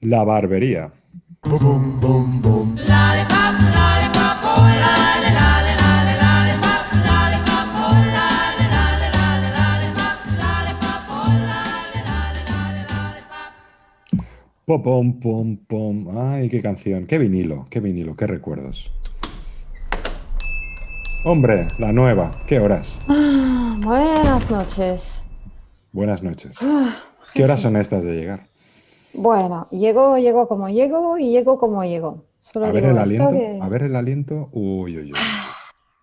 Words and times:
La 0.00 0.24
barbería. 0.24 0.92
Pom, 14.66 14.82
pom, 14.82 15.20
pom, 15.20 15.56
pom. 15.58 16.08
Ay, 16.18 16.48
qué 16.50 16.60
canción. 16.60 17.06
Qué 17.06 17.18
vinilo, 17.18 17.66
qué 17.70 17.78
vinilo, 17.78 18.16
qué 18.16 18.26
recuerdos. 18.26 18.90
Hombre, 21.24 21.68
la 21.78 21.92
nueva. 21.92 22.32
¿Qué 22.48 22.58
horas? 22.58 23.00
Ah, 23.08 23.76
buenas 23.84 24.50
noches. 24.50 25.22
Buenas 25.92 26.24
noches. 26.24 26.58
¿Qué 27.32 27.44
horas 27.44 27.60
son 27.60 27.76
estas 27.76 28.02
de 28.04 28.16
llegar? 28.16 28.48
Bueno, 29.14 29.68
llego, 29.70 30.18
llego 30.18 30.48
como 30.48 30.68
llego 30.68 31.16
y 31.16 31.30
llego 31.30 31.58
como 31.58 31.84
llego. 31.84 32.24
Solo 32.40 32.66
A 32.66 32.72
ver 32.72 32.86
el 32.86 32.98
aliento. 32.98 33.30
que- 33.30 33.58
A 33.62 33.68
ver 33.68 33.84
el 33.84 33.94
aliento. 33.94 34.48
Uy, 34.50 34.98
uy, 34.98 35.12
uy. 35.12 35.18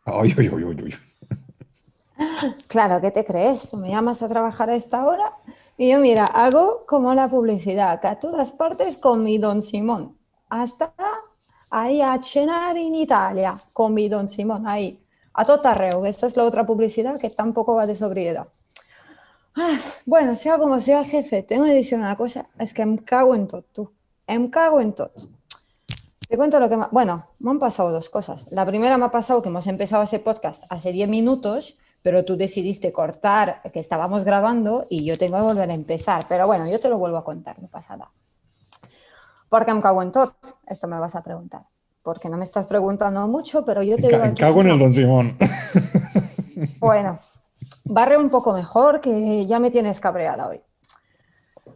Ay, 0.05 0.33
uy, 0.37 0.47
uy, 0.49 0.63
uy, 0.63 0.77
uy. 0.83 0.95
Claro, 2.67 3.01
¿qué 3.01 3.11
te 3.11 3.25
crees? 3.25 3.69
Tú 3.69 3.77
me 3.77 3.89
llamas 3.89 4.23
a 4.23 4.29
trabajar 4.29 4.69
a 4.69 4.75
esta 4.75 5.05
hora 5.05 5.33
y 5.77 5.89
yo, 5.89 5.99
mira, 5.99 6.25
hago 6.25 6.85
como 6.85 7.13
la 7.13 7.27
publicidad, 7.27 7.99
que 7.99 8.07
a 8.07 8.19
todas 8.19 8.51
partes 8.51 8.97
con 8.97 9.23
mi 9.23 9.37
Don 9.37 9.61
Simón. 9.61 10.17
Hasta 10.49 10.93
ahí 11.69 12.01
a 12.01 12.21
cenar 12.21 12.77
en 12.77 12.93
Italia 12.93 13.55
con 13.73 13.93
mi 13.93 14.07
Don 14.07 14.29
Simón, 14.29 14.67
ahí. 14.67 15.03
A 15.33 15.45
totarreo, 15.45 16.03
que 16.03 16.09
esta 16.09 16.27
es 16.27 16.37
la 16.37 16.43
otra 16.43 16.65
publicidad 16.65 17.19
que 17.19 17.31
tampoco 17.31 17.75
va 17.75 17.87
de 17.87 17.95
sobriedad. 17.95 18.47
Ah, 19.55 19.77
bueno, 20.05 20.35
sea 20.35 20.57
como 20.57 20.79
sea, 20.79 21.03
jefe, 21.03 21.43
tengo 21.43 21.65
que 21.65 21.73
decir 21.73 21.97
una 21.97 22.15
cosa, 22.17 22.49
es 22.59 22.73
que 22.73 22.83
em 22.83 22.97
cago 22.97 23.35
en 23.35 23.47
todo, 23.47 23.63
tú. 23.63 23.91
Em 24.27 24.49
cago 24.49 24.79
en 24.79 24.93
todo. 24.93 25.11
Te 26.27 26.37
cuento 26.37 26.59
lo 26.59 26.69
que 26.69 26.77
me... 26.77 26.85
Bueno, 26.91 27.23
me 27.39 27.51
han 27.51 27.59
pasado 27.59 27.91
dos 27.91 28.09
cosas. 28.09 28.51
La 28.51 28.65
primera 28.65 28.97
me 28.97 29.05
ha 29.05 29.11
pasado 29.11 29.41
que 29.41 29.49
hemos 29.49 29.67
empezado 29.67 30.03
ese 30.03 30.19
podcast 30.19 30.63
hace 30.71 30.91
10 30.91 31.09
minutos, 31.09 31.77
pero 32.03 32.23
tú 32.23 32.35
decidiste 32.37 32.91
cortar 32.91 33.61
que 33.73 33.79
estábamos 33.79 34.23
grabando 34.25 34.85
y 34.89 35.03
yo 35.05 35.17
tengo 35.17 35.37
que 35.37 35.43
volver 35.43 35.71
a 35.71 35.73
empezar. 35.73 36.25
Pero 36.29 36.45
bueno, 36.45 36.67
yo 36.67 36.79
te 36.79 36.89
lo 36.89 36.99
vuelvo 36.99 37.17
a 37.17 37.23
contar, 37.23 37.59
no 37.61 37.67
pasa 37.69 37.97
nada. 37.97 38.11
Porque 39.49 39.73
me 39.73 39.81
cago 39.81 40.01
en 40.03 40.11
todo, 40.11 40.35
esto 40.67 40.87
me 40.87 40.99
vas 40.99 41.15
a 41.15 41.23
preguntar. 41.23 41.65
Porque 42.03 42.29
no 42.29 42.37
me 42.37 42.43
estás 42.43 42.65
preguntando 42.65 43.25
mucho, 43.27 43.63
pero 43.65 43.81
yo 43.81 43.95
te 43.95 44.07
digo 44.09 44.21
aquí- 44.23 44.41
Cago 44.41 44.61
en 44.61 44.67
el 44.67 44.79
Don 44.79 44.93
Simón. 44.93 45.37
Bueno, 46.79 47.17
barre 47.85 48.17
un 48.17 48.29
poco 48.29 48.53
mejor, 48.53 49.01
que 49.01 49.45
ya 49.45 49.59
me 49.59 49.71
tienes 49.71 49.99
cabreada 49.99 50.47
hoy. 50.47 50.61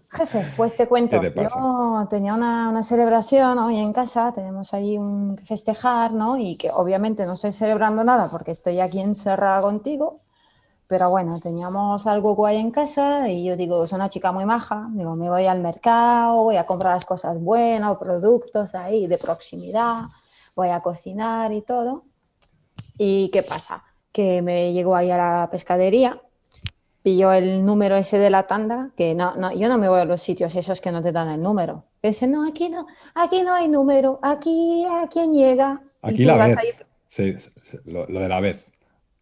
Jefe, 0.09 0.45
pues 0.55 0.77
te 0.77 0.88
cuento. 0.88 1.19
¿Qué 1.19 1.30
te 1.30 1.44
pasa? 1.44 1.59
Yo 1.59 2.08
tenía 2.09 2.33
una, 2.33 2.69
una 2.69 2.81
celebración 2.81 3.59
hoy 3.59 3.77
en 3.77 3.91
casa, 3.91 4.31
tenemos 4.33 4.73
ahí 4.73 4.97
un 4.97 5.36
que 5.36 5.45
festejar, 5.45 6.13
¿no? 6.13 6.38
Y 6.38 6.55
que 6.55 6.72
obviamente 6.72 7.25
no 7.25 7.33
estoy 7.33 7.52
celebrando 7.52 8.03
nada 8.03 8.30
porque 8.30 8.52
estoy 8.52 8.80
aquí 8.80 9.02
encerrada 9.02 9.61
contigo, 9.61 10.22
pero 10.88 11.09
bueno, 11.09 11.38
teníamos 11.41 12.08
algo 12.08 12.35
guay 12.35 12.58
en 12.58 12.72
casa 12.72 13.28
y 13.28 13.44
yo 13.44 13.58
digo, 13.58 13.85
soy 13.85 13.97
una 13.97 14.09
chica 14.09 14.31
muy 14.31 14.45
maja, 14.45 14.88
digo, 14.91 15.17
me 15.17 15.30
voy 15.30 15.45
al 15.45 15.59
mercado, 15.59 16.44
voy 16.44 16.55
a 16.55 16.66
comprar 16.66 16.95
las 16.95 17.05
cosas 17.05 17.39
buenas, 17.41 17.97
productos 17.97 18.73
ahí 18.73 19.08
de 19.08 19.17
proximidad, 19.17 20.03
voy 20.55 20.69
a 20.69 20.80
cocinar 20.80 21.52
y 21.52 21.61
todo. 21.61 22.05
¿Y 22.97 23.29
qué 23.31 23.44
pasa? 23.44 23.84
Que 24.13 24.41
me 24.41 24.72
llegó 24.72 24.95
ahí 24.95 25.12
a 25.12 25.18
la 25.18 25.50
pescadería, 25.51 26.22
pilló 27.03 27.31
el 27.31 27.66
número 27.66 27.96
ese 27.96 28.19
de 28.19 28.30
la 28.30 28.44
tanda, 28.47 28.91
que 28.97 29.16
no, 29.16 29.35
no, 29.35 29.52
yo 29.53 29.69
no 29.69 29.78
me 29.78 29.88
voy 29.90 30.00
a 30.02 30.06
los 30.06 30.22
sitios 30.22 30.56
esos 30.56 30.81
que 30.81 30.91
no 30.91 31.02
te 31.02 31.12
dan 31.12 31.30
el 31.30 31.41
número. 31.41 31.85
Que 32.02 32.09
dicen, 32.09 32.31
no, 32.31 32.47
aquí 32.47 32.69
no, 32.69 32.85
aquí 33.16 33.44
no 33.44 33.53
hay 33.53 33.68
número, 33.69 34.19
aquí 34.22 34.85
a 34.90 35.07
quién 35.07 35.34
llega. 35.34 35.81
Aquí 36.02 36.24
la 36.25 36.38
vez. 36.38 36.57
Sí, 37.07 37.38
sí, 37.40 37.50
sí, 37.62 37.78
lo, 37.86 38.06
lo 38.07 38.19
de 38.19 38.28
la 38.30 38.40
vez. 38.41 38.74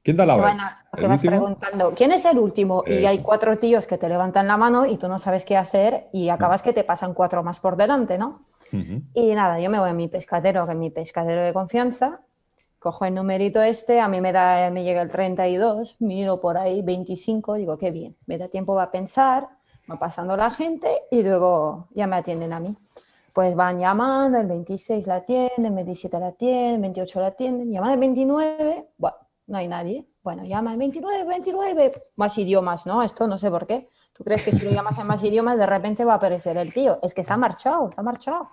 ¿Quién 0.04 0.18
da 0.18 0.26
la 0.26 0.36
se 0.36 0.40
vez? 0.42 0.50
van 0.50 0.60
a- 0.60 0.82
¿El 0.94 1.00
que 1.02 1.08
vas 1.08 1.18
último? 1.24 1.32
preguntando, 1.32 1.94
¿quién 1.96 2.12
es 2.12 2.26
el 2.26 2.38
último? 2.40 2.84
Y 2.88 3.06
hay 3.06 3.20
cuatro 3.20 3.58
tíos 3.60 3.86
que 3.86 3.98
te 3.98 4.08
levantan 4.08 4.48
la 4.48 4.56
mano 4.56 4.86
y 4.86 4.98
tú 4.98 5.08
no 5.08 5.20
sabes 5.20 5.44
qué 5.46 5.58
hacer 5.58 6.08
y 6.14 6.30
acabas 6.30 6.62
que 6.64 6.74
te 6.74 6.84
pasan 6.86 7.14
cuatro 7.14 7.44
más 7.44 7.60
por 7.60 7.76
delante, 7.76 8.18
¿no? 8.18 8.42
Y 9.14 9.34
nada, 9.36 9.60
yo 9.60 9.70
me 9.70 9.80
voy 9.80 9.90
a 9.90 9.94
mi 9.94 10.08
pescadero, 10.08 10.66
que 10.66 10.72
es 10.72 10.78
mi 10.78 10.90
pescadero 10.90 11.42
de 11.44 11.54
confianza, 11.54 12.22
cojo 12.86 13.06
el 13.06 13.16
numerito 13.16 13.64
este, 13.64 14.00
a 14.00 14.08
mí 14.08 14.22
me, 14.22 14.32
da, 14.32 14.70
me 14.70 14.84
llega 14.84 15.02
el 15.02 15.10
32, 15.10 15.96
mido 15.98 16.40
por 16.40 16.56
ahí 16.56 16.84
25, 16.84 17.56
digo, 17.56 17.80
qué 17.80 17.90
bien, 17.90 18.16
me 18.28 18.38
da 18.38 18.48
tiempo 18.48 18.80
a 18.80 18.92
pensar, 18.92 19.50
va 19.92 19.98
pasando 19.98 20.38
la 20.38 20.52
gente 20.52 20.88
y 21.10 21.24
luego 21.24 21.88
ya 21.96 22.06
me 22.06 22.18
atienden 22.18 22.54
a 22.54 22.60
mí. 22.60 22.78
Pues 23.34 23.56
van 23.56 23.80
llamando, 23.80 24.38
el 24.38 24.46
26 24.46 25.08
la 25.08 25.16
atienden, 25.16 25.66
el 25.66 25.74
27 25.74 26.20
la 26.20 26.28
atienden, 26.28 26.76
el 26.76 26.82
28 26.82 27.22
la 27.22 27.28
atienden, 27.28 27.72
llaman 27.72 27.94
el 27.94 28.00
29, 28.00 28.90
bueno, 29.00 29.18
no 29.48 29.58
hay 29.58 29.68
nadie. 29.68 30.08
Bueno, 30.24 30.44
llama 30.44 30.74
el 30.74 30.78
29, 30.78 31.24
29, 31.24 31.92
más 32.18 32.38
idiomas, 32.38 32.86
¿no? 32.86 33.02
Esto 33.02 33.26
no 33.26 33.40
sé 33.40 33.50
por 33.50 33.66
qué. 33.66 33.90
¿Tú 34.14 34.24
crees 34.24 34.44
que 34.44 34.52
si 34.52 34.64
lo 34.64 34.70
llamas 34.70 35.00
en 35.00 35.08
más 35.08 35.24
idiomas 35.24 35.58
de 35.58 35.66
repente 35.66 36.06
va 36.06 36.14
a 36.14 36.18
aparecer 36.18 36.56
el 36.58 36.72
tío? 36.72 37.00
Es 37.02 37.16
que 37.16 37.22
está 37.22 37.36
marchado, 37.36 37.90
está 37.90 38.04
marchado. 38.04 38.48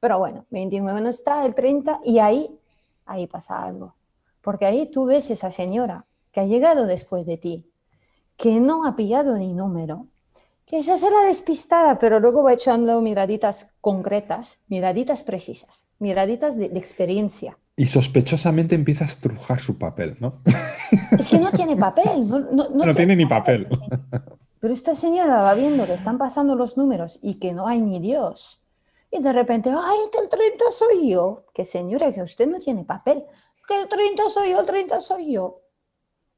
Pero 0.00 0.18
bueno, 0.18 0.46
29 0.50 1.00
no 1.00 1.08
está, 1.08 1.46
el 1.46 1.54
30, 1.54 2.00
y 2.04 2.18
ahí, 2.18 2.59
ahí 3.06 3.26
pasa 3.26 3.62
algo. 3.62 3.94
Porque 4.40 4.66
ahí 4.66 4.90
tú 4.90 5.06
ves 5.06 5.30
esa 5.30 5.50
señora 5.50 6.06
que 6.32 6.40
ha 6.40 6.46
llegado 6.46 6.86
después 6.86 7.26
de 7.26 7.36
ti, 7.36 7.70
que 8.36 8.60
no 8.60 8.86
ha 8.86 8.96
pillado 8.96 9.36
ni 9.36 9.52
número, 9.52 10.06
que 10.64 10.78
esa 10.78 10.96
será 10.96 11.22
despistada, 11.26 11.98
pero 11.98 12.20
luego 12.20 12.44
va 12.44 12.52
echando 12.52 13.00
miraditas 13.00 13.72
concretas, 13.80 14.58
miraditas 14.68 15.24
precisas, 15.24 15.86
miraditas 15.98 16.56
de, 16.56 16.68
de 16.68 16.78
experiencia. 16.78 17.58
Y 17.76 17.86
sospechosamente 17.86 18.74
empieza 18.74 19.04
a 19.04 19.08
estrujar 19.08 19.58
su 19.58 19.78
papel, 19.78 20.16
¿no? 20.20 20.40
Es 21.18 21.28
que 21.28 21.38
no 21.38 21.50
tiene 21.50 21.76
papel. 21.76 22.28
No, 22.28 22.38
no, 22.38 22.68
No 22.68 22.94
tiene 22.94 23.16
ni 23.16 23.26
papel. 23.26 23.66
Pero 24.60 24.72
esta 24.72 24.94
señora 24.94 25.40
va 25.42 25.54
viendo 25.54 25.86
que 25.86 25.94
están 25.94 26.18
pasando 26.18 26.54
los 26.54 26.76
números 26.76 27.18
y 27.22 27.36
que 27.36 27.52
no 27.54 27.66
hay 27.66 27.80
ni 27.80 27.98
Dios. 27.98 28.59
Y 29.10 29.20
de 29.20 29.32
repente, 29.32 29.70
ay, 29.70 29.98
que 30.12 30.18
el 30.18 30.28
30 30.28 30.64
soy 30.70 31.10
yo. 31.10 31.44
Que 31.52 31.64
señora, 31.64 32.12
que 32.12 32.22
usted 32.22 32.46
no 32.46 32.58
tiene 32.58 32.84
papel. 32.84 33.24
Que 33.66 33.76
el 33.82 33.88
30 33.88 34.28
soy 34.28 34.50
yo, 34.50 34.60
el 34.60 34.66
30 34.66 35.00
soy 35.00 35.32
yo. 35.32 35.60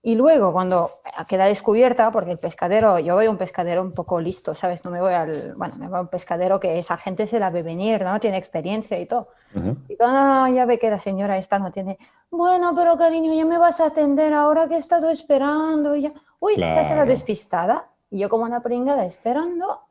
Y 0.04 0.16
luego, 0.16 0.52
cuando 0.52 0.90
queda 1.28 1.44
descubierta, 1.44 2.10
porque 2.10 2.32
el 2.32 2.38
pescadero, 2.38 2.98
yo 2.98 3.14
voy 3.14 3.26
a 3.26 3.30
un 3.30 3.38
pescadero 3.38 3.82
un 3.82 3.92
poco 3.92 4.18
listo, 4.18 4.52
¿sabes? 4.52 4.84
No 4.84 4.90
me 4.90 5.00
voy 5.00 5.12
al. 5.14 5.54
Bueno, 5.54 5.76
me 5.78 5.86
voy 5.86 5.98
a 5.98 6.00
un 6.00 6.08
pescadero 6.08 6.58
que 6.58 6.76
esa 6.76 6.96
gente 6.96 7.28
se 7.28 7.38
la 7.38 7.50
ve 7.50 7.62
venir, 7.62 8.02
¿no? 8.02 8.18
Tiene 8.18 8.36
experiencia 8.36 8.98
y 8.98 9.06
todo. 9.06 9.28
Ujú. 9.54 9.76
Y 9.88 9.96
cuando 9.96 10.52
ya 10.52 10.64
ve 10.66 10.80
que 10.80 10.90
la 10.90 10.98
señora 10.98 11.36
esta 11.38 11.60
no 11.60 11.70
tiene, 11.70 11.98
bueno, 12.30 12.74
pero 12.74 12.98
cariño, 12.98 13.32
ya 13.32 13.44
me 13.44 13.58
vas 13.58 13.78
a 13.80 13.86
atender 13.86 14.34
ahora 14.34 14.66
que 14.66 14.74
he 14.74 14.78
estado 14.78 15.08
esperando. 15.08 15.94
Y 15.94 16.02
ya, 16.02 16.12
uy, 16.40 16.54
esa 16.54 16.82
será 16.82 16.94
Claro. 17.02 17.10
despistada. 17.10 17.88
Y 18.10 18.18
yo 18.18 18.28
como 18.28 18.42
una 18.44 18.60
pringada 18.60 19.04
esperando. 19.06 19.82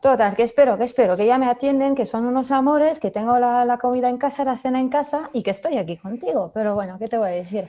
Total, 0.00 0.34
que 0.34 0.44
espero, 0.44 0.78
que 0.78 0.84
espero, 0.84 1.16
que 1.16 1.26
ya 1.26 1.38
me 1.38 1.46
atienden, 1.46 1.94
que 1.94 2.06
son 2.06 2.26
unos 2.26 2.50
amores, 2.50 3.00
que 3.00 3.10
tengo 3.10 3.38
la, 3.38 3.64
la 3.64 3.78
comida 3.78 4.08
en 4.08 4.18
casa, 4.18 4.44
la 4.44 4.56
cena 4.56 4.80
en 4.80 4.88
casa 4.88 5.30
y 5.32 5.42
que 5.42 5.50
estoy 5.50 5.76
aquí 5.76 5.96
contigo. 5.96 6.52
Pero 6.54 6.74
bueno, 6.74 6.98
¿qué 6.98 7.08
te 7.08 7.18
voy 7.18 7.28
a 7.28 7.32
decir? 7.32 7.68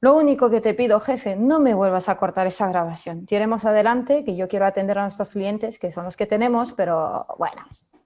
Lo 0.00 0.16
único 0.16 0.48
que 0.48 0.60
te 0.60 0.74
pido, 0.74 1.00
jefe, 1.00 1.34
no 1.34 1.58
me 1.58 1.74
vuelvas 1.74 2.08
a 2.08 2.16
cortar 2.16 2.46
esa 2.46 2.68
grabación. 2.68 3.26
Tiremos 3.26 3.64
adelante, 3.64 4.24
que 4.24 4.36
yo 4.36 4.46
quiero 4.46 4.64
atender 4.64 4.98
a 4.98 5.02
nuestros 5.02 5.32
clientes, 5.32 5.78
que 5.78 5.90
son 5.90 6.04
los 6.04 6.16
que 6.16 6.26
tenemos, 6.26 6.72
pero 6.72 7.26
bueno, 7.36 7.62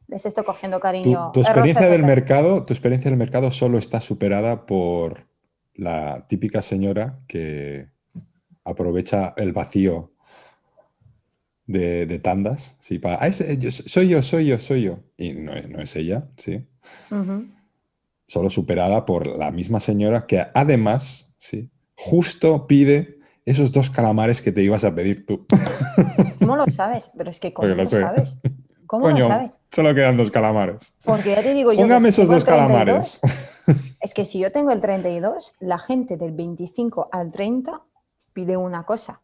les 0.09 0.25
estoy 0.25 0.45
cogiendo 0.45 0.79
Tu, 0.79 0.83
cariño. 0.83 1.31
tu 1.35 1.41
Es 1.43 1.47
experiencia 1.47 1.89
del 1.91 2.03
mercado, 2.03 2.65
tu 2.65 2.73
experiencia 2.73 3.11
del 3.11 3.19
mercado 3.19 3.51
solo 3.51 3.77
está 3.79 4.01
superada 4.01 4.65
por 4.65 5.27
la 5.75 6.27
típica 6.29 6.63
señora 6.63 7.21
que 7.29 7.91
aprovecha 8.65 9.35
el 9.37 9.53
vacío 9.53 10.12
de, 11.67 12.07
de 12.07 12.19
tandas. 12.19 12.77
Sí, 12.81 12.99
para, 12.99 13.17
"Ah, 13.23 13.29
yo- 13.29 13.71
soy 13.71 14.09
yo, 14.09 14.23
soy 14.23 14.47
yo, 14.47 14.59
soy 14.59 14.83
yo. 14.83 14.99
Y 15.17 15.33
no 15.33 15.55
es, 15.55 15.69
no 15.69 15.81
es 15.81 15.95
ella, 15.97 16.29
sí. 16.37 16.67
Solo 18.27 18.49
superada 18.51 19.05
por 19.05 19.27
la 19.27 19.51
misma 19.51 19.81
señora 19.81 20.27
que 20.27 20.45
además, 20.55 21.35
sí, 21.39 21.71
justo 21.95 22.67
pide 22.67 23.19
esos 23.45 23.73
dos 23.73 23.91
calamares 23.91 24.41
que 24.41 24.53
te 24.53 24.63
ibas 24.63 24.85
a 24.85 24.95
pedir 24.95 25.27
tú. 25.27 25.47
¿Cómo 26.41 26.57
lo 26.57 26.65
sabes? 26.75 27.11
Pero 27.17 27.31
es 27.31 27.41
que 27.41 27.53
¿cómo 27.53 27.69
lo 27.69 27.85
sabes? 27.87 28.37
¿Cómo 28.87 29.05
Coño, 29.07 29.19
lo 29.21 29.29
sabes? 29.29 29.61
solo 29.71 29.95
quedan 29.95 30.17
dos 30.17 30.31
calamares. 30.31 30.97
Porque 31.05 31.31
ya 31.31 31.43
te 31.43 31.55
digo 31.55 31.73
yo. 31.73 31.79
Póngame 31.81 32.11
esos 32.11 32.29
dos 32.29 32.39
el 32.39 32.45
32, 32.45 32.69
calamares. 32.69 33.21
Es 34.01 34.15
que 34.15 34.25
si 34.25 34.41
yo 34.41 34.51
tengo 34.51 34.73
el 34.73 34.81
32, 34.81 35.55
la 35.61 35.79
gente 35.79 36.17
del 36.17 36.33
25 36.33 37.09
al 37.13 37.31
30 37.31 37.83
pide 38.33 38.57
una 38.57 38.85
cosa. 38.85 39.21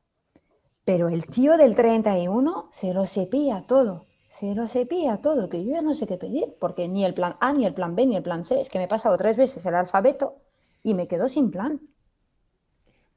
Pero 0.89 1.11
el 1.11 1.27
tío 1.27 1.59
del 1.59 1.75
31 1.75 2.71
se 2.73 2.95
lo 2.95 3.05
cepilla 3.05 3.61
todo. 3.67 4.07
Se 4.27 4.55
lo 4.55 4.67
cepilla 4.69 5.19
todo, 5.19 5.51
que 5.51 5.63
yo 5.63 5.73
ya 5.73 5.83
no 5.83 5.93
sé 5.93 6.07
qué 6.07 6.17
pedir, 6.17 6.57
porque 6.59 6.89
ni 6.89 7.05
el 7.05 7.13
plan 7.13 7.35
A, 7.41 7.53
ni 7.53 7.67
el 7.67 7.75
plan 7.75 7.95
B, 7.95 8.07
ni 8.07 8.17
el 8.17 8.23
plan 8.23 8.47
C. 8.47 8.59
Es 8.59 8.71
que 8.71 8.79
me 8.79 8.85
he 8.85 8.89
pasado 8.89 9.19
tres 9.19 9.37
veces 9.37 9.67
el 9.67 9.75
alfabeto 9.75 10.37
y 10.83 10.95
me 10.95 11.07
quedo 11.07 11.29
sin 11.29 11.51
plan. 11.51 11.79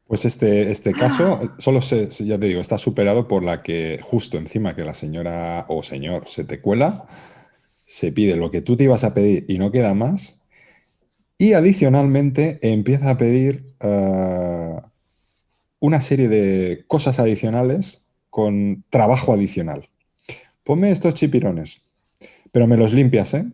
Pues 0.06 0.25
este, 0.25 0.69
este 0.69 0.91
caso 0.91 1.39
solo 1.59 1.79
se, 1.79 2.09
ya 2.09 2.38
te 2.38 2.47
digo, 2.47 2.59
está 2.59 2.77
superado 2.77 3.29
por 3.29 3.41
la 3.41 3.63
que 3.63 4.00
justo 4.03 4.38
encima 4.38 4.75
que 4.75 4.83
la 4.83 4.94
señora 4.94 5.65
o 5.69 5.81
señor 5.81 6.27
se 6.27 6.44
te 6.44 6.59
cuela, 6.59 7.07
se 7.85 8.12
pide 8.12 8.35
lo 8.35 8.51
que 8.51 8.59
tú 8.59 8.75
te 8.75 8.83
ibas 8.83 9.06
a 9.06 9.13
pedir 9.13 9.45
y 9.47 9.59
no 9.59 9.71
queda 9.71 9.94
más. 9.94 10.41
Y 11.38 11.53
adicionalmente 11.53 12.59
empieza 12.63 13.12
a 13.12 13.17
pedir 13.17 13.74
eh, 13.79 14.75
una 15.81 16.00
serie 16.00 16.30
de 16.30 16.86
cosas 16.88 17.19
adicionales 17.19 18.06
con 18.30 18.86
trabajo 18.89 19.33
adicional. 19.33 19.89
Ponme 20.63 20.92
estos 20.92 21.16
chipirones, 21.16 21.81
pero 22.54 22.68
me 22.68 22.78
los 22.78 22.94
limpias, 22.94 23.33
¿eh? 23.33 23.45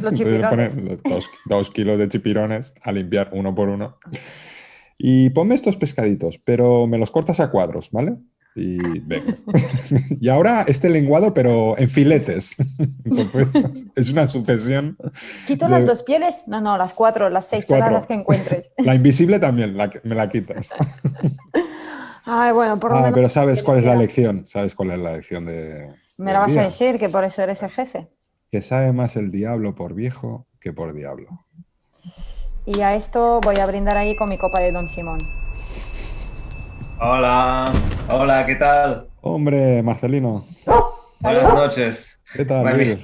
Los 0.00 0.14
chipirones. 0.14 0.76
dos, 1.02 1.28
dos 1.44 1.70
kilos 1.70 1.98
de 1.98 2.08
chipirones 2.08 2.74
a 2.80 2.92
limpiar 2.92 3.30
uno 3.32 3.54
por 3.54 3.68
uno. 3.68 3.98
Y 4.96 5.30
ponme 5.30 5.56
estos 5.56 5.76
pescaditos, 5.76 6.38
pero 6.38 6.86
me 6.86 6.98
los 6.98 7.10
cortas 7.10 7.40
a 7.40 7.50
cuadros, 7.50 7.90
¿vale? 7.90 8.16
Y 8.58 8.78
venga. 9.00 9.34
y 10.20 10.28
ahora 10.28 10.64
este 10.66 10.88
lenguado, 10.90 11.32
pero 11.32 11.78
en 11.78 11.88
filetes. 11.88 12.56
Entonces, 13.04 13.86
es 13.94 14.10
una 14.10 14.26
sucesión. 14.26 14.96
¿Quito 15.46 15.66
de- 15.66 15.70
las 15.70 15.86
dos 15.86 16.02
pieles? 16.02 16.42
No, 16.48 16.60
no, 16.60 16.76
las 16.76 16.92
cuatro, 16.94 17.30
las 17.30 17.46
seis, 17.46 17.66
todas 17.66 17.80
cuatro. 17.82 17.94
las 17.94 18.06
que 18.06 18.14
encuentres. 18.14 18.72
La 18.78 18.94
invisible 18.94 19.38
también 19.38 19.76
la, 19.76 19.90
me 20.02 20.14
la 20.14 20.28
quitas. 20.28 20.74
Ay, 22.24 22.52
bueno, 22.52 22.78
por 22.78 22.90
lo 22.90 22.96
Ah, 22.96 23.00
menos 23.00 23.14
pero 23.14 23.28
sabes 23.28 23.62
cuál 23.62 23.78
es 23.78 23.84
la 23.84 23.94
lección. 23.96 24.46
Sabes 24.46 24.74
cuál 24.74 24.90
es 24.90 24.98
la 24.98 25.12
lección 25.12 25.46
de. 25.46 25.88
Me 26.18 26.32
la 26.32 26.40
vas 26.40 26.56
a 26.56 26.62
decir, 26.64 26.98
que 26.98 27.08
por 27.08 27.24
eso 27.24 27.42
eres 27.42 27.62
el 27.62 27.70
jefe. 27.70 28.08
Que 28.50 28.60
sabe 28.60 28.92
más 28.92 29.16
el 29.16 29.30
diablo 29.30 29.74
por 29.74 29.94
viejo 29.94 30.46
que 30.60 30.72
por 30.72 30.92
diablo. 30.94 31.46
Y 32.66 32.80
a 32.80 32.94
esto 32.96 33.40
voy 33.42 33.56
a 33.60 33.66
brindar 33.66 33.96
ahí 33.96 34.14
con 34.16 34.28
mi 34.28 34.36
copa 34.36 34.60
de 34.60 34.72
Don 34.72 34.86
Simón. 34.88 35.20
Hola, 37.00 37.64
hola, 38.10 38.44
¿qué 38.44 38.56
tal? 38.56 39.06
Hombre, 39.20 39.84
Marcelino, 39.84 40.44
Buenas 41.20 41.54
noches. 41.54 42.20
¿qué 42.34 42.44
tal? 42.44 42.76
Bill? 42.76 42.98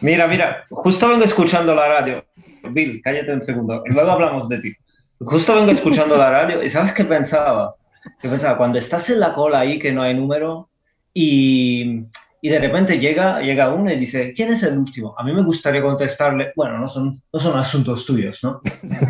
Mira, 0.00 0.26
mira, 0.26 0.64
justo 0.70 1.08
vengo 1.08 1.24
escuchando 1.24 1.74
la 1.74 1.86
radio. 1.86 2.24
Bill, 2.70 3.02
cállate 3.04 3.34
un 3.34 3.42
segundo, 3.42 3.82
y 3.84 3.92
luego 3.92 4.10
hablamos 4.12 4.48
de 4.48 4.58
ti. 4.58 4.72
Justo 5.18 5.54
vengo 5.54 5.70
escuchando 5.70 6.16
la 6.16 6.30
radio 6.30 6.62
y 6.62 6.70
¿sabes 6.70 6.92
qué 6.92 7.04
pensaba? 7.04 7.74
Que 8.22 8.28
pensaba, 8.28 8.56
cuando 8.56 8.78
estás 8.78 9.10
en 9.10 9.20
la 9.20 9.34
cola 9.34 9.60
ahí 9.60 9.78
que 9.78 9.92
no 9.92 10.00
hay 10.00 10.14
número 10.14 10.70
y, 11.12 12.04
y 12.40 12.48
de 12.48 12.58
repente 12.58 12.98
llega, 12.98 13.40
llega 13.40 13.72
uno 13.74 13.92
y 13.92 13.96
dice, 13.96 14.32
¿quién 14.34 14.50
es 14.50 14.62
el 14.62 14.78
último? 14.78 15.14
A 15.18 15.24
mí 15.24 15.34
me 15.34 15.42
gustaría 15.42 15.82
contestarle, 15.82 16.52
bueno, 16.56 16.78
no 16.78 16.88
son, 16.88 17.20
no 17.30 17.38
son 17.38 17.58
asuntos 17.58 18.06
tuyos, 18.06 18.40
¿no? 18.42 18.62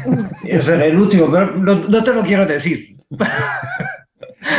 Yo 0.44 0.62
seré 0.62 0.86
el 0.86 0.98
último, 0.98 1.30
pero 1.30 1.52
no, 1.52 1.76
no 1.76 2.02
te 2.02 2.12
lo 2.12 2.22
quiero 2.22 2.44
decir. 2.44 2.94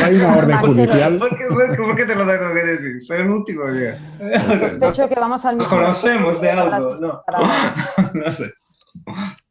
Hay 0.02 0.14
una 0.16 0.36
orden 0.36 0.56
judicial. 0.58 1.18
¿Por 1.18 1.36
qué, 1.36 1.44
por 1.46 1.96
te 1.96 2.14
lo 2.14 2.26
tengo 2.26 2.54
que 2.54 2.64
decir? 2.64 3.00
Soy 3.02 3.18
el 3.18 3.30
último, 3.30 3.62
ya. 3.72 4.58
Sospecho 4.58 5.08
que 5.08 5.14
vamos 5.14 5.44
al 5.44 5.58
Nos 5.58 5.70
mismo 5.70 5.84
conocemos 5.84 6.40
de 6.40 6.50
algo, 6.50 6.94
no. 6.96 7.22
no 8.14 8.32
sé. 8.32 8.52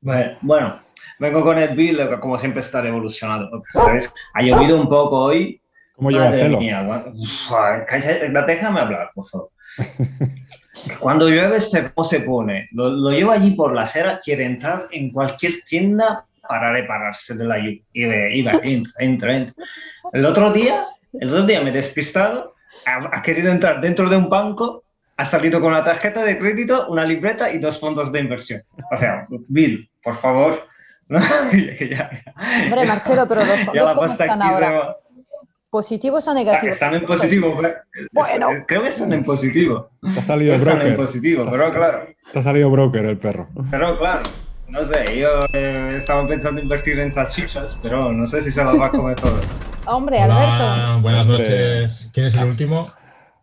Bueno, 0.02 0.32
bueno, 0.42 0.80
vengo 1.20 1.44
con 1.44 1.58
el 1.58 1.76
Bill, 1.76 1.98
que 2.10 2.20
como 2.20 2.38
siempre 2.40 2.62
está 2.62 2.82
revolucionado. 2.82 3.50
¿sabes? 3.74 4.12
Ha 4.34 4.42
llovido 4.42 4.80
un 4.80 4.90
poco 4.90 5.18
hoy. 5.26 5.62
¿Cómo 5.96 6.12
lleva 6.12 6.30
celo? 6.32 6.60
mía, 6.60 6.84
gua- 6.84 7.14
Uf, 7.16 7.52
calla- 7.88 8.46
déjame 8.46 8.82
hablar, 8.82 9.12
por 9.16 9.26
favor. 9.30 9.50
Cuando 11.00 11.30
llueve, 11.30 11.62
se, 11.62 11.90
¿cómo 11.94 12.06
se 12.06 12.20
pone? 12.20 12.68
Lo, 12.72 12.90
lo 12.90 13.10
llevo 13.12 13.32
allí 13.32 13.52
por 13.52 13.74
la 13.74 13.84
acera, 13.84 14.20
quiere 14.22 14.46
entrar 14.46 14.88
en 14.92 15.12
cualquier 15.12 15.62
tienda 15.64 16.26
para 16.48 16.72
repararse 16.72 17.36
de 17.36 17.46
la 17.46 17.58
lluvia. 17.58 17.82
Y 17.94 18.02
de, 18.04 18.36
iba, 18.38 18.52
entra, 18.64 18.92
entra, 19.00 19.36
entra. 19.36 19.54
El 20.14 20.26
otro 20.26 20.52
día, 20.52 20.84
el 21.20 21.30
otro 21.30 21.46
día 21.46 21.62
me 21.62 21.70
he 21.70 21.74
despistado, 21.74 22.56
ha, 22.86 23.18
ha 23.18 23.22
querido 23.22 23.52
entrar 23.52 23.82
dentro 23.82 24.10
de 24.10 24.18
un 24.18 24.30
banco, 24.30 24.84
ha 25.18 25.26
salido 25.26 25.62
con 25.62 25.70
una 25.72 25.84
tarjeta 25.84 26.24
de 26.24 26.38
crédito, 26.38 26.88
una 26.90 27.06
libreta 27.06 27.52
y 27.52 27.60
dos 27.60 27.80
fondos 27.80 28.12
de 28.12 28.20
inversión. 28.20 28.62
O 28.92 28.98
sea, 28.98 29.26
Bill, 29.48 29.90
por 30.04 30.18
favor. 30.18 30.68
¿no? 31.08 31.20
Ya- 31.52 31.88
ya- 31.88 32.10
Hombre, 32.66 32.86
Marcelo, 32.86 33.26
pero 33.28 33.46
los 33.46 33.60
fondos 33.66 33.94
cómo 33.94 34.08
están 34.08 34.42
ahora? 34.42 34.72
va. 34.72 34.96
¿Positivos 35.70 36.26
o 36.28 36.32
Ah, 36.32 36.34
negativos? 36.34 36.74
Están 36.76 36.96
en 36.96 37.06
positivo. 37.06 37.60
Bueno. 38.14 38.48
Creo 38.66 38.82
que 38.84 38.90
están 38.90 39.12
en 39.12 39.24
positivo. 39.26 39.90
Te 40.14 40.20
ha 40.22 40.24
salido 40.24 40.56
Están 40.56 40.72
en 40.74 40.80
broker. 40.80 40.96
positivo, 41.06 41.46
pero 41.52 41.70
claro. 41.72 42.08
Te 42.32 42.40
ha 42.40 42.42
salido 42.42 42.72
broker 42.72 43.06
el 43.06 43.18
perro. 43.18 43.50
Pero 43.70 43.98
claro, 44.00 44.22
no 44.68 44.84
sé, 44.84 45.20
yo 45.20 45.40
eh, 45.54 45.96
estaba 45.98 46.28
pensando 46.28 46.62
invertir 46.62 47.00
en 47.00 47.12
salchichas, 47.12 47.80
pero 47.82 48.12
no 48.12 48.28
sé 48.28 48.42
si 48.42 48.52
se 48.52 48.64
las 48.64 48.80
va 48.80 48.88
a 48.88 48.90
comer 48.90 49.16
todas. 49.16 49.46
Hombre, 49.86 50.18
Hola, 50.24 50.36
Alberto. 50.36 51.02
buenas 51.02 51.28
Hombre. 51.28 51.38
noches. 51.38 52.10
¿Quién 52.14 52.26
es 52.28 52.36
el 52.36 52.46
último? 52.46 52.92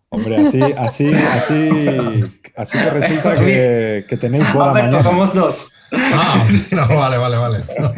Hombre, 0.09 0.37
así, 0.37 0.61
así, 0.77 1.15
así, 1.15 2.41
así 2.57 2.79
que 2.79 2.91
resulta 2.91 3.39
que, 3.39 4.05
que 4.09 4.17
tenéis 4.19 4.53
boda 4.53 4.71
Alberto, 4.73 4.87
mañana. 4.89 5.03
somos 5.03 5.33
dos. 5.33 5.73
Ah, 5.93 6.49
no, 6.71 6.89
vale, 6.89 7.19
vale, 7.19 7.37
vale. 7.37 7.59
No, 7.79 7.93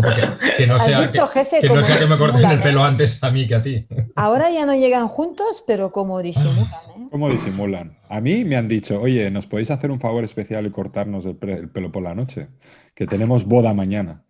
porque 0.00 0.22
que 0.56 0.66
no 0.66 0.76
¿Has 0.76 0.86
sea, 0.86 1.00
visto, 1.00 1.28
que, 1.28 1.40
jefe, 1.40 1.60
que 1.60 1.68
no 1.68 1.82
sea 1.82 1.98
que 1.98 2.06
me 2.06 2.16
corten 2.16 2.36
disimulan, 2.36 2.58
el 2.58 2.62
pelo 2.62 2.80
eh? 2.80 2.88
antes 2.88 3.18
a 3.20 3.30
mí 3.30 3.48
que 3.48 3.54
a 3.54 3.62
ti. 3.62 3.86
Ahora 4.14 4.50
ya 4.50 4.64
no 4.64 4.74
llegan 4.74 5.08
juntos, 5.08 5.64
pero 5.66 5.90
como 5.90 6.22
disimulan, 6.22 6.70
¿eh? 6.96 7.08
¿Cómo 7.10 7.28
disimulan? 7.28 7.98
A 8.08 8.20
mí 8.20 8.44
me 8.44 8.56
han 8.56 8.68
dicho, 8.68 9.00
oye, 9.00 9.30
¿nos 9.30 9.46
podéis 9.46 9.70
hacer 9.70 9.90
un 9.90 10.00
favor 10.00 10.22
especial 10.22 10.66
y 10.66 10.70
cortarnos 10.70 11.26
el, 11.26 11.36
pelo 11.36 11.90
por 11.90 12.02
la 12.02 12.14
noche? 12.14 12.48
Que 12.94 13.06
tenemos 13.06 13.44
boda 13.44 13.74
mañana. 13.74 14.22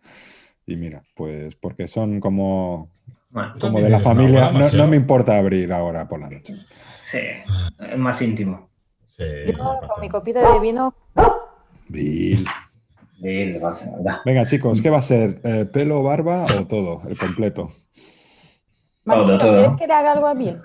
Y 0.65 0.75
mira, 0.75 1.03
pues 1.15 1.55
porque 1.55 1.87
son 1.87 2.19
como, 2.19 2.89
Bueno, 3.29 3.53
como 3.59 3.79
de 3.79 3.89
la 3.89 3.99
familia, 3.99 4.51
no, 4.51 4.87
me 4.87 4.95
importa 4.95 5.37
abrir 5.37 5.71
ahora 5.71 6.07
por 6.07 6.19
la 6.19 6.29
noche. 6.29 6.55
sí, 7.05 7.19
es 7.79 7.97
más 7.97 8.21
íntimo. 8.21 8.69
Sí, 9.15 9.23
Yo 9.45 9.53
con 9.55 10.01
mi 10.01 10.09
copita 10.09 10.53
de 10.53 10.59
vino, 10.59 10.95
Bill. 11.89 12.47
Sí, 13.23 13.57
vas 13.59 13.87
a-. 13.87 14.21
Venga, 14.25 14.45
chicos, 14.45 14.81
¿qué 14.81 14.89
va 14.89 14.97
a 14.97 15.01
ser? 15.01 15.39
Eh, 15.43 15.65
¿Pelo, 15.65 16.03
barba 16.03 16.45
o 16.59 16.67
todo? 16.67 17.01
El 17.07 17.17
completo. 17.17 17.69
Marcelo, 19.05 19.39
todo. 19.39 19.53
¿quieres 19.53 19.75
que 19.77 19.87
le 19.87 19.93
haga 19.93 20.11
algo 20.11 20.27
a 20.27 20.33
Bill? 20.33 20.61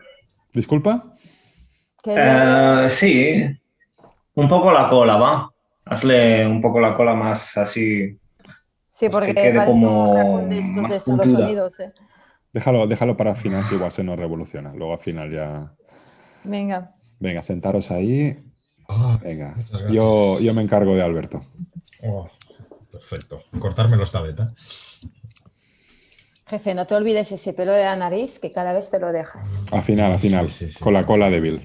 ¿Disculpa? 0.53 1.15
Eh, 2.05 2.87
sí, 2.91 3.45
un 4.35 4.49
poco 4.49 4.73
la 4.73 4.89
cola, 4.89 5.17
¿va? 5.17 5.51
Hazle 5.85 6.47
un 6.47 6.61
poco 6.63 6.81
la 6.81 6.97
cola 6.97 7.15
más 7.15 7.57
así. 7.57 8.19
sí, 8.89 9.09
porque 9.09 9.35
que 9.35 9.43
quede 9.43 9.55
parece 9.55 9.73
como 9.73 10.13
un 10.35 10.49
de 10.49 10.59
estos 10.59 10.83
más 10.83 10.91
de 10.91 10.97
Estados. 10.97 11.27
Unidos. 11.27 11.81
¿eh? 11.81 11.93
Déjalo, 12.53 12.87
déjalo 12.87 13.17
para 13.17 13.31
el 13.31 13.37
final, 13.37 13.69
que 13.69 13.75
igual 13.75 13.91
se 13.91 14.03
nos 14.05 14.19
revoluciona. 14.19 14.73
Luego 14.75 14.95
al 14.95 15.01
final 15.01 15.31
ya. 15.31 15.75
Venga. 16.45 16.95
Venga, 17.21 17.43
sentaros 17.43 17.91
ahí. 17.91 18.39
Ah, 18.89 19.19
Venga, 19.23 19.55
yo, 19.91 20.41
yo 20.41 20.55
me 20.55 20.63
encargo 20.63 20.95
de 20.95 21.03
Alberto. 21.03 21.43
oh, 22.05 22.29
perfecto. 22.93 23.43
Cortármelo 23.59 24.03
esta 24.03 24.21
vez, 24.21 24.37
¿eh? 24.39 25.09
Jefe, 26.47 26.75
no 26.75 26.87
te 26.87 26.95
olvides 26.95 27.31
ese 27.33 27.53
pelo 27.53 27.73
de 27.73 27.85
la 27.85 27.97
nariz 27.97 28.39
que 28.39 28.51
cada 28.51 28.73
vez 28.73 28.91
te 28.91 28.99
lo 28.99 29.13
dejas. 29.13 29.61
Al 29.71 29.83
final, 29.83 30.13
al 30.13 30.19
final, 30.19 30.49
Sí, 30.51 30.67
sí, 30.69 30.73
sí. 30.73 30.79
con 30.81 30.95
la 30.95 31.05
cola 31.05 31.29
de 31.29 31.41
Bill. 31.41 31.57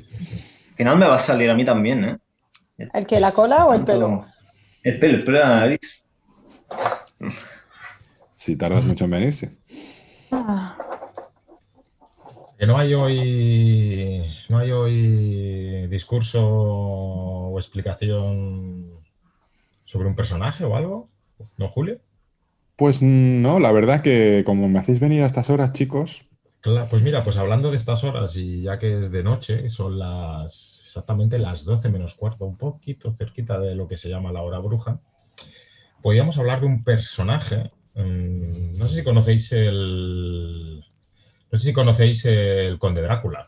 Al 0.72 0.76
final 0.76 0.98
me 1.00 1.08
va 1.08 1.16
a 1.16 1.20
salir 1.20 1.50
a 1.50 1.56
mí 1.56 1.64
también, 1.64 2.04
¿eh? 2.04 2.18
¿El 2.94 3.06
que 3.08 3.20
la 3.20 3.32
cola 3.32 3.66
o 3.66 3.74
el 3.74 3.86
pelo? 3.86 4.26
El 4.84 5.00
pelo, 5.00 5.18
el 5.18 5.24
pelo 5.24 5.38
de 5.38 5.44
la 5.44 5.56
nariz. 5.60 5.80
Si 8.36 8.58
tardas 8.58 8.86
mucho 8.86 9.06
en 9.06 9.12
venir, 9.12 9.34
sí. 9.34 9.48
Ah, 10.32 10.78
Que 12.60 12.66
no 12.68 12.78
hay 12.78 12.94
hoy. 12.94 14.24
No 14.50 14.58
hay 14.58 14.72
hoy 14.72 15.88
discurso 15.88 16.42
o 16.46 17.58
explicación 17.60 19.00
sobre 19.86 20.08
un 20.10 20.16
personaje 20.16 20.66
o 20.66 20.76
algo. 20.76 21.10
¿No, 21.58 21.70
Julio? 21.70 22.00
Pues 22.76 23.02
no, 23.02 23.60
la 23.60 23.72
verdad 23.72 24.02
que 24.02 24.44
como 24.46 24.68
me 24.68 24.80
hacéis 24.80 25.00
venir 25.00 25.24
a 25.24 25.28
estas 25.28 25.50
horas, 25.50 25.74
chicos, 25.74 26.26
Pues 26.62 27.04
mira, 27.04 27.24
pues 27.24 27.38
hablando 27.38 27.70
de 27.72 27.78
estas 27.78 28.04
horas 28.04 28.36
y 28.36 28.64
ya 28.64 28.80
que 28.80 29.02
es 29.02 29.12
de 29.12 29.24
noche, 29.24 29.70
son 29.70 30.00
las 30.00 30.82
exactamente 30.84 31.40
las 31.40 31.66
12 31.66 31.90
menos 31.90 32.14
cuarto, 32.16 32.46
un 32.46 32.58
poquito 32.58 33.12
cerquita 33.12 33.60
de 33.60 33.76
lo 33.76 33.88
que 33.88 33.98
se 33.98 34.10
llama 34.10 34.32
la 34.32 34.42
hora 34.44 34.60
bruja, 34.60 35.00
podríamos 36.02 36.38
hablar 36.38 36.62
de 36.62 36.68
un 36.68 36.84
personaje. 36.84 37.72
mm, 37.96 38.78
no 38.78 38.88
sé 38.88 38.98
si 38.98 39.04
conocéis 39.04 39.52
el. 39.52 40.84
No 41.52 41.58
sé 41.58 41.66
si 41.66 41.74
conocéis 41.74 42.26
el 42.26 42.80
Conde 42.80 43.02
Drácula, 43.02 43.48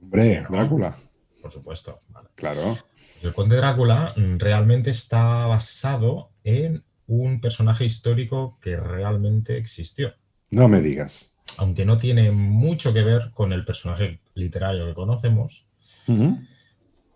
hombre, 0.00 0.42
Drácula, 0.48 0.94
por 1.42 1.52
supuesto. 1.52 1.98
vale. 2.10 2.28
claro. 2.34 2.78
El 3.22 3.34
Conde 3.34 3.56
Drácula 3.56 4.14
mm, 4.16 4.38
realmente 4.38 4.90
está 4.90 5.46
basado 5.46 6.30
en 6.44 6.82
un 7.10 7.40
personaje 7.40 7.84
histórico 7.84 8.56
que 8.62 8.76
realmente 8.76 9.56
existió. 9.58 10.12
No 10.52 10.68
me 10.68 10.80
digas. 10.80 11.36
aunque 11.58 11.84
no 11.84 11.98
tiene 11.98 12.30
mucho 12.30 12.92
que 12.92 13.02
ver 13.02 13.32
con 13.34 13.52
el 13.52 13.64
personaje 13.64 14.20
literario 14.34 14.86
que 14.86 14.94
conocemos. 14.94 15.66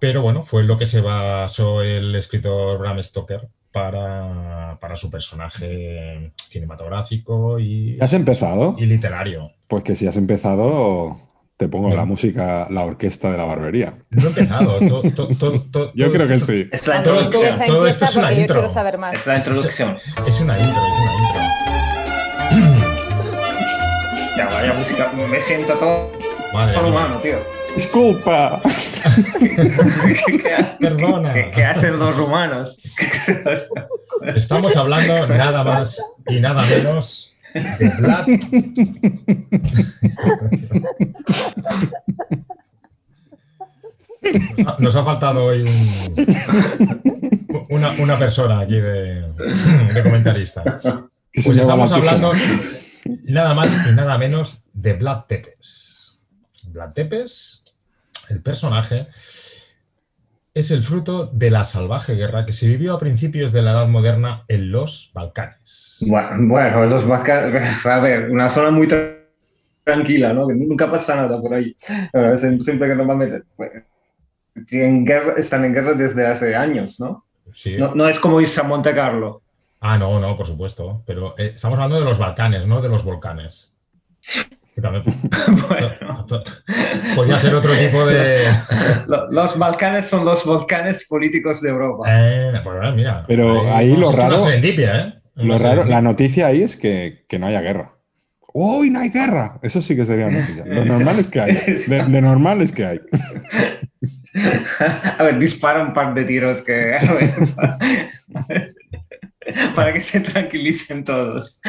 Pero 0.01 0.23
bueno, 0.23 0.45
fue 0.45 0.65
lo 0.65 0.77
que 0.77 0.87
se 0.87 1.01
basó 1.01 1.83
el 1.83 2.15
escritor 2.17 2.79
Bram 2.79 3.01
Stoker 3.03 3.49
para, 3.73 4.77
para 4.81 4.97
su 4.97 5.11
personaje 5.11 6.33
cinematográfico 6.49 7.59
y, 7.59 7.97
¿Has 8.01 8.13
empezado? 8.13 8.77
y 8.79 8.87
literario. 8.87 9.53
Pues 9.69 9.83
que 9.85 9.95
si 9.95 10.07
has 10.07 10.17
empezado, 10.17 11.17
te 11.57 11.69
pongo 11.69 11.89
No. 11.91 11.97
la 11.97 12.05
música, 12.05 12.67
la 12.71 12.83
orquesta 12.83 13.31
de 13.31 13.39
la 13.39 13.45
barbería. 13.45 13.95
No 14.11 14.25
he 14.25 14.27
empezado. 14.27 14.79
to- 14.81 15.03
to- 15.13 15.29
to- 15.37 15.61
to- 15.71 15.93
Yo 15.95 16.07
todo 16.07 16.15
creo 16.15 16.29
que 16.29 16.41
sí. 16.41 16.69
Es 16.73 16.87
la 16.89 17.03
Todo 17.03 17.31
todo 17.31 17.87
esto 17.87 18.05
es 18.07 18.17
una 18.17 18.23
porque 18.23 18.37
yo 18.37 18.41
intro. 18.43 18.57
quiero 18.57 18.69
saber 18.75 18.99
más. 18.99 19.15
Es 19.15 19.27
la 19.27 19.37
introducción. 19.39 19.99
Es 20.27 20.41
una 20.41 20.59
intro, 20.59 20.83
es 20.83 20.99
una 20.99 21.13
intro. 21.15 22.85
Ya, 24.37 24.47
vaya 24.47 24.73
música. 24.75 25.11
Me 25.31 25.41
siento 25.41 25.75
todo 25.75 26.11
Madre 26.53 26.77
mía. 26.81 26.87
humano, 26.91 27.17
tío. 27.19 27.39
¡Disculpa! 27.77 28.61
¿Qué, 29.39 30.39
qué 30.43 30.55
ha- 30.55 30.77
Perdona. 30.79 31.35
qué- 31.35 31.51
qué 31.53 31.65
hacen 31.65 31.99
los 32.01 32.17
rumanos? 32.17 32.77
Estamos 34.35 34.75
hablando 34.77 35.27
nada 35.29 35.63
más 35.63 36.01
y 36.29 36.41
nada 36.41 36.63
menos 36.63 37.33
de 37.55 37.89
Vlad. 37.99 38.27
Nos 44.79 44.97
ha 44.97 45.05
faltado 45.05 45.45
hoy 45.45 45.63
un- 45.63 47.65
una, 47.71 47.91
una 48.01 48.19
persona 48.19 48.61
aquí 48.61 48.77
de, 48.77 49.23
de 49.93 50.03
comentarista. 50.03 50.81
Pues 51.45 51.59
estamos 51.59 51.93
hablando 51.93 52.33
nada 53.25 53.55
más 53.55 53.73
y 53.89 53.93
nada 53.93 54.17
menos 54.19 54.63
de 54.73 54.95
Vlad 54.95 55.25
Tepes. 55.29 56.15
Vlad 56.69 56.93
Tepes, 56.93 57.65
el 58.31 58.41
personaje, 58.41 59.09
es 60.55 60.71
el 60.71 60.83
fruto 60.83 61.27
de 61.27 61.51
la 61.51 61.65
salvaje 61.65 62.15
guerra 62.15 62.47
que 62.47 62.53
se 62.53 62.69
vivió 62.69 62.95
a 62.95 63.01
principios 63.01 63.53
de 63.53 63.63
la 63.63 63.73
Edad 63.73 63.89
Moderna 63.89 64.45
en 64.49 64.71
los 64.71 65.11
Balcanes. 65.13 65.99
Bueno, 66.07 66.29
bueno, 66.49 66.87
los 66.87 67.07
Balcanes. 67.07 67.63
A 67.87 67.99
ver, 67.99 68.31
una 68.31 68.49
zona 68.49 68.71
muy 68.71 68.87
tra- 68.87 69.19
tranquila, 69.83 70.33
¿no? 70.33 70.47
Que 70.47 70.55
nunca 70.55 70.91
pasa 70.91 71.17
nada 71.17 71.41
por 71.41 71.53
ahí. 71.55 71.77
Bueno, 72.13 72.33
siem- 72.35 72.61
siempre 72.63 72.89
que 72.89 72.95
normalmente. 72.95 73.43
pues, 73.57 73.71
tienen 74.69 75.05
guerra- 75.05 75.35
están 75.37 75.65
en 75.65 75.75
guerra 75.75 75.95
desde 75.95 76.25
hace 76.27 76.55
años, 76.55 77.01
¿no? 77.01 77.25
Sí. 77.53 77.77
No, 77.77 77.95
no 77.95 78.09
es 78.09 78.19
como 78.21 78.41
irse 78.41 78.61
a 78.61 78.65
Monte 78.65 78.95
Carlo. 78.95 79.43
Ah, 79.81 79.99
no, 79.99 80.19
no, 80.21 80.37
por 80.37 80.47
supuesto. 80.47 81.03
Pero 81.07 81.35
eh, 81.37 81.53
estamos 81.57 81.77
hablando 81.79 81.99
de 81.99 82.05
los 82.07 82.19
Balcanes, 82.19 82.67
no 82.67 82.81
de 82.81 82.89
los 82.89 83.05
volcanes. 83.05 83.75
Que 84.75 84.81
también 84.81 85.05
Bueno, 85.69 86.27
podría 87.15 87.39
ser 87.39 87.55
otro 87.55 87.73
tipo 87.75 88.05
de. 88.07 88.39
lo- 89.07 89.31
los 89.31 89.57
Balcanes 89.59 90.07
son 90.07 90.25
los 90.25 90.45
volcanes 90.45 91.07
políticos 91.09 91.61
de 91.61 91.71
Europa. 91.71 92.05
Eh, 92.09 92.61
pues, 92.65 92.77
eh, 92.83 92.93
mira. 92.93 93.25
Pero 93.29 93.73
ahí 93.73 93.97
lo 93.97 94.11
raro- 94.11 94.49
¿eh? 94.51 95.15
Lo 95.37 95.59
raro, 95.59 95.85
la 95.85 96.01
noticia 96.03 96.47
ahí 96.49 96.63
es 96.63 96.77
que, 96.77 97.25
que 97.29 97.39
no 97.39 97.47
haya 97.47 97.61
guerra. 97.61 97.93
¡Uy, 98.53 98.91
no 98.91 99.01
hay 99.01 99.11
guerra! 99.11 99.59
Eso 99.63 99.81
sí 99.83 99.97
que 99.97 100.07
sería 100.07 100.29
noticia. 100.31 100.65
Lo 100.65 100.85
normal 100.85 101.19
es 101.19 101.29
que 101.29 101.41
hay. 101.41 101.55
De, 101.55 102.05
de 102.07 102.21
normal 102.21 102.61
es 102.63 102.71
que 102.73 102.85
hay. 102.85 103.01
A 105.19 105.23
ver, 105.23 105.39
dispara 105.39 105.83
un 105.83 105.93
par 105.93 106.15
de 106.15 106.25
tiros 106.25 106.63
que. 106.63 106.97
a 106.97 107.01
ver, 107.01 107.31
para, 107.55 107.79
para 109.75 109.93
que 109.93 110.01
se 110.01 110.21
tranquilicen 110.21 111.05
todos. 111.05 111.61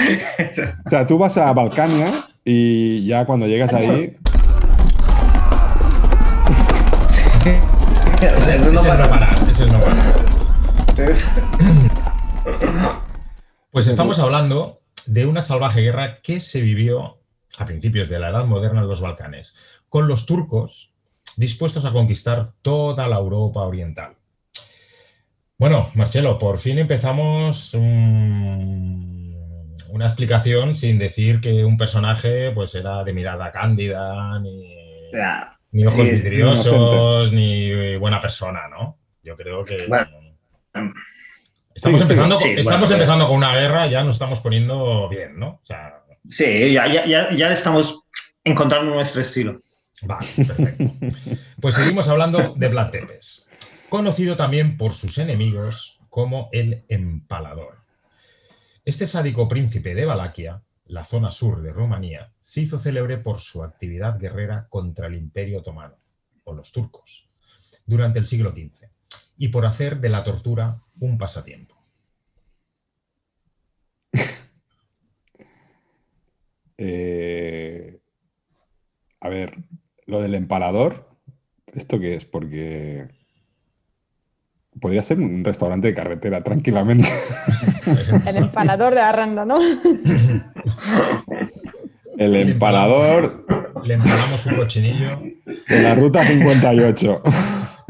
O 0.85 0.89
sea, 0.89 1.05
tú 1.05 1.17
vas 1.19 1.38
a 1.38 1.51
Balcania 1.53 2.07
y 2.45 3.03
ya 3.07 3.25
cuando 3.25 3.47
llegas 3.47 3.73
ahí, 3.73 4.15
Ese 8.21 8.57
no 8.59 8.71
no 8.71 8.81
para- 8.83 9.33
ese 9.33 9.65
no. 9.65 9.79
Pues 13.71 13.87
estamos 13.87 14.19
hablando 14.19 14.81
de 15.05 15.25
una 15.25 15.41
salvaje 15.41 15.81
guerra 15.81 16.21
que 16.21 16.39
se 16.39 16.61
vivió 16.61 17.17
a 17.57 17.65
principios 17.65 18.09
de 18.09 18.19
la 18.19 18.29
Edad 18.29 18.45
Moderna 18.45 18.81
en 18.81 18.87
los 18.87 19.01
Balcanes, 19.01 19.55
con 19.89 20.07
los 20.07 20.25
turcos 20.25 20.91
dispuestos 21.37 21.85
a 21.85 21.91
conquistar 21.91 22.51
toda 22.61 23.07
la 23.07 23.17
Europa 23.17 23.61
oriental. 23.61 24.13
Bueno, 25.57 25.89
Marcelo, 25.95 26.37
por 26.37 26.59
fin 26.59 26.77
empezamos 26.79 27.73
un- 27.73 29.34
una 29.89 30.05
explicación 30.05 30.75
sin 30.75 30.98
decir 30.98 31.39
que 31.41 31.65
un 31.65 31.77
personaje 31.77 32.51
pues 32.51 32.75
era 32.75 33.03
de 33.03 33.13
mirada 33.13 33.51
cándida, 33.51 34.39
ni, 34.39 35.12
ni 35.72 35.86
ojos 35.86 36.05
Sí, 36.05 36.12
vidriosos, 36.12 37.32
ni 37.32 37.96
buena 37.98 38.22
persona, 38.22 38.67
¿no? 38.70 38.98
Yo 39.24 39.36
creo 39.36 39.63
que... 39.65 39.86
Bueno. 39.88 40.08
Estamos, 41.74 42.00
Sí, 42.00 42.03
empezando, 42.03 42.38
sí, 42.38 42.50
con, 42.50 42.60
estamos 42.60 42.79
bueno, 42.89 42.96
empezando 42.96 43.27
con 43.27 43.38
una 43.38 43.55
guerra, 43.55 43.88
ya 43.88 44.03
nos 44.03 44.13
estamos 44.13 44.39
poniendo 44.39 45.10
bien, 45.10 45.38
¿no? 45.38 45.60
O 45.62 45.65
sea, 45.65 46.01
Sí, 46.29 46.74
ya, 46.74 46.88
ya, 46.88 47.05
ya, 47.05 47.36
ya 47.36 47.51
estamos 47.51 48.03
encontrando 48.44 48.94
nuestro 48.94 49.22
estilo. 49.22 49.60
vale, 50.03 50.25
perfecto. 50.36 50.84
Pues 51.62 51.75
seguimos 51.75 52.08
hablando 52.08 52.53
de 52.55 52.67
Vlad 52.70 52.91
Tepes, 52.91 53.46
conocido 53.89 54.36
también 54.36 54.77
por 54.77 54.94
sus 54.94 55.17
enemigos 55.17 56.00
como 56.10 56.50
el 56.51 56.86
Empalador. 56.88 57.84
Este 58.85 59.07
sádico 59.07 59.49
príncipe 59.49 59.95
de 59.95 60.05
Valaquia, 60.05 60.61
la 60.85 61.03
zona 61.03 61.31
sur 61.31 61.63
de 61.63 61.73
Rumanía, 61.73 62.31
se 62.39 62.61
hizo 62.61 62.77
célebre 62.77 63.17
por 63.17 63.39
su 63.39 63.63
actividad 63.63 64.19
guerrera 64.19 64.67
contra 64.69 65.07
el 65.07 65.15
Imperio 65.15 65.61
Otomano, 65.61 65.97
o 66.43 66.53
los 66.53 66.71
turcos, 66.71 67.27
durante 67.87 68.19
el 68.19 68.27
siglo 68.27 68.51
XV, 68.51 68.87
y 69.39 69.47
por 69.47 69.65
hacer 69.65 69.99
de 70.01 70.09
la 70.09 70.23
tortura 70.23 70.83
un 70.99 71.17
pasatiempo. 71.17 71.75
eh, 76.77 77.99
a 79.19 79.29
ver, 79.29 79.57
lo 80.05 80.21
del 80.21 80.35
empalador, 80.35 81.09
¿esto 81.73 81.99
qué 81.99 82.13
es? 82.13 82.25
Porque 82.25 83.07
podría 84.79 85.01
ser 85.03 85.20
un 85.20 85.44
restaurante 85.44 85.88
de 85.88 85.94
carretera 85.94 86.41
tranquilamente. 86.44 87.08
El 88.25 88.38
empalador 88.38 88.94
de 88.94 89.01
Arranda, 89.01 89.46
¿no? 89.46 89.60
El 92.17 92.36
empalador 92.36 93.46
Le 93.84 93.96
empalamos 93.96 94.46
un 94.46 94.55
cochinillo. 94.55 95.10
de 95.67 95.82
la 95.82 95.96
ruta 95.96 96.25
58. 96.25 97.22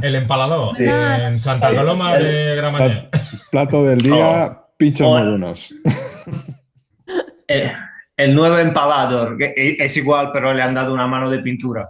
El 0.01 0.15
empalador 0.15 0.79
en 0.81 1.39
Santa. 1.39 1.73
Coloma 1.73 2.17
de 2.17 2.55
Gramañé. 2.55 3.09
Plato 3.51 3.83
del 3.85 4.01
día, 4.01 4.61
pinchos 4.77 5.07
Hola. 5.07 5.23
morunos. 5.23 5.73
El, 7.47 7.71
el 8.17 8.33
nuevo 8.33 8.57
empalador, 8.57 9.37
que 9.37 9.53
es 9.79 9.95
igual, 9.97 10.31
pero 10.33 10.51
le 10.51 10.63
han 10.63 10.73
dado 10.73 10.91
una 10.91 11.05
mano 11.05 11.29
de 11.29 11.37
pintura. 11.39 11.87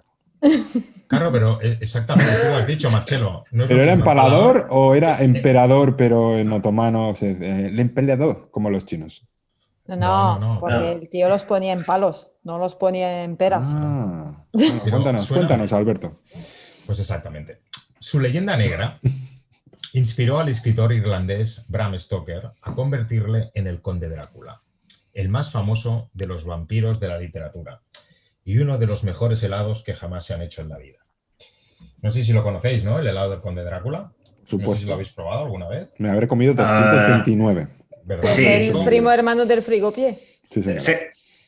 Claro, 1.07 1.31
pero 1.31 1.61
eh, 1.61 1.77
exactamente 1.81 2.31
tú 2.41 2.49
lo 2.49 2.55
has 2.57 2.67
dicho, 2.67 2.89
Marcelo. 2.89 3.43
No 3.51 3.65
¿Pero 3.67 3.83
era 3.83 3.93
empalador 3.93 4.67
o 4.69 4.95
era 4.95 5.21
emperador, 5.23 5.95
pero 5.95 6.37
en 6.37 6.51
otomano? 6.51 7.09
o 7.09 7.15
sea, 7.15 7.29
eh, 7.29 7.67
el 7.67 7.79
emperador, 7.79 8.49
como 8.51 8.69
los 8.69 8.85
chinos. 8.85 9.27
No, 9.87 9.95
No, 9.97 9.99
no, 9.99 10.39
no, 10.39 10.53
no. 10.55 10.59
porque 10.59 10.91
el 10.93 11.09
tío 11.09 11.29
los 11.29 11.45
ponía 11.45 11.71
en 11.73 11.83
palos, 11.85 12.31
no 12.43 12.57
los 12.57 12.75
ponía 12.75 13.23
en 13.23 13.37
peras. 13.37 13.71
Ah, 13.75 14.45
bueno, 14.51 14.81
cuéntanos, 14.89 15.25
suena- 15.27 15.41
cuéntanos, 15.41 15.73
Alberto. 15.73 16.21
Pues 16.87 16.99
exactamente. 16.99 17.61
Su 17.99 18.19
leyenda 18.19 18.57
negra 18.57 18.97
inspiró 19.93 20.39
al 20.39 20.49
escritor 20.49 20.91
irlandés 20.91 21.65
Bram 21.69 21.97
Stoker 21.99 22.49
a 22.61 22.73
convertirle 22.73 23.51
en 23.53 23.67
el 23.67 23.81
conde 23.81 24.09
Drácula, 24.09 24.61
el 25.13 25.29
más 25.29 25.51
famoso 25.51 26.09
de 26.13 26.27
los 26.27 26.45
vampiros 26.45 26.99
de 26.99 27.07
la 27.07 27.17
literatura 27.17 27.81
y 28.45 28.57
uno 28.59 28.77
de 28.77 28.85
los 28.87 29.03
mejores 29.03 29.43
helados 29.43 29.83
que 29.83 29.93
jamás 29.95 30.25
se 30.25 30.33
han 30.33 30.41
hecho 30.41 30.61
en 30.61 30.69
la 30.69 30.77
vida. 30.77 30.99
No 32.01 32.11
sé 32.11 32.23
si 32.23 32.31
lo 32.31 32.43
conocéis, 32.43 32.83
¿no? 32.83 32.99
El 32.99 33.07
helado 33.07 33.31
del 33.31 33.41
conde 33.41 33.63
Drácula. 33.63 33.99
No 34.01 34.07
sé 34.07 34.31
si 34.45 34.55
lo 34.57 34.59
supuesto. 34.63 34.93
habéis 34.93 35.09
probado 35.09 35.43
alguna 35.45 35.67
vez. 35.67 35.89
Me 35.97 36.09
habré 36.09 36.27
comido 36.27 36.55
329. 36.55 37.67
¿verdad? 38.05 38.23
Es 38.29 38.35
Sí, 38.35 38.45
el 38.45 38.83
primo 38.85 39.11
hermano 39.11 39.45
del 39.45 39.61
frigopié. 39.63 40.17
Sí, 40.49 40.61
señor. 40.61 40.79
Sí, 40.79 40.93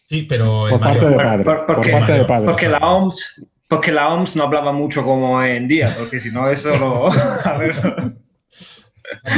Sí, 0.10 0.22
pero 0.24 0.68
el 0.68 0.72
Por 0.72 0.80
parte 0.80 1.06
mayor. 1.06 1.12
de 1.18 1.24
padre. 1.24 1.44
por- 1.44 1.66
parte 1.92 2.14
de 2.14 2.26
padre. 2.26 2.46
porque 2.46 2.70
la 2.70 2.78
OMS, 2.80 3.46
porque 3.68 3.92
la 3.92 4.08
OMS 4.14 4.36
no 4.38 4.44
hablaba 4.44 4.72
mucho 4.72 5.04
como 5.04 5.34
hoy 5.36 5.50
en 5.52 5.68
día, 5.68 5.94
porque 6.00 6.20
si 6.22 6.32
no 6.32 6.50
eso 6.50 6.70
lo... 6.78 7.12
A 7.46 7.58
ver, 7.58 7.76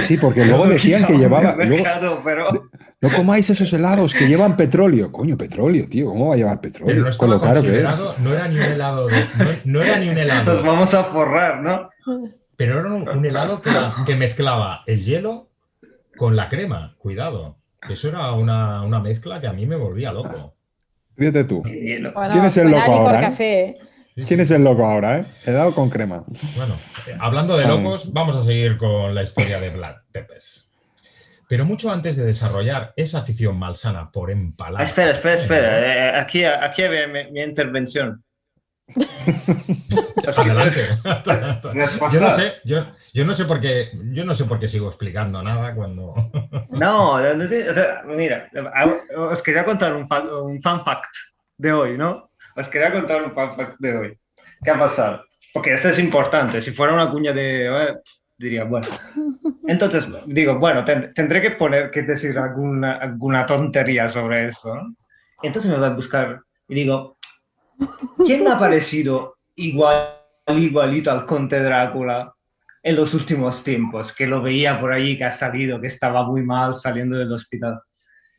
Sí, 0.04 0.18
porque 0.18 0.46
luego 0.46 0.68
decían 0.68 1.06
que 1.06 1.14
llevaba. 1.18 1.56
luego, 1.56 1.76
mercado, 1.76 2.22
pero... 2.24 2.69
no 3.02 3.10
comáis 3.16 3.50
esos 3.50 3.72
helados 3.72 4.14
que 4.14 4.28
llevan 4.28 4.58
petróleo. 4.58 5.12
Coño, 5.12 5.38
petróleo, 5.38 5.88
tío. 5.88 6.08
¿Cómo 6.08 6.28
va 6.28 6.34
a 6.34 6.38
llevar 6.38 6.60
petróleo? 6.60 7.06
no 7.06 7.18
Con 7.18 7.30
lo 7.30 7.40
caro 7.40 7.62
que 7.62 7.80
es. 7.80 7.86
considerado, 7.86 8.14
no 8.24 8.34
era 8.34 8.48
ni 8.48 8.56
un 8.58 8.64
helado 8.64 9.08
de, 9.08 9.16
no, 9.16 9.46
no 9.66 9.82
era 9.82 10.00
ni 10.00 10.10
un 10.10 10.16
Nos 10.16 10.24
helado, 10.24 10.64
vamos 10.64 10.94
a 10.94 11.04
forrar, 11.06 11.62
¿no? 11.62 11.90
pero 12.58 12.80
era 12.82 12.94
un, 12.94 13.08
un 13.08 13.26
helado 13.26 13.62
que, 13.62 13.72
que 14.06 14.16
mezclaba 14.18 14.84
el 14.86 15.06
hielo 15.06 15.50
con 16.18 16.36
la 16.36 16.50
crema. 16.50 16.96
Cuidado, 16.98 17.58
eso 17.90 18.10
era 18.10 18.34
una, 18.34 18.82
una 18.84 19.00
mezcla 19.00 19.40
que 19.40 19.48
a 19.48 19.54
mí 19.54 19.66
me 19.66 19.78
volvía 19.78 20.12
loco. 20.12 20.56
Ríete 21.16 21.46
tú. 21.46 21.62
Bueno, 21.62 22.12
¿Quién 22.32 22.46
es 22.46 22.58
el 22.58 22.72
loco 22.72 22.92
ahora, 22.92 23.22
café. 23.22 23.78
¿Quién 24.28 24.42
es 24.42 24.52
el 24.52 24.64
loco 24.66 24.86
ahora, 24.86 25.20
eh? 25.20 25.26
Helado 25.46 25.74
con 25.74 25.90
crema. 25.90 26.26
Bueno, 26.58 26.76
eh, 27.08 27.16
hablando 27.20 27.56
de 27.56 27.66
locos, 27.66 28.12
vamos 28.12 28.36
a 28.36 28.44
seguir 28.44 28.78
con 28.78 29.16
la 29.16 29.24
historia 29.24 29.60
de 29.62 29.70
Vlad 29.70 29.96
Tepes. 30.12 30.69
Pero 31.50 31.66
mucho 31.66 31.92
antes 31.92 32.16
de 32.16 32.26
desarrollar 32.26 32.94
esa 32.96 33.20
afición 33.20 33.58
malsana 33.58 34.12
por 34.12 34.30
empalar. 34.30 34.84
Espera, 34.84 35.12
espera, 35.12 35.34
espera. 35.34 36.16
eh, 36.18 36.20
aquí, 36.22 36.46
aquí 36.46 36.84
había 36.84 37.08
mi, 37.08 37.32
mi 37.32 37.42
intervención. 37.42 38.24
Yo 42.14 42.20
no 42.22 42.30
sé, 42.30 42.54
yo, 42.64 42.86
yo 43.14 43.26
no 43.26 43.34
sé 43.34 43.46
por 43.46 43.60
qué, 43.60 43.90
yo 44.12 44.24
no 44.26 44.36
sé 44.36 44.46
por 44.46 44.60
qué 44.60 44.68
sigo 44.68 44.90
explicando 44.90 45.42
nada 45.42 45.74
cuando. 45.74 46.14
No, 46.70 47.18
mira, 48.06 48.50
a- 48.74 49.22
os 49.32 49.42
quería 49.42 49.66
contar 49.66 49.96
un, 49.96 50.08
un 50.44 50.62
fan 50.62 50.84
fact 50.86 51.10
de 51.58 51.74
hoy, 51.74 51.98
¿no? 51.98 52.30
Os 52.56 52.68
quería 52.68 52.92
contar 52.92 53.24
un 53.24 53.34
fan 53.34 53.56
fact 53.56 53.76
de 53.80 53.98
hoy. 53.98 54.20
¿Qué 54.64 54.70
ha 54.72 54.78
pasado? 54.78 55.24
Porque 55.54 55.74
eso 55.74 55.90
es 55.90 55.98
importante. 56.00 56.62
Si 56.62 56.72
fuera 56.72 56.94
una 56.94 57.10
cuña 57.10 57.34
de... 57.34 57.96
diría, 58.40 58.64
bueno. 58.64 58.88
Entonces, 59.68 60.08
digo, 60.26 60.58
bueno, 60.58 60.84
ten- 60.86 61.14
tendré 61.14 61.42
que 61.42 61.52
poner, 61.52 61.92
que 61.92 62.02
decir 62.04 62.38
alguna, 62.40 62.94
alguna 62.94 63.46
tontería 63.46 64.10
sobre 64.10 64.48
eso. 64.48 64.74
Entonces 65.44 65.70
me 65.70 65.78
voy 65.78 65.88
a 65.88 65.92
buscar 65.92 66.42
y 66.68 66.76
digo, 66.76 67.18
¿quién 68.26 68.44
me 68.44 68.52
ha 68.52 68.60
parecido 68.60 69.36
igual, 69.56 70.16
igualito 70.48 71.12
al 71.12 71.26
Conde 71.26 71.62
Drácula 71.62 72.34
en 72.82 72.96
los 72.96 73.14
últimos 73.14 73.64
tiempos? 73.64 74.14
Que 74.14 74.26
lo 74.26 74.42
veía 74.42 74.80
por 74.80 74.92
allí, 74.92 75.18
que 75.18 75.26
ha 75.26 75.32
salido, 75.32 75.80
que 75.80 75.88
estaba 75.88 76.24
muy 76.26 76.42
mal 76.44 76.76
saliendo 76.76 77.18
del 77.18 77.32
hospital. 77.32 77.80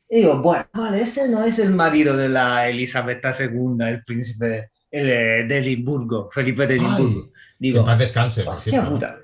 Y 0.09 0.17
digo, 0.23 0.41
bueno, 0.41 0.67
vale, 0.75 1.03
ese 1.03 1.29
no 1.29 1.45
es 1.45 1.59
el 1.59 1.71
marido 1.73 2.17
de 2.17 2.29
la 2.29 2.69
Elizabeth 2.69 3.25
II, 3.25 3.77
el 3.87 4.03
príncipe 4.05 4.71
el, 4.91 5.09
eh, 5.09 5.45
de 5.47 5.59
Edimburgo, 5.59 6.29
Felipe 6.33 6.67
de 6.67 6.75
Edimburgo. 6.77 7.27
Que 7.27 7.31
Digo, 7.61 7.81
en 7.81 7.85
paz 7.87 7.99
descanse. 7.99 8.43
Hostia 8.49 8.85
puta. 8.89 9.19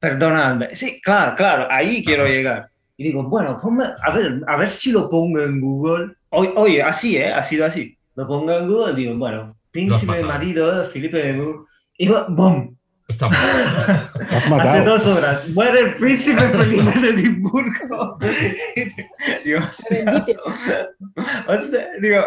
Perdonadme. 0.00 0.74
Sí, 0.74 1.00
claro, 1.02 1.36
claro, 1.36 1.68
ahí 1.70 2.02
quiero 2.04 2.24
Ajá. 2.24 2.32
llegar. 2.32 2.70
Y 2.96 3.04
digo, 3.04 3.22
bueno, 3.24 3.58
ponme, 3.60 3.84
a 4.02 4.10
ver, 4.10 4.42
a 4.46 4.56
ver 4.56 4.68
si 4.70 4.92
lo 4.92 5.08
pongo 5.08 5.40
en 5.40 5.60
Google. 5.60 6.14
Oye, 6.30 6.52
oye, 6.56 6.82
así, 6.82 7.16
¿eh? 7.16 7.32
Ha 7.32 7.42
sido 7.42 7.64
así. 7.66 7.96
Lo 8.14 8.26
pongo 8.26 8.52
en 8.52 8.68
Google 8.68 8.92
y 8.92 8.96
digo, 9.04 9.16
bueno, 9.16 9.56
príncipe 9.70 10.22
marido 10.22 10.82
de 10.82 10.88
Felipe 10.88 11.16
de 11.18 11.30
Edimburgo. 11.30 11.66
Y 11.96 12.08
va- 12.08 12.26
¡bum! 12.28 12.74
Está 13.08 13.26
Hace 14.60 14.84
dos 14.84 15.06
horas. 15.06 15.48
Muere 15.48 15.80
el 15.80 15.94
príncipe 15.94 16.40
Felipe 16.40 17.00
de 17.00 17.08
Edimburgo. 17.10 18.18
digo, 19.44 19.58
o 21.48 21.58
sea, 21.58 21.86
digo, 22.00 22.22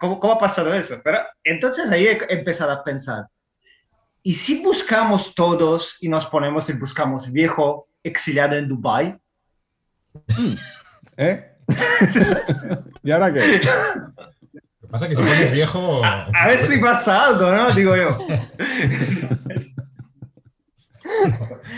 ¿cómo, 0.00 0.20
¿cómo 0.20 0.32
ha 0.34 0.38
pasado 0.38 0.74
eso? 0.74 1.00
Pero 1.02 1.18
entonces 1.44 1.90
ahí 1.90 2.06
he 2.06 2.18
empezado 2.28 2.72
a 2.72 2.84
pensar, 2.84 3.24
¿y 4.22 4.34
si 4.34 4.62
buscamos 4.62 5.34
todos 5.34 5.96
y 6.00 6.08
nos 6.08 6.26
ponemos 6.26 6.68
y 6.68 6.74
buscamos 6.74 7.30
viejo 7.30 7.88
exiliado 8.02 8.56
en 8.56 8.68
Dubai? 8.68 9.16
¿Eh? 11.16 11.46
¿Y 13.02 13.10
ahora 13.10 13.32
qué? 13.32 13.40
Lo 13.40 13.60
que 13.60 14.88
pasa 14.90 15.06
es 15.06 15.10
que 15.10 15.16
si 15.16 15.22
pones 15.22 15.52
viejo. 15.52 16.02
A 16.04 16.46
ver 16.48 16.66
si 16.66 16.78
pasa 16.78 17.26
algo, 17.26 17.52
¿no? 17.52 17.70
Digo 17.72 17.94
yo. 17.96 18.08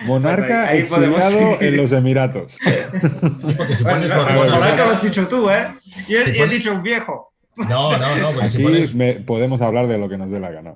Monarca 0.05 0.69
Ahí 0.69 0.85
podemos 0.85 1.19
exiliado 1.21 1.61
en 1.61 1.77
los 1.77 1.93
Emiratos. 1.93 2.53
Sí, 2.53 3.55
porque 3.57 3.77
si 3.77 3.83
Bueno, 3.83 3.99
pones 3.99 4.11
no, 4.11 4.25
Borbón 4.25 4.53
ahora 4.55 4.77
que 4.77 4.83
lo 4.83 4.91
has 4.91 5.03
dicho 5.03 5.29
tú, 5.29 5.51
¿eh? 5.51 5.75
Y 6.09 6.17
he, 6.17 6.25
Si 6.35 6.41
he 6.41 6.49
dicho 6.49 6.73
un 6.73 6.83
viejo. 6.83 7.33
No, 7.57 7.97
no, 7.99 8.17
no, 8.17 8.33
porque 8.33 8.49
si 8.49 8.57
Aquí 8.57 8.65
pones, 8.65 8.95
me- 8.95 9.15
podemos 9.15 9.61
hablar 9.61 9.87
de 9.87 9.99
lo 9.99 10.09
que 10.09 10.17
nos 10.19 10.31
dé 10.31 10.41
la 10.41 10.51
gana. 10.51 10.75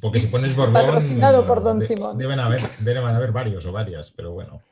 Porque 0.00 0.20
si 0.20 0.26
pones 0.28 0.54
Borbón. 0.56 0.74
Patrocinado 0.74 1.46
por 1.46 1.62
Don 1.62 1.78
de- 1.78 1.86
Simón. 1.86 2.18
Deben 2.18 2.38
haber, 2.40 2.60
deben 2.80 3.04
haber 3.04 3.32
varios 3.32 3.64
o 3.66 3.72
varias, 3.72 4.10
pero 4.10 4.32
bueno. 4.32 4.62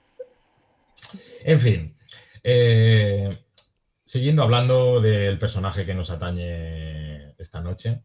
En 1.44 1.60
fin. 1.60 1.96
eh, 2.42 3.38
siguiendo 4.04 4.42
hablando 4.42 5.00
del 5.00 5.38
personaje 5.38 5.84
que 5.86 5.94
nos 5.94 6.10
atañe 6.10 7.32
esta 7.38 7.60
noche. 7.60 8.02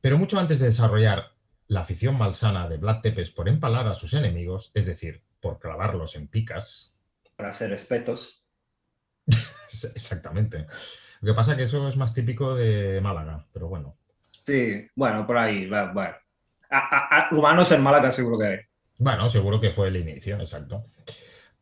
Pero 0.00 0.18
mucho 0.18 0.38
antes 0.38 0.60
de 0.60 0.66
desarrollar 0.66 1.32
la 1.68 1.80
afición 1.80 2.16
malsana 2.18 2.68
de 2.68 2.76
Vlad 2.76 3.00
Tepes 3.00 3.30
por 3.30 3.48
empalar 3.48 3.88
a 3.88 3.94
sus 3.94 4.12
enemigos, 4.14 4.70
es 4.74 4.86
decir, 4.86 5.22
por 5.40 5.58
clavarlos 5.58 6.16
en 6.16 6.28
picas, 6.28 6.94
Para 7.36 7.50
hacer 7.50 7.70
respetos. 7.70 8.42
exactamente. 9.94 10.66
Lo 11.20 11.32
que 11.32 11.36
pasa 11.36 11.52
es 11.52 11.56
que 11.56 11.62
eso 11.64 11.88
es 11.88 11.96
más 11.96 12.12
típico 12.14 12.54
de 12.54 13.00
Málaga, 13.00 13.46
pero 13.52 13.68
bueno. 13.68 13.96
Sí, 14.44 14.86
bueno, 14.94 15.26
por 15.26 15.38
ahí, 15.38 15.66
bueno. 15.68 16.14
A, 16.70 17.28
a- 17.28 17.28
humanos 17.34 17.70
en 17.72 17.82
Málaga 17.82 18.10
seguro 18.12 18.38
que 18.38 18.46
hay. 18.46 18.58
Bueno, 18.98 19.28
seguro 19.28 19.60
que 19.60 19.70
fue 19.70 19.88
el 19.88 19.96
inicio, 19.96 20.36
exacto. 20.38 20.86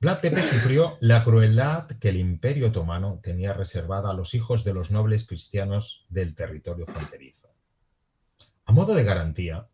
Vlad 0.00 0.20
Tepes 0.20 0.46
sufrió 0.46 0.96
la 1.00 1.24
crueldad 1.24 1.86
que 1.98 2.08
el 2.08 2.16
Imperio 2.16 2.68
Otomano 2.68 3.20
tenía 3.22 3.52
reservada 3.52 4.10
a 4.10 4.14
los 4.14 4.34
hijos 4.34 4.64
de 4.64 4.72
los 4.72 4.90
nobles 4.90 5.26
cristianos 5.26 6.06
del 6.08 6.34
territorio 6.34 6.86
fronterizo. 6.86 7.48
A 8.64 8.72
modo 8.72 8.94
de 8.94 9.04
garantía, 9.04 9.66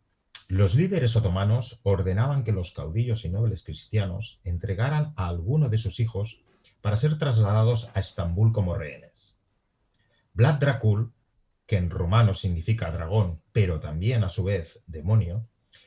los 0.49 0.75
líderes 0.75 1.15
otomanos 1.17 1.81
ordenaban 1.83 2.43
que 2.45 2.53
los 2.53 2.73
caudillos 2.73 3.25
y 3.25 3.29
nobles 3.29 3.63
cristianos 3.63 4.41
entregaran 4.43 5.13
a 5.17 5.29
alguno 5.29 5.69
de 5.69 5.79
sus 5.79 6.01
hijos 6.01 6.41
para 6.81 6.97
ser 6.97 7.19
trasladados 7.19 7.91
a 7.95 8.01
Estambul 8.01 8.53
como 8.53 8.75
rehenes. 8.75 9.37
Vlad 10.35 10.55
Dracul, 10.55 11.13
que 11.67 11.77
en 11.77 11.91
rumano 11.91 12.35
significa 12.35 12.91
dragón, 12.91 13.43
pero 13.53 13.81
también 13.81 14.25
a 14.25 14.29
su 14.29 14.45
vez 14.45 14.81
demonio, 14.87 15.47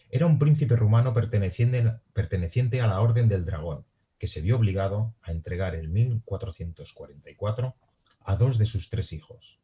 era 0.10 0.26
un 0.26 0.40
príncipe 0.40 0.76
rumano 0.76 1.14
perteneciente, 1.14 2.00
perteneciente 2.14 2.82
a 2.82 2.88
la 2.88 3.00
Orden 3.00 3.30
del 3.30 3.46
Dragón, 3.46 3.86
que 4.18 4.28
se 4.28 4.42
vio 4.42 4.58
obligado 4.58 5.14
a 5.22 5.32
entregar 5.32 5.76
en 5.76 5.94
1444 5.94 7.76
a 8.22 8.36
dos 8.36 8.58
de 8.58 8.66
sus 8.66 8.90
tres 8.90 9.14
hijos, 9.14 9.60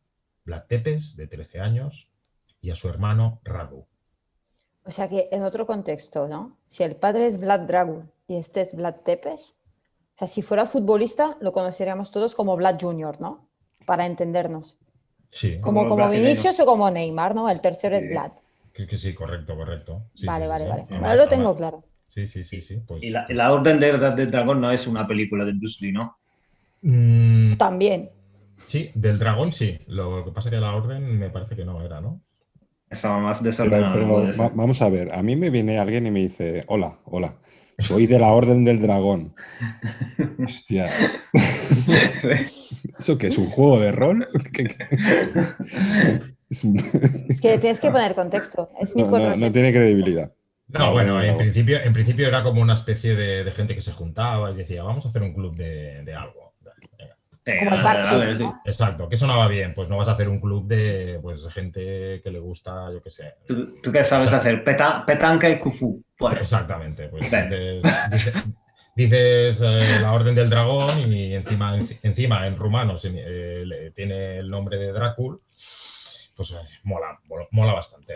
Vlad 0.45 0.63
Tepes, 0.67 1.15
de 1.15 1.28
13 1.28 1.60
años, 1.60 2.08
y 2.62 2.69
a 2.71 2.75
su 2.75 2.88
hermano 2.88 3.41
Radu. 3.43 3.86
O 4.84 4.91
sea 4.91 5.10
que 5.10 5.30
en 5.32 5.43
otro 5.43 5.65
contexto, 5.65 6.28
¿no? 6.28 6.58
Si 6.67 6.84
el 6.84 6.95
padre 6.95 7.28
es 7.28 7.39
Vlad 7.39 7.62
Dragul 7.62 8.12
y 8.28 8.38
este 8.38 8.62
es 8.62 8.75
Vlad 8.75 8.95
Tepes, 9.04 9.58
o 10.15 10.19
sea, 10.19 10.28
si 10.28 10.41
fuera 10.41 10.65
futbolista 10.65 11.38
lo 11.41 11.51
conoceríamos 11.51 12.12
todos 12.12 12.36
como 12.36 12.56
Vlad 12.56 12.80
Junior, 12.80 13.19
¿no? 13.19 13.49
Para 13.86 14.06
entendernos. 14.06 14.78
Sí, 15.36 15.60
Como, 15.60 15.86
como. 15.86 16.08
Vinicius 16.10 16.62
o 16.62 16.65
como 16.65 16.89
Neymar, 16.89 17.36
¿no? 17.36 17.50
El 17.50 17.60
tercero 17.60 17.98
es. 17.98 18.08
Vlad. 18.10 18.32
que, 18.74 18.88
que 18.88 18.98
sí, 18.98 19.13
correcto, 19.13 19.54
correcto. 19.54 20.04
Sí, 20.15 20.26
vale, 20.26 20.45
sí, 20.45 20.50
vale, 20.50 20.63
sí, 20.63 20.69
vale. 20.69 20.86
Ahora 20.95 21.15
lo 21.15 21.28
tengo 21.28 21.50
además- 21.50 21.58
claro. 21.58 21.84
Sí, 22.08 22.26
sí, 22.30 22.45
sí, 22.45 22.62
sí. 22.62 22.78
Pues, 22.88 23.04
Y 23.04 23.10
la, 23.10 23.26
la 23.28 23.52
Orden 23.52 23.78
del, 23.82 24.00
del 24.15 24.32
Dragón 24.32 24.62
no 24.62 24.71
es 24.71 24.88
una 24.88 25.06
película 25.06 25.43
de 25.43 25.52
Bruce 25.52 25.84
Lee, 25.84 25.91
¿no? 25.91 26.17
Mm, 26.84 27.56
También. 27.58 28.12
sí, 28.56 28.91
del 28.95 29.19
dragón 29.19 29.52
sí. 29.52 29.78
Lo 29.88 30.24
que 30.24 30.32
pasa 30.32 30.48
es 30.48 30.54
que 30.56 30.62
la 30.62 30.74
orden 30.74 31.19
me 31.19 31.30
parece 31.30 31.58
que 31.58 31.65
no 31.65 31.82
era, 31.84 32.00
¿no? 32.00 32.21
Estaba 32.89 33.19
más 33.19 33.41
Pero, 33.41 33.69
pero 33.91 34.08
va- 34.39 34.52
vamos 34.56 34.82
a 34.82 34.88
ver, 34.89 35.12
a 35.13 35.21
mí 35.21 35.36
me 35.36 35.50
viene 35.50 35.78
alguien 35.80 36.08
y 36.08 36.12
me 36.12 36.21
dice, 36.21 36.63
hola, 36.67 37.00
hola, 37.06 37.36
soy 37.80 38.08
de 38.08 38.19
la 38.19 38.32
Orden 38.32 38.63
del 38.63 38.82
Dragón. 38.82 39.34
Hostia. 40.45 40.89
¿Eso 43.00 43.17
qué 43.17 43.28
es? 43.28 43.38
¿Un 43.38 43.48
juego 43.48 43.80
de 43.80 43.91
rol? 43.91 44.28
¿Qué- 44.54 44.65
qué? 44.65 44.88
Es 46.50 46.63
un- 46.63 46.78
Es 47.30 47.41
que 47.41 47.58
tienes 47.58 47.80
que 47.80 47.91
poner 47.91 48.13
contexto. 48.15 48.69
Es 48.80 48.95
No, 48.95 49.04
no, 49.06 49.12
1400. 49.12 49.39
no 49.41 49.52
tiene 49.52 49.71
credibilidad. 49.74 50.32
No, 50.67 50.80
No, 50.80 50.91
bueno, 50.93 51.13
no, 51.15 51.21
en 51.24 51.38
principio, 51.38 51.80
en 51.80 51.93
principio 51.93 52.28
era 52.28 52.41
como 52.43 52.62
una 52.62 52.74
especie 52.74 53.15
de, 53.15 53.43
de 53.43 53.52
gente 53.52 53.76
que 53.76 53.82
se 53.82 53.91
juntaba 53.91 54.52
y 54.52 54.56
decía, 54.56 54.84
vamos 54.84 55.06
a 55.06 55.10
hacer 55.10 55.21
un 55.21 55.34
club 55.34 55.56
de, 55.56 56.04
de 56.04 56.13
algo. 56.13 56.54
Venga. 57.45 57.60
Como 57.60 57.76
el 57.76 57.80
a 57.80 57.84
ver, 57.84 57.84
parche, 57.84 58.15
a 58.15 58.17
ver, 58.17 58.39
¿no? 58.39 58.62
Exacto, 58.65 59.08
que 59.08 59.17
sonaba 59.17 59.48
bien, 59.48 59.76
pues 59.76 59.88
no 59.88 59.98
vas 59.98 60.08
a 60.08 60.13
hacer 60.13 60.28
un 60.28 60.39
club 60.39 60.65
de 60.67 61.19
pues, 61.21 61.48
gente 61.50 62.19
que 62.24 62.32
le 62.32 62.39
gusta, 62.39 62.91
yo 62.91 63.04
qué 63.04 63.12
sé. 63.12 63.36
¿Tú, 63.48 63.80
tú 63.84 63.91
qué 63.91 64.04
sabes 64.04 64.34
hacer? 64.34 64.63
Peta- 64.63 65.06
petanca 65.06 65.48
y. 65.48 65.62
Bueno, 66.19 66.41
Exactamente, 66.41 67.08
pues. 67.10 67.32
Dices, 68.95 69.62
eh, 69.62 69.99
la 70.01 70.13
Orden 70.13 70.36
del 70.36 70.49
Dragón 70.49 71.12
y 71.12 71.34
encima, 71.34 71.77
encima 72.03 72.47
en 72.47 72.55
rumano 72.58 72.97
se- 72.97 73.12
eh, 73.13 73.91
tiene 73.95 74.38
el 74.38 74.49
nombre 74.49 74.77
de 74.77 74.91
Drácula, 74.91 75.38
pues 76.36 76.51
eh, 76.51 76.55
mola, 76.84 77.19
mola, 77.25 77.45
mola 77.51 77.73
bastante, 77.73 78.13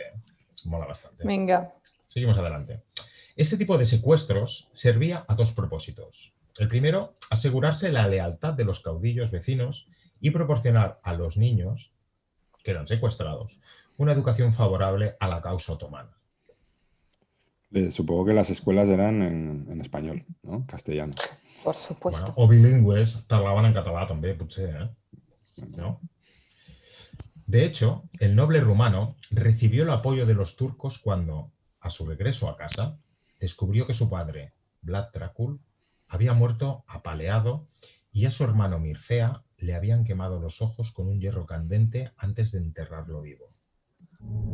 mola 0.65 0.85
bastante. 0.85 1.25
Venga. 1.25 1.73
Seguimos 2.07 2.37
adelante. 2.37 2.81
Este 3.35 3.57
tipo 3.57 3.77
de 3.77 3.85
secuestros 3.85 4.67
servía 4.73 5.25
a 5.27 5.35
dos 5.35 5.51
propósitos. 5.53 6.33
El 6.57 6.67
primero, 6.67 7.15
asegurarse 7.29 7.89
la 7.91 8.07
lealtad 8.07 8.53
de 8.53 8.65
los 8.65 8.81
caudillos 8.81 9.31
vecinos 9.31 9.87
y 10.19 10.31
proporcionar 10.31 10.99
a 11.03 11.13
los 11.13 11.37
niños 11.37 11.91
que 12.63 12.71
eran 12.71 12.87
secuestrados 12.87 13.57
una 13.97 14.11
educación 14.11 14.53
favorable 14.53 15.15
a 15.19 15.27
la 15.27 15.41
causa 15.41 15.73
otomana. 15.73 16.11
Eh, 17.71 17.91
supongo 17.91 18.25
que 18.25 18.33
las 18.33 18.49
escuelas 18.49 18.89
eran 18.89 19.21
en, 19.21 19.67
en 19.69 19.81
español, 19.81 20.25
¿no? 20.41 20.65
Castellano. 20.65 21.13
Por 21.63 21.75
supuesto. 21.75 22.33
Bueno, 22.33 22.45
o 22.45 22.47
bilingües, 22.47 23.13
parlaven 23.29 23.67
en 23.69 23.75
català 23.75 24.05
també, 24.07 24.33
potser, 24.33 24.69
eh? 24.73 25.65
No? 25.75 25.99
De 27.45 27.65
hecho, 27.65 28.03
el 28.19 28.35
noble 28.35 28.61
rumano 28.61 29.15
recibió 29.31 29.83
el 29.83 29.89
apoyo 29.89 30.25
de 30.25 30.35
los 30.35 30.55
turcos 30.55 30.99
cuando, 30.99 31.51
a 31.79 31.89
su 31.89 32.05
regreso 32.05 32.47
a 32.47 32.55
casa, 32.55 32.97
descubrió 33.39 33.87
que 33.87 33.93
su 33.93 34.09
padre, 34.09 34.53
Vlad 34.81 35.11
Dracul, 35.11 35.59
había 36.07 36.33
muerto 36.33 36.83
apaleado 36.87 37.67
y 38.11 38.25
a 38.25 38.31
su 38.31 38.43
hermano 38.43 38.79
Mircea 38.79 39.43
le 39.57 39.75
habían 39.75 40.05
quemado 40.05 40.39
los 40.39 40.61
ojos 40.61 40.91
con 40.91 41.07
un 41.07 41.19
hierro 41.19 41.45
candente 41.45 42.11
antes 42.17 42.51
de 42.51 42.59
enterrarlo 42.59 43.21
vivo. 43.21 43.48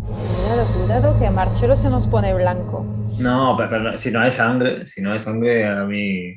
Cuidado, 0.06 0.66
cuidado, 0.78 1.20
que 1.20 1.30
Marcelo 1.30 1.76
se 1.76 1.90
nos 1.90 2.08
pone 2.08 2.34
blanco. 2.34 2.86
No, 3.18 3.56
pero, 3.58 3.70
pero 3.70 3.98
si 3.98 4.12
no 4.12 4.22
hay 4.22 4.32
sangre, 4.32 4.88
si 4.88 5.02
no 5.02 5.12
hay 5.14 5.20
sangre, 5.20 5.68
a 5.68 5.84
mí 5.86 6.36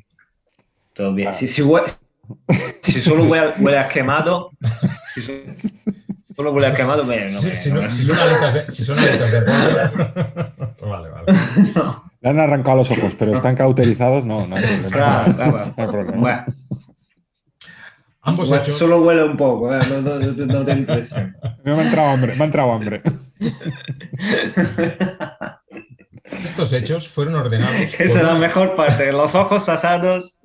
todo 0.95 1.12
bien. 1.14 1.29
Ah. 1.29 1.33
Si, 1.33 1.47
si, 1.49 1.62
hue- 1.62 1.85
si 2.83 3.01
solo 3.01 3.25
huele, 3.25 3.53
huele 3.61 3.79
a 3.79 3.88
quemado, 3.88 4.51
si 5.14 5.21
so- 5.23 5.91
solo 6.37 6.53
huele 6.53 6.69
a 6.69 6.75
quemado, 6.75 7.05
me, 7.05 7.29
no 7.31 7.41
Si, 7.41 7.47
me- 7.49 7.57
si 7.57 7.71
no 7.73 7.91
si 7.91 8.07
son 8.07 8.19
aletas 8.19 8.55
de, 8.55 8.73
si 8.73 8.85
son 8.85 8.99
aletas 8.99 9.31
de 9.33 9.41
vale, 10.87 11.09
vale. 11.11 11.33
no. 11.75 12.05
Le 12.21 12.31
han 12.31 12.41
arrancado 12.41 12.79
los 12.79 12.91
ojos, 12.91 13.14
pero 13.17 13.33
están 13.33 13.55
cauterizados, 13.55 14.25
no, 14.25 14.47
no 14.47 14.57
hay 14.57 14.62
problema. 14.64 14.88
Claro, 14.91 15.33
claro. 15.37 15.53
No 15.77 15.83
hay 15.85 15.88
problema. 15.88 16.21
Bueno, 16.21 16.45
Ambos 18.29 18.49
bueno, 18.49 18.62
hechos, 18.62 18.79
solo 18.79 19.03
huele 19.03 19.25
un 19.25 19.37
poco, 19.37 19.75
eh, 19.75 19.81
no, 19.91 20.01
no, 20.03 20.19
no, 20.19 20.47
no 20.47 20.64
te 20.64 20.73
impresión. 20.73 21.37
Me 21.64 21.73
ha 21.73 21.83
entrado 21.83 22.09
hambre, 22.11 22.35
me 22.37 22.43
ha 22.43 22.47
entrado 22.47 22.73
hambre. 22.73 23.03
estos 26.25 26.73
hechos 26.73 27.09
fueron 27.09 27.35
ordenados. 27.37 27.77
Esa 27.99 28.05
es 28.05 28.14
la 28.17 28.31
una- 28.33 28.38
mejor 28.38 28.75
parte, 28.75 29.12
los 29.12 29.35
ojos 29.35 29.69
asados. 29.69 30.38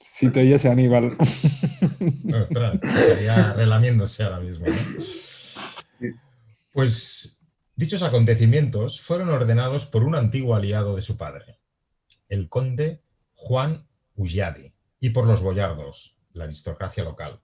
Si 0.00 0.30
te 0.30 0.40
oyese 0.40 0.70
Aníbal. 0.70 1.16
Ostras, 1.18 2.78
estaría 2.82 3.52
relamiéndose 3.54 4.22
ahora 4.24 4.40
mismo. 4.40 4.66
¿no? 4.66 4.74
Pues 6.72 7.40
dichos 7.76 8.02
acontecimientos 8.02 9.00
fueron 9.00 9.28
ordenados 9.28 9.86
por 9.86 10.04
un 10.04 10.14
antiguo 10.14 10.54
aliado 10.56 10.96
de 10.96 11.02
su 11.02 11.16
padre, 11.16 11.58
el 12.28 12.48
conde 12.48 13.02
Juan 13.34 13.86
Ulladi, 14.16 14.72
y 15.00 15.10
por 15.10 15.26
los 15.26 15.42
boyardos, 15.42 16.11
la 16.34 16.44
aristocracia 16.44 17.04
local. 17.04 17.40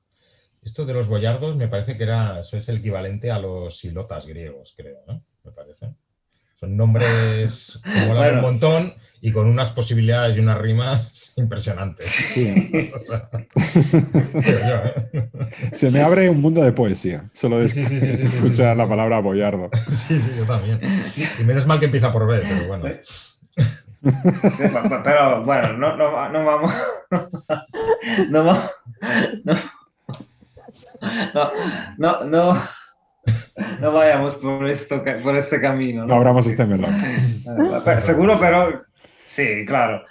Esto 0.62 0.84
de 0.84 0.92
los 0.94 1.08
boyardos 1.08 1.56
me 1.56 1.68
parece 1.68 1.96
que 1.96 2.02
era, 2.04 2.40
eso 2.40 2.56
es 2.56 2.68
el 2.68 2.78
equivalente 2.78 3.30
a 3.30 3.38
los 3.38 3.78
silotas 3.78 4.26
griegos, 4.26 4.74
creo, 4.76 4.98
¿no? 5.06 5.22
Me 5.44 5.52
parece. 5.52 5.86
Son 6.58 6.76
nombres 6.76 7.80
que 7.84 8.00
molan 8.06 8.16
Bueno. 8.16 8.34
un 8.38 8.40
montón 8.42 8.94
y 9.20 9.32
con 9.32 9.46
unas 9.46 9.70
posibilidades 9.70 10.36
y 10.36 10.40
unas 10.40 10.58
rimas 10.58 11.32
impresionantes. 11.36 12.06
Sí. 12.06 12.90
O 12.94 12.98
sea, 13.00 13.28
creo 13.30 14.60
yo, 14.60 15.18
¿eh? 15.20 15.30
Se 15.72 15.90
me 15.90 16.00
abre 16.02 16.28
un 16.28 16.40
mundo 16.40 16.62
de 16.62 16.72
poesía. 16.72 17.28
Solo 17.32 17.58
de 17.58 17.68
Sí, 17.68 17.84
sí, 17.84 18.00
sí, 18.00 18.00
sí, 18.00 18.16
sí, 18.16 18.26
sí, 18.26 18.34
escuchar 18.36 18.74
sí. 18.74 18.78
la 18.78 18.88
palabra 18.88 19.20
boyardo. 19.20 19.70
Sí, 19.88 20.18
sí, 20.20 20.32
yo 20.38 20.44
también. 20.44 20.80
Y 21.40 21.44
menos 21.44 21.66
mal 21.66 21.78
que 21.78 21.86
empieza 21.86 22.12
por 22.12 22.26
B, 22.26 22.40
pero 22.40 22.66
bueno. 22.68 22.84
Pero 25.04 25.44
bueno, 25.44 25.72
no, 25.74 25.96
no, 25.96 26.28
no 26.28 26.44
vamos. 26.44 26.74
No 28.30 28.44
vamos. 28.44 28.70
No, 31.34 31.48
no, 31.98 32.24
no, 32.24 32.62
no 33.80 33.92
vayamos 33.92 34.34
por, 34.36 34.68
esto, 34.68 35.02
por 35.22 35.36
este 35.36 35.60
camino. 35.60 36.06
No 36.06 36.14
abramos 36.14 36.46
este 36.46 36.64
melón. 36.66 36.96
Pero 37.84 38.00
seguro, 38.00 38.38
pero. 38.38 38.82
Sí, 39.26 39.64
claro. 39.66 40.04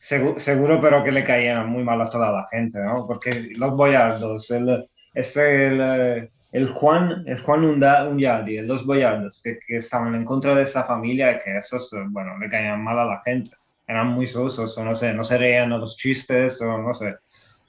Segu- 0.00 0.38
seguro, 0.38 0.80
pero 0.80 1.04
que 1.04 1.12
le 1.12 1.24
caían 1.24 1.68
muy 1.68 1.84
mal 1.84 2.00
a 2.00 2.08
toda 2.08 2.32
la 2.32 2.46
gente, 2.50 2.78
¿no? 2.80 3.06
Porque 3.06 3.50
los 3.56 3.76
boyardos, 3.76 4.50
el, 4.50 4.88
este, 5.14 5.66
el, 5.68 5.80
eh, 5.82 6.30
el 6.52 6.68
Juan, 6.68 7.24
el 7.26 7.40
Juan 7.42 7.64
Unyadi, 7.64 8.60
los 8.62 8.84
boyardos 8.84 9.40
que, 9.42 9.58
que 9.66 9.76
estaban 9.76 10.14
en 10.14 10.24
contra 10.24 10.54
de 10.54 10.62
esta 10.62 10.84
familia, 10.84 11.32
y 11.32 11.38
que 11.44 11.58
esos, 11.58 11.90
bueno, 12.08 12.36
le 12.38 12.50
caían 12.50 12.82
mal 12.82 12.98
a 12.98 13.04
la 13.04 13.22
gente. 13.24 13.52
Eran 13.86 14.08
muy 14.08 14.26
sosos, 14.26 14.76
o 14.78 14.84
no 14.84 14.94
sé, 14.94 15.12
no 15.14 15.24
se 15.24 15.38
reían 15.38 15.72
a 15.72 15.78
los 15.78 15.96
chistes, 15.96 16.60
o 16.62 16.78
no 16.78 16.94
sé. 16.94 17.16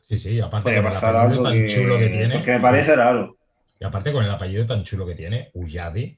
Sí, 0.08 0.20
sí, 0.20 0.39
aparte 0.39 0.65
Podría 0.65 0.82
con 0.84 0.91
el 0.91 0.98
apellido 0.98 1.22
algo 1.22 1.44
tan 1.44 1.54
que, 1.54 1.67
chulo 1.67 2.00
que 2.00 2.08
tiene. 2.10 2.36
porque 2.36 2.52
me 2.52 2.60
parece 2.60 2.96
raro. 2.96 3.36
Y 3.80 3.84
aparte 3.86 4.12
con 4.12 4.24
el 4.26 4.32
apellido 4.32 4.65
tan 4.65 4.84
chulo 4.84 5.06
que 5.06 5.15
tiene, 5.15 5.50
Ulladi, 5.54 6.17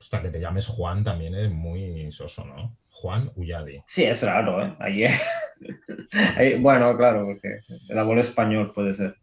hasta 0.00 0.22
que 0.22 0.30
te 0.30 0.40
llames 0.40 0.66
Juan 0.66 1.04
también 1.04 1.34
es 1.34 1.50
muy 1.50 2.10
soso, 2.10 2.44
¿no? 2.44 2.76
Juan 2.90 3.30
Ulladi. 3.36 3.82
Sí, 3.86 4.04
es 4.04 4.22
raro, 4.22 4.64
¿eh? 4.64 4.74
Ahí, 4.80 5.04
ahí- 6.36 6.58
bueno, 6.60 6.96
claro, 6.96 7.26
porque 7.26 7.60
el 7.88 7.98
abuelo 7.98 8.22
español 8.22 8.72
puede 8.74 8.94
ser. 8.94 9.14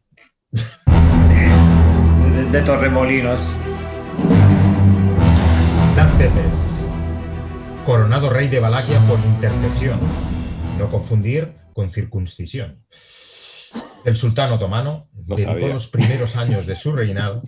De, 2.51 2.61
Torremolinos. 2.63 3.39
Coronado 7.85 8.29
rey 8.29 8.49
de 8.49 8.59
Valaquia 8.59 8.99
por 9.07 9.17
intercesión, 9.19 9.99
no 10.77 10.89
confundir 10.89 11.53
con 11.73 11.91
circuncisión. 11.91 12.83
El 14.03 14.17
sultán 14.17 14.51
otomano 14.51 15.07
Lo 15.27 15.37
dedicó 15.37 15.51
sabía. 15.53 15.73
los 15.73 15.87
primeros 15.87 16.35
años 16.35 16.67
de 16.67 16.75
su 16.75 16.91
reinado 16.91 17.41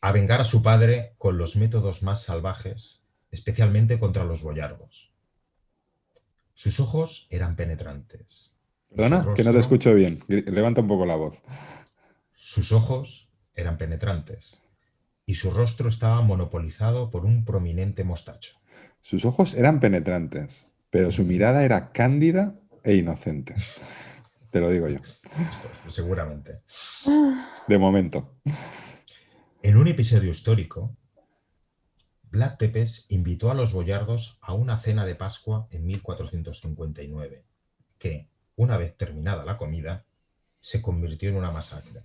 a 0.00 0.12
vengar 0.12 0.40
a 0.40 0.44
su 0.44 0.62
padre 0.62 1.14
con 1.18 1.36
los 1.36 1.56
métodos 1.56 2.04
más 2.04 2.22
salvajes, 2.22 3.02
especialmente 3.32 3.98
contra 3.98 4.22
los 4.22 4.40
boyardos. 4.40 5.10
Sus 6.54 6.78
ojos 6.78 7.26
eran 7.28 7.56
penetrantes. 7.56 8.54
Perdona, 8.94 9.26
que 9.34 9.42
no 9.42 9.52
te 9.52 9.58
escucho 9.58 9.92
bien. 9.94 10.20
Levanta 10.28 10.80
un 10.80 10.88
poco 10.88 11.06
la 11.06 11.16
voz. 11.16 11.42
Sus 12.36 12.70
ojos 12.70 13.25
eran 13.56 13.78
penetrantes 13.78 14.60
y 15.26 15.34
su 15.34 15.50
rostro 15.50 15.88
estaba 15.88 16.22
monopolizado 16.22 17.10
por 17.10 17.24
un 17.24 17.44
prominente 17.44 18.04
mostacho. 18.04 18.52
Sus 19.00 19.24
ojos 19.24 19.54
eran 19.54 19.80
penetrantes, 19.80 20.70
pero 20.90 21.10
su 21.10 21.24
mirada 21.24 21.64
era 21.64 21.90
cándida 21.90 22.54
e 22.84 22.94
inocente. 22.94 23.56
Te 24.50 24.60
lo 24.60 24.70
digo 24.70 24.88
yo. 24.88 24.98
Seguramente. 25.88 26.60
De 27.66 27.78
momento. 27.78 28.36
En 29.62 29.76
un 29.76 29.88
episodio 29.88 30.30
histórico, 30.30 30.96
Vlad 32.30 32.56
Tepes 32.56 33.06
invitó 33.08 33.50
a 33.50 33.54
los 33.54 33.72
boyardos 33.72 34.38
a 34.40 34.54
una 34.54 34.78
cena 34.78 35.04
de 35.04 35.16
Pascua 35.16 35.66
en 35.70 35.84
1459, 35.86 37.44
que, 37.98 38.28
una 38.54 38.76
vez 38.76 38.96
terminada 38.96 39.44
la 39.44 39.56
comida, 39.56 40.04
se 40.60 40.80
convirtió 40.80 41.30
en 41.30 41.36
una 41.36 41.50
masacre. 41.50 42.02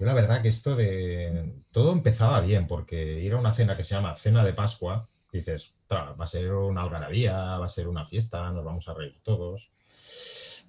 Yo 0.00 0.06
la 0.06 0.14
verdad 0.14 0.40
que 0.40 0.48
esto 0.48 0.74
de... 0.74 1.52
Todo 1.72 1.92
empezaba 1.92 2.40
bien, 2.40 2.66
porque 2.66 3.20
ir 3.20 3.34
a 3.34 3.36
una 3.36 3.52
cena 3.54 3.76
que 3.76 3.84
se 3.84 3.94
llama 3.94 4.16
Cena 4.16 4.42
de 4.44 4.54
Pascua, 4.54 5.06
dices, 5.30 5.74
"Tra, 5.86 6.12
va 6.12 6.24
a 6.24 6.28
ser 6.28 6.52
una 6.54 6.82
algarabía, 6.82 7.34
va 7.58 7.66
a 7.66 7.68
ser 7.68 7.86
una 7.86 8.06
fiesta, 8.06 8.50
nos 8.50 8.64
vamos 8.64 8.88
a 8.88 8.94
reír 8.94 9.20
todos. 9.22 9.70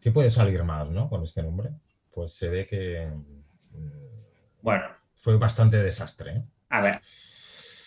¿Qué 0.02 0.12
puede 0.12 0.30
salir 0.30 0.62
más, 0.66 0.90
no? 0.90 1.10
Con 1.10 1.24
este 1.24 1.42
nombre. 1.44 1.70
Pues 2.14 2.34
se 2.34 2.50
ve 2.50 2.68
que 2.68 3.08
mm, 3.08 4.62
Bueno, 4.62 4.84
fue 5.22 5.38
bastante 5.38 5.78
desastre. 5.78 6.32
¿eh? 6.32 6.42
a 6.70 6.82
ver. 6.82 7.02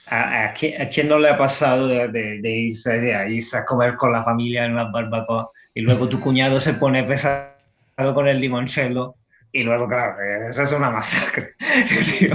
¿A, 0.07 0.45
a 0.51 0.55
quién, 0.55 0.81
a 0.83 0.89
quién 0.89 1.09
no 1.09 1.19
le 1.19 1.29
ha 1.31 1.37
pasado 1.39 1.89
de, 1.89 2.09
de- 2.09 2.41
de 2.41 2.51
irse, 2.51 3.01
de 3.01 3.31
irse 3.33 3.57
a 3.57 3.65
comer 3.65 3.97
con 3.97 4.13
la 4.13 4.23
familia 4.25 4.65
en 4.65 4.73
una 4.73 4.85
barbacoa 4.85 5.51
y 5.75 5.81
luego 5.81 6.09
tu 6.09 6.21
cuñado 6.21 6.61
se 6.61 6.75
pone 6.75 7.05
pesado 7.05 7.55
con 8.15 8.29
el 8.29 8.39
limoncello 8.41 9.15
y 9.55 9.63
luego, 9.63 9.89
claro, 9.89 10.17
eso 10.51 10.63
es 10.65 10.73
una 10.73 10.91
masacre. 10.91 11.55
Tío, 12.19 12.35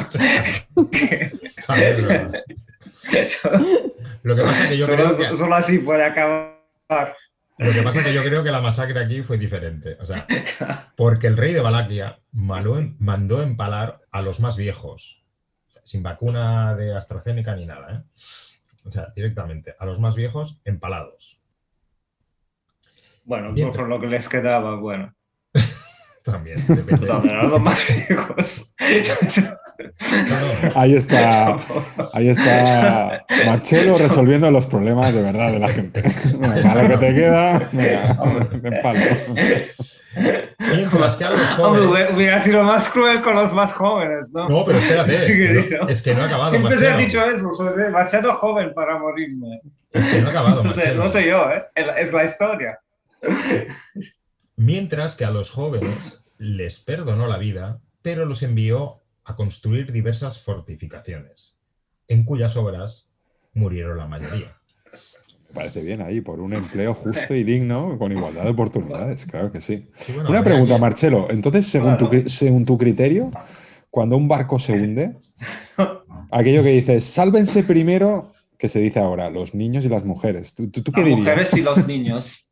eso- 3.12 3.52
Lo 4.24 4.36
que 4.36 4.42
pasa 4.42 4.64
es 4.64 4.70
que 4.70 4.78
yo 4.78 4.86
solo, 4.86 5.04
creo 5.16 5.18
que, 5.18 5.36
solo 5.36 5.56
así 5.56 5.80
puede 5.80 6.04
acabar. 6.06 7.16
lo 7.58 7.72
que 7.72 7.82
pasa 7.84 8.00
es 8.00 8.08
que 8.08 8.14
yo 8.14 8.24
creo 8.24 8.42
que 8.44 8.52
la 8.52 8.62
masacre 8.62 9.00
aquí 9.04 9.22
fue 9.22 9.38
diferente. 9.38 9.98
O 10.00 10.06
sea, 10.06 10.26
porque 10.96 11.28
el 11.28 11.36
rey 11.36 11.54
de 11.54 11.60
Valaquia 11.62 12.20
mandó 12.32 13.42
empalar 13.42 14.00
a 14.12 14.22
los 14.22 14.40
más 14.40 14.56
viejos, 14.56 15.22
sin 15.84 16.02
vacuna 16.04 16.76
de 16.76 16.96
AstraZeneca 16.96 17.54
ni 17.56 17.66
nada, 17.66 17.94
¿eh? 17.94 18.02
O 18.86 18.92
sea, 18.92 19.08
directamente, 19.14 19.76
a 19.78 19.86
los 19.86 20.00
más 20.00 20.16
viejos 20.16 20.58
empalados. 20.64 21.38
Bueno, 23.26 23.54
por 23.54 23.88
lo 23.90 24.00
que 24.00 24.08
les 24.08 24.28
quedaba, 24.30 24.76
bueno. 24.78 25.14
También, 26.32 26.58
depende. 26.68 27.08
No, 27.08 27.22
pero 27.22 27.48
los 27.48 27.62
más 27.62 27.80
viejos. 28.08 28.76
No, 30.02 30.70
no, 30.70 30.72
Ahí 30.76 30.96
está, 30.96 31.58
ahí 32.14 32.30
está 32.30 33.24
Marcelo 33.46 33.98
resolviendo 33.98 34.52
los 34.52 34.66
problemas 34.68 35.14
de 35.14 35.22
verdad 35.24 35.52
de 35.52 35.60
la 35.60 35.70
gente. 35.70 36.04
Venga, 36.38 36.76
lo 36.84 36.90
que 36.90 36.98
te 36.98 37.14
queda, 37.16 37.60
de 37.72 38.72
palo. 38.84 39.00
Hombre, 41.60 42.08
hubiera- 42.14 42.40
sido 42.42 42.64
más 42.64 42.90
cruel 42.90 43.22
con 43.22 43.36
los 43.36 43.54
más 43.54 43.74
jóvenes, 43.74 44.32
¿no? 44.34 44.50
No, 44.50 44.66
pero 44.66 44.80
espérate, 44.80 45.78
no, 45.82 45.88
es 45.88 46.02
que 46.02 46.14
no 46.14 46.24
ha 46.24 46.26
acabado, 46.26 46.50
Siempre 46.50 46.78
se 46.78 46.88
ha 46.88 46.98
dicho 46.98 47.24
eso, 47.24 47.54
soy 47.54 47.78
demasiado 47.78 48.34
joven 48.34 48.74
para 48.74 48.98
morirme. 48.98 49.62
Es 49.92 50.08
que 50.08 50.22
no 50.22 50.28
ha 50.28 50.32
acabado, 50.32 50.64
No 50.64 50.72
sé, 50.74 50.94
no 50.96 51.10
sé 51.10 51.28
yo, 51.28 51.50
¿eh? 51.52 51.64
Es 51.76 52.12
la 52.12 52.24
historia. 52.26 52.80
Mientras 54.56 55.16
que 55.16 55.26
a 55.26 55.32
los 55.32 55.52
jóvenes 55.52 56.19
les 56.40 56.80
perdonó 56.80 57.28
la 57.28 57.38
vida, 57.38 57.80
pero 58.02 58.26
los 58.26 58.42
envió 58.42 59.04
a 59.26 59.36
construir 59.36 59.92
diversas 59.92 60.42
fortificaciones, 60.42 61.58
en 62.08 62.24
cuyas 62.24 62.56
obras 62.58 63.08
murieron 63.54 63.98
la 63.98 64.08
mayoría. 64.08 64.56
Me 65.50 65.54
parece 65.56 65.84
bien 65.84 66.02
ahí, 66.02 66.22
por 66.22 66.40
un 66.40 66.54
empleo 66.54 66.94
justo 66.94 67.36
y 67.36 67.44
digno, 67.44 67.98
con 68.00 68.12
igualdad 68.12 68.44
de 68.46 68.50
oportunidades, 68.52 69.26
claro 69.28 69.52
que 69.52 69.62
sí. 69.62 69.90
Sí, 69.96 70.14
bueno, 70.14 70.30
Una 70.30 70.44
pregunta, 70.44 70.76
que- 70.76 70.82
Marcelo. 70.82 71.28
Entonces, 71.30 71.68
según 71.68 71.98
tu, 71.98 72.10
Claro. 72.10 72.26
cri- 72.26 72.30
según 72.30 72.66
tu 72.66 72.78
criterio, 72.78 73.30
cuando 73.92 74.16
un 74.16 74.28
barco 74.28 74.58
se 74.60 74.74
hunde, 74.74 75.18
aquello 76.32 76.64
que 76.64 76.70
dices, 76.70 77.04
sálvense 77.04 77.64
primero, 77.64 78.34
que 78.58 78.70
se 78.70 78.80
dice 78.80 79.00
ahora, 79.00 79.30
los 79.30 79.54
niños 79.56 79.86
y 79.86 79.90
las 79.90 80.04
mujeres. 80.06 80.54
¿Tú, 80.56 80.70
tú- 80.70 80.82
tú 80.84 80.92
qué 80.92 81.02
Las 81.02 81.10
dirías? 81.10 81.20
mujeres 81.20 81.54
y 81.58 81.62
los 81.62 81.78
niños. 81.88 82.49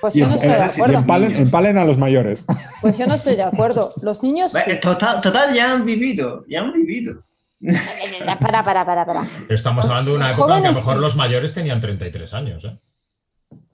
Pues 0.00 0.14
yo 0.14 0.26
no 0.28 0.34
estoy 0.34 0.50
de 0.50 0.62
acuerdo. 0.62 0.98
empalen, 0.98 1.36
empalen 1.36 1.78
a 1.78 1.84
los 1.84 1.98
mayores. 1.98 2.46
Pues 2.80 2.98
yo 2.98 3.06
no 3.06 3.14
estoy 3.14 3.36
de 3.36 3.42
acuerdo. 3.42 3.94
Los 4.02 4.22
niños. 4.22 4.52
Total, 4.80 5.20
total, 5.20 5.54
ya 5.54 5.72
han 5.72 5.84
vivido, 5.84 6.44
ya 6.48 6.60
han 6.60 6.72
vivido. 6.72 7.22
Para, 8.40 8.64
para, 8.64 8.84
para, 8.84 9.06
para. 9.06 9.26
Estamos 9.48 9.84
hablando 9.84 10.10
de 10.12 10.16
una 10.18 10.26
Los 10.28 10.36
época 10.38 10.56
en 10.56 10.62
que 10.62 10.68
a 10.68 10.70
lo 10.70 10.74
jóvenes 10.74 10.86
mejor 10.86 11.00
los 11.02 11.16
mayores 11.16 11.54
tenían 11.54 11.80
33 11.80 12.34
años. 12.34 12.64
¿eh? 12.64 12.76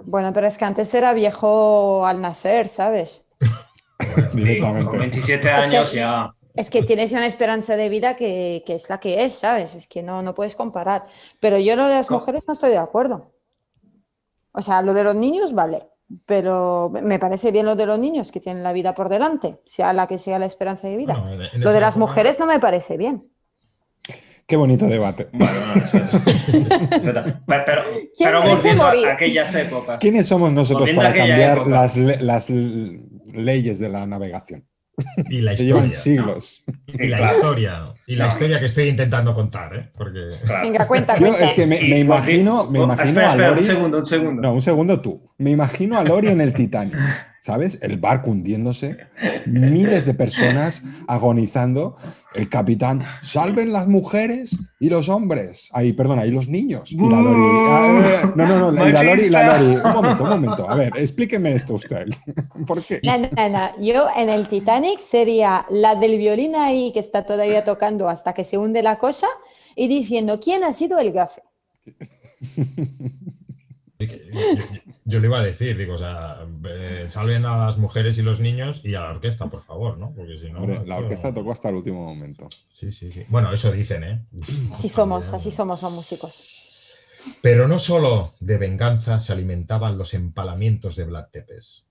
Bueno, 0.04 0.32
pero 0.34 0.46
es 0.46 0.58
que 0.58 0.64
antes 0.66 0.92
era 0.94 1.12
viejo 1.14 2.04
al 2.06 2.20
nacer, 2.20 2.68
¿sabes? 2.68 3.22
Sí, 3.50 4.22
Directamente. 4.34 4.90
con 4.90 4.98
27 4.98 5.34
Es 5.34 5.40
que- 5.42 5.50
años 5.76 5.92
ya. 5.92 6.34
Es 6.54 6.70
que 6.70 6.82
tienes 6.82 7.12
una 7.12 7.26
esperanza 7.26 7.76
de 7.76 7.88
vida 7.88 8.16
que, 8.16 8.64
que 8.66 8.74
es 8.74 8.88
la 8.90 8.98
que 8.98 9.22
es, 9.24 9.34
¿sabes? 9.34 9.76
Es 9.76 9.86
que 9.86 10.02
no, 10.02 10.22
no 10.22 10.34
puedes 10.34 10.56
comparar. 10.56 11.04
Pero 11.38 11.56
yo 11.58 11.76
lo 11.76 11.86
de 11.86 11.94
las 11.94 12.10
mujeres 12.10 12.44
no 12.48 12.52
estoy 12.54 12.70
de 12.70 12.78
acuerdo. 12.78 13.30
O 14.58 14.62
sea, 14.62 14.82
lo 14.82 14.92
de 14.92 15.04
los 15.04 15.14
niños, 15.14 15.54
vale. 15.54 15.84
Pero 16.26 16.90
me 17.02 17.18
parece 17.18 17.52
bien 17.52 17.66
lo 17.66 17.76
de 17.76 17.84
los 17.86 17.98
niños 17.98 18.32
que 18.32 18.40
tienen 18.40 18.62
la 18.62 18.72
vida 18.72 18.94
por 18.94 19.08
delante, 19.08 19.60
sea 19.66 19.92
la 19.92 20.06
que 20.06 20.18
sea 20.18 20.38
la 20.38 20.46
esperanza 20.46 20.88
de 20.88 20.96
vida. 20.96 21.14
Bueno, 21.14 21.44
en- 21.44 21.50
en 21.54 21.60
lo 21.60 21.70
de 21.70 21.80
las 21.80 21.96
mujeres 21.96 22.40
no 22.40 22.46
me 22.46 22.58
parece 22.58 22.96
bien. 22.96 23.30
Qué 24.46 24.56
bonito 24.56 24.86
debate. 24.86 25.28
Bueno, 25.32 25.52
no, 25.52 27.12
pero, 27.12 27.12
pero, 27.46 27.64
pero, 27.66 27.82
¿Quién 27.82 28.30
pero 28.30 28.40
merece 28.40 28.56
volviendo 28.56 28.82
morir? 28.84 29.06
a 29.06 29.12
aquellas 29.12 29.54
épocas. 29.54 29.98
¿Quiénes 30.00 30.26
somos 30.26 30.50
nosotros 30.52 30.90
para 30.92 31.12
cambiar 31.12 31.58
época. 31.58 31.70
las, 31.70 31.96
le- 31.96 32.20
las 32.22 32.50
l- 32.50 33.00
leyes 33.34 33.78
de 33.78 33.88
la 33.90 34.06
navegación? 34.06 34.66
Y 35.28 35.40
la 35.40 35.54
Que 35.54 35.64
llevan 35.64 35.86
historia. 35.86 36.24
siglos. 36.24 36.62
Y 36.86 37.06
la 37.06 37.18
claro. 37.18 37.36
historia. 37.36 37.82
Y 38.06 38.16
la 38.16 38.26
No. 38.26 38.32
historia 38.32 38.58
que 38.60 38.66
estoy 38.66 38.88
intentando 38.88 39.34
contar, 39.34 39.74
¿eh? 39.76 39.88
Porque. 39.96 40.28
Claro. 40.44 40.62
Venga, 40.62 40.86
cuenta, 40.86 41.14
Yo 41.14 41.26
cuenta. 41.26 41.44
es 41.44 41.52
que 41.54 41.66
me, 41.66 41.80
me 41.80 41.98
imagino, 42.00 42.68
me 42.70 42.80
Oh, 42.80 42.84
imagino 42.84 43.08
espera, 43.08 43.28
a 43.28 43.30
espera, 43.32 43.48
Lori. 43.50 43.60
Un 43.60 43.66
segundo, 43.66 43.98
un 43.98 44.06
segundo. 44.06 44.42
No, 44.42 44.52
un 44.54 44.62
segundo 44.62 45.00
tú. 45.00 45.22
Me 45.38 45.50
imagino 45.50 45.98
a 45.98 46.04
Lori 46.04 46.28
en 46.28 46.40
el 46.40 46.52
Titanic, 46.54 46.96
¿sabes? 47.48 47.78
El 47.80 47.96
barco 47.96 48.30
hundiéndose, 48.30 48.98
miles 49.46 50.04
de 50.04 50.12
personas 50.12 50.82
agonizando, 51.06 51.96
el 52.34 52.50
capitán, 52.50 53.06
salven 53.22 53.72
las 53.72 53.88
mujeres 53.88 54.54
y 54.78 54.90
los 54.90 55.08
hombres. 55.08 55.70
Ahí, 55.72 55.94
perdona, 55.94 56.26
y 56.26 56.30
los 56.30 56.46
niños. 56.46 56.92
Y 56.92 56.98
la 56.98 57.22
Lori. 57.22 57.40
ah, 57.40 58.02
eh, 58.04 58.32
no, 58.36 58.46
no, 58.46 58.70
no, 58.70 58.86
y 58.86 58.92
la 58.92 59.02
Lori, 59.02 59.30
la 59.30 59.56
Lori. 59.56 59.76
Un 59.76 59.92
momento, 59.94 60.24
un 60.24 60.28
momento. 60.28 60.68
A 60.68 60.74
ver, 60.74 60.92
explíqueme 60.94 61.54
esto 61.54 61.72
usted. 61.72 62.08
¿Por 62.66 62.84
qué? 62.84 63.00
No, 63.02 63.16
no, 63.16 63.48
no. 63.48 63.82
Yo 63.82 64.08
en 64.14 64.28
el 64.28 64.46
Titanic 64.46 65.00
sería 65.00 65.64
la 65.70 65.94
del 65.94 66.18
violín 66.18 66.54
ahí 66.54 66.92
que 66.92 67.00
está 67.00 67.24
todavía 67.24 67.64
tocando 67.64 68.10
hasta 68.10 68.34
que 68.34 68.44
se 68.44 68.58
hunde 68.58 68.82
la 68.82 68.98
cosa 68.98 69.26
y 69.74 69.88
diciendo 69.88 70.38
quién 70.38 70.64
ha 70.64 70.74
sido 70.74 70.98
el 70.98 71.12
gafe. 71.12 71.40
Yo, 75.08 75.20
le 75.20 75.26
iba 75.26 75.40
a 75.40 75.42
decir, 75.42 75.76
digo, 75.76 75.94
o 75.94 75.98
sea, 75.98 76.46
eh, 76.68 77.06
salven 77.08 77.46
a 77.46 77.66
las 77.66 77.78
mujeres 77.78 78.18
y 78.18 78.22
los 78.22 78.40
niños 78.40 78.82
y 78.84 78.94
a 78.94 79.00
la 79.00 79.10
orquesta, 79.10 79.46
por 79.46 79.62
favor, 79.62 79.96
¿no? 79.96 80.12
Porque 80.14 80.36
si 80.36 80.50
no. 80.50 80.60
Hombre, 80.60 80.84
la 80.86 80.98
orquesta 80.98 81.32
tocó 81.32 81.52
hasta 81.52 81.70
el 81.70 81.76
último 81.76 82.04
momento. 82.04 82.48
Sí, 82.68 82.92
sí, 82.92 83.08
sí. 83.08 83.24
Bueno, 83.28 83.50
eso 83.52 83.72
dicen, 83.72 84.04
¿eh? 84.04 84.26
Así 84.70 84.88
somos, 84.88 85.32
así 85.32 85.50
somos 85.50 85.82
los 85.82 85.92
músicos. 85.92 86.44
Pero 87.42 87.68
no 87.68 87.78
solo 87.78 88.34
de 88.40 88.58
venganza 88.58 89.20
se 89.20 89.32
alimentaban 89.32 89.98
los 89.98 90.14
empalamientos 90.14 90.96
de 90.96 91.04
Vlad 91.04 91.28
Tepes. 91.32 91.86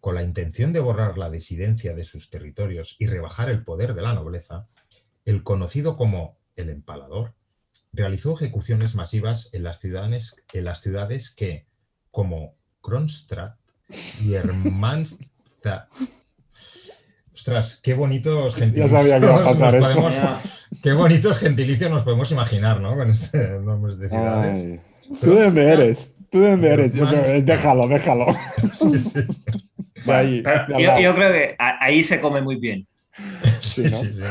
Con 0.00 0.14
la 0.14 0.22
intención 0.22 0.72
de 0.72 0.80
borrar 0.80 1.16
la 1.16 1.30
disidencia 1.30 1.94
de 1.94 2.04
sus 2.04 2.30
territorios 2.30 2.96
y 2.98 3.06
rebajar 3.06 3.48
el 3.48 3.64
poder 3.64 3.94
de 3.94 4.02
la 4.02 4.12
nobleza, 4.12 4.66
el 5.24 5.42
conocido 5.42 5.96
como 5.96 6.36
el 6.56 6.68
empalador 6.68 7.34
realizó 7.92 8.34
ejecuciones 8.34 8.94
masivas 8.94 9.48
en 9.52 9.62
las 9.62 9.80
ciudades, 9.80 10.36
en 10.52 10.64
las 10.64 10.82
ciudades 10.82 11.30
que, 11.30 11.67
como 12.10 12.54
Kronstadt 12.82 13.56
y 14.22 14.34
Hermannstadt. 14.34 15.88
Ostras, 17.34 17.80
qué 17.82 17.94
bonitos 17.94 18.54
Ya 18.54 18.60
gentilicios. 18.60 18.90
sabía 18.90 19.20
que 19.20 19.26
iba 19.26 19.40
a 19.40 19.44
pasar 19.44 19.74
nos 19.74 19.86
esto. 19.88 20.00
podemos- 20.02 20.14
Ya. 20.16 20.40
Qué 20.82 20.92
bonitos 20.92 21.38
gentilicios 21.38 21.90
nos 21.90 22.02
podemos 22.02 22.30
imaginar, 22.32 22.80
¿no? 22.80 22.96
Con 22.96 23.10
este 23.10 23.38
nombres 23.60 23.98
de 23.98 24.08
ciudades. 24.08 24.54
Ay. 24.54 24.80
¿Tú 25.20 25.30
de 25.34 25.44
dónde 25.44 25.72
eres? 25.72 26.18
¿Tú 26.30 26.40
de 26.40 26.50
dónde 26.50 26.68
eres? 26.72 26.94
Yo 26.94 27.06
creo- 27.08 27.20
Hermannstadt. 27.20 27.44
déjalo, 27.56 27.88
déjalo. 27.88 28.26
De 30.06 30.14
ahí, 30.14 30.42
Pero 30.42 30.66
de 30.78 30.86
al 30.86 31.02
yo, 31.02 31.14
creo 31.14 31.32
que 31.32 31.56
ahí 31.58 32.02
se 32.02 32.20
come 32.20 32.40
muy 32.42 32.56
bien. 32.56 32.86
Sí, 33.60 33.82
Sí, 33.88 33.94
¿no? 33.94 34.00
sí, 34.00 34.12
sí. 34.12 34.22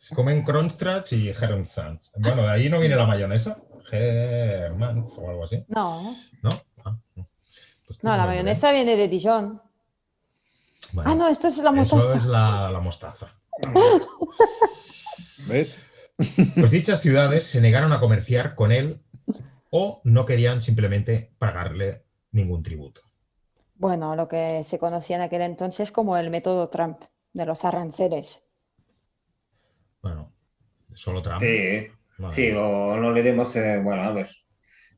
Se 0.00 0.14
comen 0.14 0.42
Kronstadt 0.44 1.12
y 1.12 1.28
Hermannstadt. 1.28 1.98
Bueno, 2.16 2.42
de 2.42 2.50
ahí 2.50 2.68
no 2.68 2.78
viene 2.80 2.96
la 2.96 3.06
mayonesa. 3.06 3.58
Hermannstadt 3.90 5.18
o 5.24 5.30
algo 5.30 5.44
así. 5.44 5.62
No, 5.68 6.14
¿No? 6.42 6.62
Ah, 6.84 6.96
no. 7.16 7.28
Pues 7.86 8.02
no, 8.04 8.16
la 8.16 8.26
mayonesa 8.26 8.72
viene 8.72 8.96
de 8.96 9.08
Dijon. 9.08 9.60
Bueno, 10.92 11.10
Ah, 11.10 11.14
no, 11.14 11.28
esto 11.28 11.48
es 11.48 11.58
la 11.58 11.70
Eso 11.70 11.96
mostaza. 11.96 12.16
es 12.16 12.24
la, 12.26 12.70
la 12.70 12.80
mostaza. 12.80 13.32
¿Ves? 15.46 15.80
Pues 16.16 16.70
dichas 16.70 17.00
ciudades 17.00 17.44
se 17.44 17.60
negaron 17.60 17.92
a 17.92 18.00
comerciar 18.00 18.54
con 18.54 18.70
él 18.72 19.00
o 19.70 20.00
no 20.04 20.24
querían 20.26 20.62
simplemente 20.62 21.32
pagarle 21.38 22.04
ningún 22.32 22.62
tributo. 22.62 23.00
Bueno, 23.74 24.14
lo 24.14 24.28
que 24.28 24.62
se 24.64 24.78
conocía 24.78 25.16
en 25.16 25.22
aquel 25.22 25.42
entonces 25.42 25.90
como 25.90 26.16
el 26.16 26.30
método 26.30 26.68
Trump 26.68 27.00
de 27.32 27.46
los 27.46 27.64
aranceles. 27.64 28.44
Bueno, 30.02 30.32
solo 30.94 31.22
Trump. 31.22 31.40
Sí, 31.40 31.88
Vale. 32.18 32.34
sí, 32.34 32.50
o 32.52 32.96
no 32.96 33.10
le 33.12 33.22
demos, 33.22 33.54
eh, 33.56 33.80
bueno, 33.82 34.02
a 34.02 34.12
ver, 34.12 34.30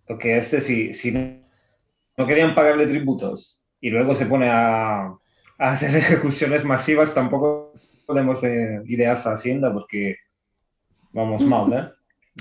porque 0.06 0.36
este 0.38 0.60
si, 0.60 0.92
si 0.92 1.12
no, 1.12 1.43
no 2.16 2.26
querían 2.26 2.54
pagarle 2.54 2.86
tributos 2.86 3.64
y 3.80 3.90
luego 3.90 4.14
se 4.14 4.26
pone 4.26 4.48
a, 4.50 5.06
a 5.06 5.16
hacer 5.58 5.94
ejecuciones 5.96 6.64
masivas, 6.64 7.14
tampoco 7.14 7.72
podemos 8.06 8.42
eh, 8.44 8.80
ideas 8.86 9.26
a 9.26 9.32
Hacienda 9.34 9.72
porque 9.72 10.16
vamos 11.12 11.42
mal, 11.46 11.72
¿eh? 11.72 11.88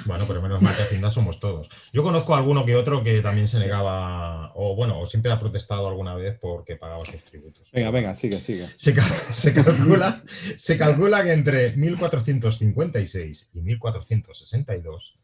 Bueno, 0.07 0.23
pero 0.27 0.41
menos 0.41 0.59
mal 0.59 0.75
que 0.75 0.81
Hacienda 0.81 1.11
somos 1.11 1.39
todos. 1.39 1.69
Yo 1.93 2.01
conozco 2.01 2.33
a 2.33 2.39
alguno 2.39 2.65
que 2.65 2.75
otro 2.75 3.03
que 3.03 3.21
también 3.21 3.47
se 3.47 3.59
negaba, 3.59 4.51
o 4.55 4.75
bueno, 4.75 4.99
o 4.99 5.05
siempre 5.05 5.31
ha 5.31 5.37
protestado 5.39 5.87
alguna 5.87 6.15
vez 6.15 6.35
porque 6.41 6.75
pagaba 6.77 7.05
sus 7.05 7.21
tributos. 7.23 7.69
Venga, 7.71 7.91
venga, 7.91 8.15
sigue, 8.15 8.41
sigue. 8.41 8.67
Se, 8.75 8.91
cal- 8.95 9.03
se 9.11 9.53
calcula, 9.53 10.23
se 10.57 10.77
calcula 10.79 11.23
que 11.23 11.33
entre 11.33 11.77
1456 11.77 13.51
y 13.53 13.61
1462 13.61 15.19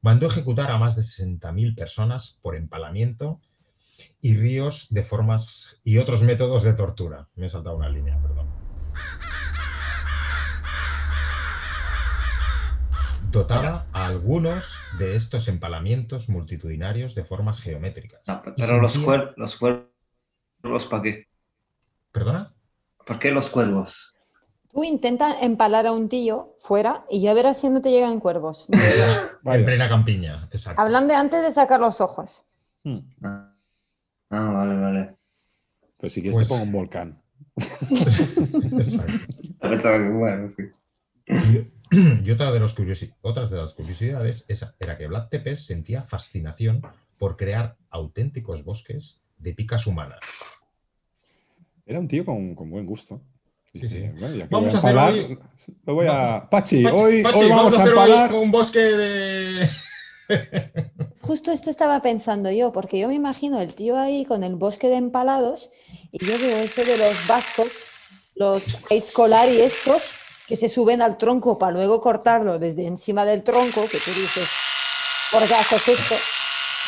mandó 0.00 0.26
ejecutar 0.26 0.70
a 0.70 0.78
más 0.78 0.96
de 0.96 1.02
60.000 1.02 1.74
personas 1.76 2.38
por 2.40 2.56
empalamiento 2.56 3.40
y 4.24 4.34
ríos 4.38 4.86
de 4.88 5.02
formas 5.02 5.76
y 5.84 5.98
otros 5.98 6.22
métodos 6.22 6.62
de 6.62 6.72
tortura. 6.72 7.28
Me 7.36 7.44
he 7.46 7.50
saltado 7.50 7.76
una 7.76 7.90
línea, 7.90 8.18
perdón. 8.22 8.48
Dotaba 13.30 13.84
a 13.92 14.06
algunos 14.06 14.64
de 14.98 15.16
estos 15.16 15.46
empalamientos 15.48 16.30
multitudinarios 16.30 17.14
de 17.14 17.24
formas 17.24 17.60
geométricas. 17.60 18.22
No, 18.26 18.40
pero 18.56 18.80
los, 18.80 18.92
sentía- 18.94 19.06
cuer- 19.08 19.34
los 19.36 19.56
cuervos, 19.56 20.86
¿para 20.88 21.02
qué? 21.02 21.28
¿Perdona? 22.10 22.54
¿Por 23.06 23.18
qué 23.18 23.30
los 23.30 23.50
cuervos? 23.50 24.14
Tú 24.72 24.84
intenta 24.84 25.38
empalar 25.42 25.86
a 25.86 25.92
un 25.92 26.08
tío 26.08 26.54
fuera 26.58 27.04
y 27.10 27.20
ya 27.20 27.34
verás 27.34 27.60
si 27.60 27.68
no 27.68 27.82
te 27.82 27.90
llegan 27.90 28.20
cuervos. 28.20 28.68
Vaya. 29.42 29.58
En 29.58 29.64
plena 29.66 29.86
campiña, 29.88 30.48
exacto. 30.50 30.80
Hablan 30.80 31.08
de 31.08 31.14
antes 31.14 31.42
de 31.42 31.52
sacar 31.52 31.78
los 31.80 32.00
ojos. 32.00 32.44
Hmm. 32.84 33.00
Ah, 34.36 34.50
vale, 34.50 34.80
vale. 34.80 35.14
Pues 35.98 36.12
si 36.12 36.20
quieres 36.20 36.36
Pues- 36.36 36.48
te 36.48 36.52
pongo 36.54 36.64
un 36.64 36.72
volcán. 36.72 37.22
Bueno, 39.62 40.48
sí. 40.48 40.62
Y, 41.26 42.30
otra 42.32 42.50
de 42.52 42.60
los 42.60 42.76
curiosi- 42.76 43.14
otras 43.22 43.50
de 43.50 43.58
las 43.58 43.74
curiosidades 43.74 44.44
esa- 44.48 44.74
era 44.80 44.96
que 44.98 45.06
Vlad 45.06 45.28
Tepes 45.28 45.64
sentía 45.66 46.02
fascinación 46.02 46.82
por 47.18 47.36
crear 47.36 47.76
auténticos 47.90 48.64
bosques 48.64 49.20
de 49.38 49.54
picas 49.54 49.86
humanas. 49.86 50.18
Era 51.86 52.00
un 52.00 52.08
tío 52.08 52.24
con, 52.24 52.54
con 52.54 52.70
buen 52.70 52.86
gusto. 52.86 53.20
Dice, 53.72 54.12
sí. 54.12 54.18
bueno, 54.18 54.44
Vamos 54.50 54.50
voy 54.50 54.64
a 54.64 54.66
hacer 54.78 54.90
empalar, 54.90 55.12
hoy- 55.12 55.38
lo 55.86 55.94
voy 55.94 56.06
a... 56.08 56.48
Pachi, 56.50 56.82
Pachi, 56.84 56.96
hoy, 56.96 57.22
Pachi, 57.22 57.38
hoy 57.38 57.48
vamos, 57.50 57.78
a 57.78 57.82
hacer 57.82 57.92
hoy 57.94 58.00
empalar... 58.10 58.34
un 58.34 58.50
bosque 58.50 58.78
de... 58.80 59.68
Justo 61.26 61.52
esto 61.52 61.70
estaba 61.70 62.02
pensando 62.02 62.50
yo, 62.50 62.70
porque 62.70 62.98
yo 62.98 63.08
me 63.08 63.14
imagino 63.14 63.58
el 63.58 63.74
tío 63.74 63.98
ahí 63.98 64.26
con 64.26 64.44
el 64.44 64.56
bosque 64.56 64.88
de 64.88 64.96
empalados 64.96 65.70
y 66.12 66.22
yo 66.22 66.38
veo 66.38 66.58
eso 66.58 66.84
de 66.84 66.98
los 66.98 67.26
vascos, 67.26 67.68
los 68.34 68.76
escolar 68.90 69.48
y 69.48 69.62
estos, 69.62 70.02
que 70.46 70.56
se 70.56 70.68
suben 70.68 71.00
al 71.00 71.16
tronco 71.16 71.58
para 71.58 71.72
luego 71.72 72.02
cortarlo 72.02 72.58
desde 72.58 72.86
encima 72.86 73.24
del 73.24 73.42
tronco, 73.42 73.88
que 73.88 73.98
tú 74.00 74.10
dices, 74.10 74.46
¿por 75.32 75.48
qué 75.48 75.54
haces 75.54 75.88
esto? 75.88 76.14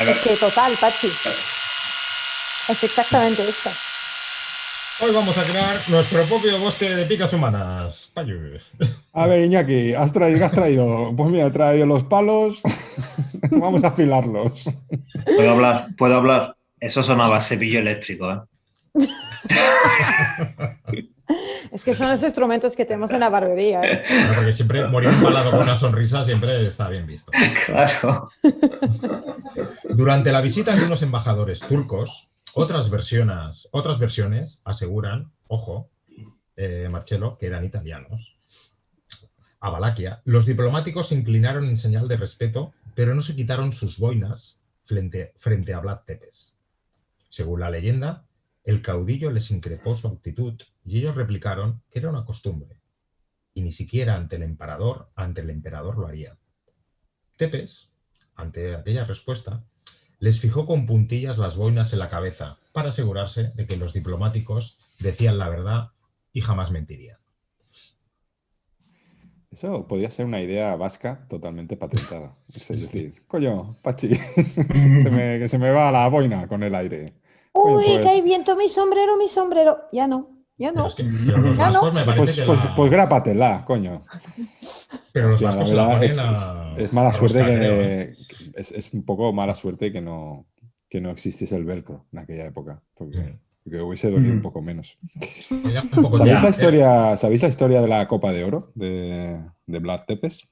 Es 0.00 0.18
que 0.18 0.36
total, 0.36 0.76
Pachi. 0.78 1.10
Es 2.68 2.84
exactamente 2.84 3.42
esto. 3.48 3.70
Hoy 4.98 5.12
vamos 5.12 5.36
a 5.36 5.42
crear 5.42 5.76
nuestro 5.90 6.22
propio 6.22 6.58
bosque 6.58 6.88
de 6.88 7.04
picas 7.04 7.30
humanas. 7.34 8.10
Payu. 8.14 8.58
A 9.12 9.26
ver, 9.26 9.44
Iñaki, 9.44 9.92
¿has 9.92 10.10
traído, 10.10 10.38
¿qué 10.38 10.44
has 10.44 10.52
traído? 10.52 11.12
Pues 11.14 11.30
mira, 11.30 11.46
he 11.46 11.50
traído 11.50 11.84
los 11.84 12.04
palos. 12.04 12.62
Vamos 13.50 13.84
a 13.84 13.88
afilarlos. 13.88 14.70
Puedo 15.36 15.50
hablar, 15.50 15.88
puedo 15.98 16.14
hablar. 16.14 16.56
Eso 16.80 17.02
sonaba 17.02 17.42
cepillo 17.42 17.80
eléctrico, 17.80 18.32
¿eh? 18.32 18.40
Es 21.72 21.84
que 21.84 21.92
son 21.92 22.08
los 22.08 22.22
instrumentos 22.22 22.74
que 22.74 22.86
tenemos 22.86 23.10
en 23.10 23.20
la 23.20 23.28
barbería. 23.28 23.82
¿eh? 23.82 24.02
Bueno, 24.08 24.32
porque 24.34 24.52
siempre 24.54 24.88
morir 24.88 25.10
empalado 25.10 25.50
con 25.50 25.60
una 25.60 25.76
sonrisa 25.76 26.24
siempre 26.24 26.66
está 26.66 26.88
bien 26.88 27.06
visto. 27.06 27.32
Claro. 27.66 28.30
Durante 29.84 30.32
la 30.32 30.40
visita 30.40 30.74
de 30.74 30.84
unos 30.84 31.02
embajadores 31.02 31.60
turcos, 31.60 32.28
otras 32.58 32.88
versiones, 32.88 33.68
otras 33.70 33.98
versiones 33.98 34.62
aseguran, 34.64 35.30
ojo, 35.46 35.90
eh, 36.56 36.88
Marcello, 36.90 37.36
que 37.36 37.48
eran 37.48 37.66
italianos, 37.66 38.38
a 39.60 39.68
Valaquia, 39.68 40.22
los 40.24 40.46
diplomáticos 40.46 41.08
se 41.08 41.16
inclinaron 41.16 41.66
en 41.66 41.76
señal 41.76 42.08
de 42.08 42.16
respeto, 42.16 42.72
pero 42.94 43.14
no 43.14 43.20
se 43.20 43.36
quitaron 43.36 43.74
sus 43.74 43.98
boinas 43.98 44.58
frente, 44.86 45.34
frente 45.36 45.74
a 45.74 45.80
Vlad 45.80 46.00
Tepes. 46.06 46.54
Según 47.28 47.60
la 47.60 47.70
leyenda, 47.70 48.24
el 48.64 48.80
caudillo 48.80 49.30
les 49.30 49.50
increpó 49.50 49.94
su 49.94 50.08
actitud 50.08 50.58
y 50.82 51.00
ellos 51.00 51.14
replicaron 51.14 51.82
que 51.90 51.98
era 51.98 52.08
una 52.08 52.24
costumbre, 52.24 52.80
y 53.52 53.60
ni 53.60 53.72
siquiera 53.72 54.16
ante 54.16 54.36
el 54.36 54.42
emperador, 54.42 55.10
ante 55.14 55.42
el 55.42 55.50
emperador 55.50 55.98
lo 55.98 56.06
harían. 56.06 56.38
Tepes, 57.36 57.90
ante 58.34 58.74
aquella 58.74 59.04
respuesta, 59.04 59.62
les 60.26 60.40
fijó 60.40 60.66
con 60.66 60.86
puntillas 60.86 61.38
las 61.38 61.56
boinas 61.56 61.92
en 61.92 62.00
la 62.00 62.08
cabeza 62.08 62.58
para 62.72 62.88
asegurarse 62.88 63.52
de 63.54 63.64
que 63.64 63.76
los 63.76 63.92
diplomáticos 63.92 64.76
decían 64.98 65.38
la 65.38 65.48
verdad 65.48 65.90
y 66.32 66.40
jamás 66.40 66.72
mentirían. 66.72 67.16
Eso 69.52 69.86
podría 69.86 70.10
ser 70.10 70.26
una 70.26 70.40
idea 70.40 70.74
vasca 70.74 71.24
totalmente 71.28 71.76
patentada. 71.76 72.34
Es 72.48 72.66
decir, 72.82 73.24
coño, 73.28 73.76
Pachi, 73.82 74.14
se 75.00 75.10
me- 75.12 75.38
que 75.38 75.46
se 75.46 75.58
me 75.58 75.70
va 75.70 75.92
la 75.92 76.08
boina 76.08 76.48
con 76.48 76.64
el 76.64 76.74
aire. 76.74 77.14
Uy, 77.52 77.84
pues- 77.84 77.98
que 78.00 78.08
hay 78.08 78.20
viento, 78.20 78.56
mi 78.56 78.68
sombrero, 78.68 79.16
mi 79.16 79.28
sombrero. 79.28 79.78
Ya 79.92 80.08
no, 80.08 80.28
ya 80.58 80.72
no. 80.72 80.88
es 80.88 80.94
que- 80.96 81.04
Ya 81.04 81.70
no. 81.70 81.92
me 81.92 82.04
Pues, 82.16 82.40
pues, 82.44 82.58
la- 82.64 82.74
pues 82.74 82.90
grápatela, 82.90 83.64
coño. 83.64 84.02
pero 85.12 85.26
los 85.28 85.36
Hostia, 85.36 85.50
la 85.52 85.56
la 85.56 85.64
verdad 85.64 85.86
ponen 85.92 86.02
es, 86.76 86.82
es- 86.84 86.92
mala 86.92 87.12
suerte 87.12 87.38
¿eh? 87.46 88.16
que- 88.18 88.25
es, 88.56 88.72
es 88.72 88.92
un 88.94 89.04
poco 89.04 89.32
mala 89.32 89.54
suerte 89.54 89.92
que 89.92 90.00
no, 90.00 90.46
que 90.88 91.00
no 91.00 91.10
existiese 91.10 91.56
el 91.56 91.64
velcro 91.64 92.06
en 92.12 92.18
aquella 92.20 92.46
época. 92.46 92.82
Porque, 92.94 93.38
porque 93.62 93.80
hubiese 93.80 94.10
dolido 94.10 94.32
un 94.32 94.38
Mm. 94.40 94.42
poco 94.42 94.62
menos. 94.62 94.98
Un 95.96 96.02
poco 96.02 96.18
¿Sabéis 96.18 96.36
ya, 96.36 96.42
la 96.42 96.48
eh, 96.48 96.50
historia, 96.50 97.16
¿Sabéis 97.16 97.42
la 97.42 97.48
historia 97.48 97.82
de 97.82 97.88
la 97.88 98.08
Copa 98.08 98.32
de 98.32 98.44
Oro 98.44 98.72
de, 98.74 99.40
de 99.66 99.78
Vlad 99.78 100.04
Tepes? 100.06 100.50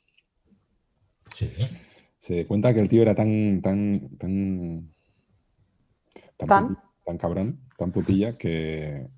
Sí. 1.35 1.49
Se 2.19 2.47
cuenta 2.47 2.73
que 2.73 2.81
el 2.81 2.89
tío 2.89 3.03
era 3.03 3.15
tan, 3.15 3.61
tan, 3.61 4.17
tan, 4.19 4.95
tan, 6.37 6.79
tan 7.05 7.19
cabrón, 7.19 7.61
tan 7.77 7.93
putilla, 7.93 8.37
que 8.39 9.09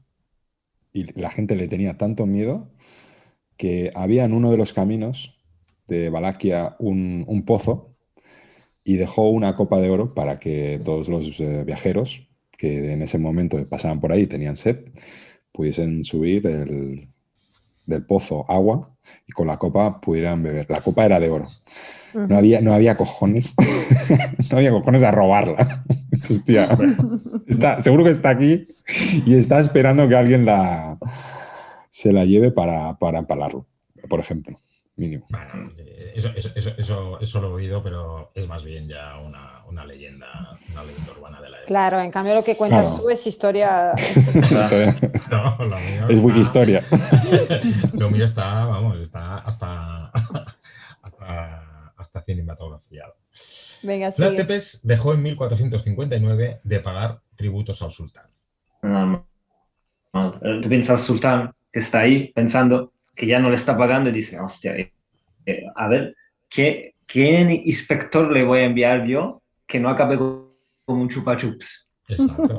y 0.93 1.21
la 1.21 1.31
gente 1.31 1.57
le 1.57 1.69
tenía 1.69 1.99
tanto 1.99 2.25
miedo 2.27 2.73
que 3.59 3.91
había 3.95 4.25
en 4.25 4.33
uno 4.33 4.51
de 4.51 4.57
los 4.57 4.73
caminos 4.73 5.39
de 5.87 6.09
Valaquia 6.09 6.75
un, 6.79 7.25
un 7.29 7.45
pozo 7.45 7.96
y 8.89 8.97
dejó 8.97 9.29
una 9.31 9.57
copa 9.57 9.81
de 9.81 9.91
oro 9.91 10.15
para 10.15 10.39
que 10.39 10.81
todos 10.85 11.09
los 11.09 11.41
eh, 11.41 11.65
viajeros 11.65 12.29
que 12.57 12.93
en 12.93 13.03
ese 13.03 13.19
momento 13.19 13.63
pasaban 13.69 14.01
por 14.01 14.13
ahí 14.13 14.23
y 14.23 14.27
tenían 14.29 14.55
sed 14.57 14.79
pudiesen 15.53 16.05
subir 16.05 16.47
el- 16.47 17.09
del 17.85 18.05
pozo 18.05 18.45
agua 18.51 18.95
y 19.29 19.33
con 19.33 19.47
la 19.47 19.59
copa 19.59 20.01
pudieran 20.01 20.43
beber. 20.43 20.67
La 20.69 20.81
copa 20.81 21.05
era 21.05 21.21
de 21.21 21.31
oro. 21.31 21.47
No 22.15 22.37
había, 22.37 22.61
no 22.61 22.73
había 22.75 22.97
cojones. 22.97 23.55
no 24.51 24.59
había 24.59 24.71
cojones 24.73 25.03
a 25.05 25.11
robarla. 25.13 25.85
Hostia. 26.31 26.69
Está, 27.47 27.81
seguro 27.81 28.03
que 28.05 28.11
está 28.11 28.31
aquí 28.31 28.67
y 29.27 29.35
está 29.35 29.61
esperando 29.61 30.09
que 30.09 30.17
alguien 30.17 30.45
la, 30.45 30.99
se 31.91 32.13
la 32.13 32.25
lleve 32.25 32.51
para, 32.51 32.99
para 32.99 33.19
empalarlo, 33.21 33.67
por 34.09 34.19
ejemplo. 34.21 34.59
Mínimo. 34.97 35.27
Bueno, 35.31 35.73
eh, 35.79 35.96
eso, 36.17 36.31
eso, 36.55 37.19
eso, 37.21 37.41
lo 37.41 37.49
he 37.49 37.53
oído, 37.53 37.83
pero 37.83 38.31
es 38.35 38.47
más 38.49 38.65
bien 38.65 38.89
ya 38.89 39.19
una, 39.19 39.63
una 39.69 39.85
leyenda, 39.85 40.59
una 40.73 40.83
leyenda 40.85 41.13
urbana 41.17 41.41
de 41.41 41.49
la 41.51 41.57
época. 41.59 41.67
Claro, 41.69 42.01
en 42.01 42.11
cambio 42.11 42.35
lo 42.35 42.43
que 42.45 42.57
cuentas 42.57 42.89
Claro. 42.91 43.03
tú 43.03 43.11
es 43.11 43.27
historia. 43.27 43.93
No, 45.31 45.57
lo 45.59 45.77
mío 45.77 46.07
es 46.09 46.15
está- 46.17 46.27
wiki 46.27 46.41
historia. 46.41 46.85
Lo 47.95 48.11
mío 48.11 48.25
está, 48.25 48.65
vamos, 48.65 48.99
está 49.01 49.39
hasta, 49.39 50.07
hasta, 51.03 51.93
hasta 51.97 52.23
cinematografiado. 52.23 53.15
Venga, 53.83 54.11
sigue. 54.13 54.31
Tepes 54.37 54.81
dejó 54.83 55.13
en 55.15 55.23
1459 55.23 56.61
de 56.63 56.81
pagar 56.81 57.21
tributos 57.37 57.83
al 57.83 57.93
sultán. 57.93 58.27
No, 58.83 59.27
Tú 60.13 60.69
piensas 60.69 61.03
sultán 61.03 61.53
que 61.73 61.81
está 61.81 62.01
ahí 62.01 62.33
pensando 62.33 62.91
que 63.15 63.27
ya 63.27 63.39
no 63.39 63.49
le 63.51 63.57
está 63.57 63.77
pagando 63.77 64.09
y 64.11 64.13
dice, 64.13 64.39
hostia, 64.41 64.75
eh, 65.47 65.65
a 65.75 65.89
ver, 65.89 66.15
¿qué, 66.49 66.95
¿qué 67.07 67.41
inspector 67.65 68.31
le 68.31 68.45
voy 68.45 68.61
a 68.61 68.65
enviar 68.65 69.07
yo 69.07 69.43
que 69.67 69.81
no 69.81 69.89
acabe 69.89 70.19
con, 70.19 70.51
con 70.85 70.99
un 70.99 71.09
chupa 71.09 71.37
chups? 71.37 71.91
Exacto. 72.09 72.57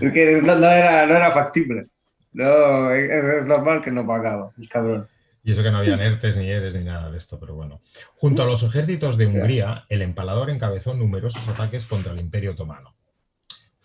Porque 0.00 0.40
no, 0.42 0.56
no 0.56 0.70
era, 0.70 1.06
no 1.06 1.14
era 1.14 1.30
factible. 1.30 1.86
No, 2.32 2.90
es, 2.92 3.10
es 3.10 3.46
normal 3.46 3.82
que 3.82 3.90
no 3.90 4.06
pagaba, 4.06 4.50
el 4.58 4.68
cabrón. 4.68 5.08
Y 5.42 5.52
eso 5.52 5.62
que 5.62 5.70
no 5.70 5.78
había 5.78 5.94
ERTES 5.94 6.36
ni 6.38 6.50
ERES 6.50 6.74
ni 6.74 6.82
nada 6.82 7.08
de 7.08 7.18
esto, 7.18 7.38
pero 7.38 7.54
bueno. 7.54 7.80
Junto 8.16 8.42
a 8.42 8.46
los 8.46 8.64
ejércitos 8.64 9.16
de 9.16 9.26
Hungría, 9.26 9.84
el 9.88 10.02
empalador 10.02 10.50
encabezó 10.50 10.92
numerosos 10.92 11.48
ataques 11.48 11.86
contra 11.86 12.12
el 12.12 12.18
Imperio 12.18 12.50
Otomano. 12.50 12.95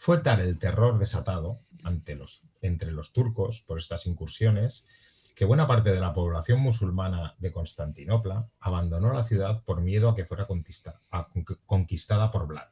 Fue 0.04 0.18
tal 0.18 0.40
el 0.40 0.58
terror 0.58 0.98
desatado 0.98 1.60
entre 2.64 2.92
los 2.92 3.14
turcos 3.14 3.62
por 3.68 3.78
estas 3.78 4.08
incursiones 4.08 4.84
que 5.36 5.46
buena 5.46 5.68
parte 5.68 5.92
de 5.92 6.00
la 6.00 6.12
población 6.12 6.60
musulmana 6.60 7.36
de 7.38 7.52
Constantinopla 7.52 8.50
abandonó 8.60 9.14
la 9.14 9.26
ciudad 9.26 9.62
por 9.64 9.82
miedo 9.82 10.10
a 10.10 10.16
que 10.16 10.26
fuera 10.26 10.48
conquistada 11.68 12.32
por 12.32 12.48
Vlad. 12.48 12.68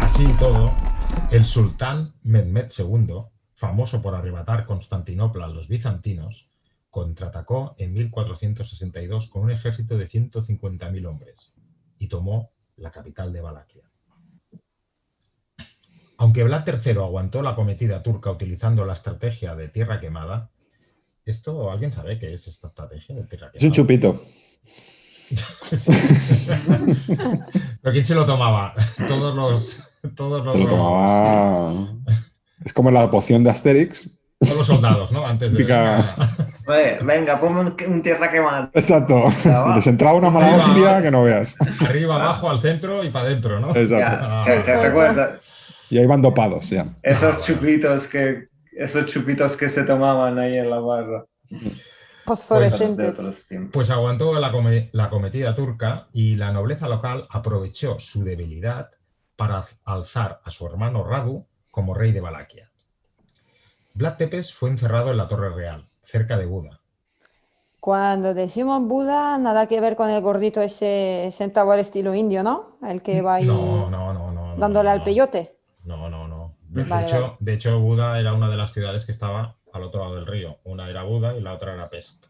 Así 0.00 0.24
y 0.24 0.36
todo, 0.38 0.70
el 1.30 1.44
sultán 1.44 2.14
Mehmed 2.22 2.72
II, 2.78 3.22
famoso 3.54 4.00
por 4.00 4.14
arrebatar 4.14 4.64
Constantinopla 4.64 5.44
a 5.44 5.48
los 5.48 5.68
bizantinos, 5.68 6.47
contraatacó 6.90 7.74
en 7.78 7.92
1462 7.92 9.28
con 9.28 9.42
un 9.42 9.50
ejército 9.50 9.96
de 9.98 10.08
150.000 10.08 11.06
hombres 11.06 11.52
y 11.98 12.08
tomó 12.08 12.50
la 12.76 12.90
capital 12.90 13.32
de 13.32 13.40
Valaquia. 13.40 13.82
Aunque 16.16 16.42
Vlad 16.42 16.66
III 16.66 16.92
aguantó 16.98 17.42
la 17.42 17.54
cometida 17.54 18.02
turca 18.02 18.30
utilizando 18.30 18.84
la 18.84 18.94
estrategia 18.94 19.54
de 19.54 19.68
tierra 19.68 20.00
quemada, 20.00 20.50
¿esto 21.24 21.70
alguien 21.70 21.92
sabe 21.92 22.18
qué 22.18 22.34
es 22.34 22.48
esta 22.48 22.68
estrategia 22.68 23.14
de 23.14 23.22
tierra 23.24 23.50
Es 23.54 23.62
un 23.62 23.70
quemada? 23.70 23.76
chupito. 23.76 24.20
¿Pero 27.82 27.92
quién 27.92 28.04
se 28.04 28.14
lo 28.14 28.24
tomaba? 28.26 28.74
Todos 29.08 29.34
los, 29.34 29.82
todos 30.16 30.44
los, 30.44 30.54
Se 30.54 30.60
lo 30.62 30.68
tomaba. 30.68 31.92
Es 32.64 32.72
como 32.72 32.90
la 32.90 33.10
poción 33.10 33.44
de 33.44 33.50
Asterix. 33.50 34.10
todos 34.40 34.56
los 34.58 34.66
soldados, 34.66 35.12
¿no? 35.12 35.26
Antes 35.26 35.52
de... 35.52 35.58
Pica- 35.58 36.47
Oye, 36.68 36.98
venga, 37.02 37.40
ponme 37.40 37.60
un, 37.60 37.76
un 37.88 38.02
tierra 38.02 38.30
quemada. 38.30 38.70
Exacto. 38.74 39.24
Les 39.74 39.86
entraba 39.86 40.18
una 40.18 40.28
mala 40.30 40.48
Arriba. 40.54 40.64
hostia 40.66 41.02
que 41.02 41.10
no 41.10 41.22
veas. 41.22 41.56
Arriba, 41.80 42.16
abajo, 42.16 42.50
al 42.50 42.60
centro 42.60 43.02
y 43.02 43.10
para 43.10 43.24
adentro, 43.26 43.58
¿no? 43.58 43.70
Exacto. 43.74 43.96
Ya, 43.96 44.18
Ah, 44.22 44.42
¿te, 44.44 44.60
te 44.60 44.82
recuerdas? 44.82 45.40
Y 45.90 45.96
ahí 45.98 46.06
van 46.06 46.20
dopados 46.20 46.68
ya. 46.68 46.84
Esos 47.02 47.44
chupitos 47.46 48.06
que, 48.06 48.48
esos 48.72 49.06
chupitos 49.06 49.56
que 49.56 49.70
se 49.70 49.84
tomaban 49.84 50.38
ahí 50.38 50.58
en 50.58 50.68
la 50.68 50.78
barra. 50.80 51.24
Fosforescentes. 52.26 53.48
Pues 53.72 53.88
aguantó 53.88 54.38
la, 54.38 54.52
come- 54.52 54.90
la 54.92 55.08
cometida 55.08 55.54
turca 55.54 56.08
y 56.12 56.36
la 56.36 56.52
nobleza 56.52 56.86
local 56.86 57.26
aprovechó 57.30 57.98
su 57.98 58.22
debilidad 58.22 58.90
para 59.36 59.64
alzar 59.86 60.40
a 60.44 60.50
su 60.50 60.66
hermano 60.66 61.04
Radu 61.04 61.46
como 61.70 61.94
rey 61.94 62.12
de 62.12 62.20
Valaquia. 62.20 62.70
Vlad 63.94 64.16
Tepes 64.16 64.52
fue 64.52 64.68
encerrado 64.68 65.10
en 65.10 65.16
la 65.16 65.26
Torre 65.28 65.48
Real, 65.54 65.87
cerca 66.08 66.36
de 66.36 66.46
Buda. 66.46 66.80
Cuando 67.80 68.34
decimos 68.34 68.82
Buda, 68.86 69.38
nada 69.38 69.66
que 69.68 69.80
ver 69.80 69.94
con 69.94 70.10
el 70.10 70.20
gordito 70.20 70.60
ese 70.60 71.28
sentado 71.32 71.70
al 71.70 71.78
estilo 71.78 72.14
indio, 72.14 72.42
¿no? 72.42 72.76
El 72.82 73.02
que 73.02 73.22
va 73.22 73.34
ahí 73.36 73.46
No, 73.46 73.88
no, 73.88 74.12
no, 74.12 74.32
no. 74.32 74.54
no, 74.54 74.56
dándole 74.56 74.88
no, 74.88 74.94
al 74.94 75.04
peyote. 75.04 75.56
No, 75.84 76.08
no, 76.10 76.26
no. 76.26 76.56
De, 76.68 76.82
Vale, 76.84 77.06
hecho, 77.06 77.20
vale. 77.22 77.36
de 77.40 77.54
hecho, 77.54 77.78
Buda 77.78 78.18
era 78.20 78.34
una 78.34 78.50
de 78.50 78.56
las 78.56 78.72
ciudades 78.72 79.04
que 79.06 79.12
estaba 79.12 79.56
al 79.72 79.82
otro 79.84 80.00
lado 80.00 80.16
del 80.16 80.26
río. 80.26 80.58
Una 80.64 80.90
era 80.90 81.02
Buda 81.04 81.36
y 81.36 81.40
la 81.40 81.54
otra 81.54 81.74
era 81.74 81.88
Pest. 81.88 82.26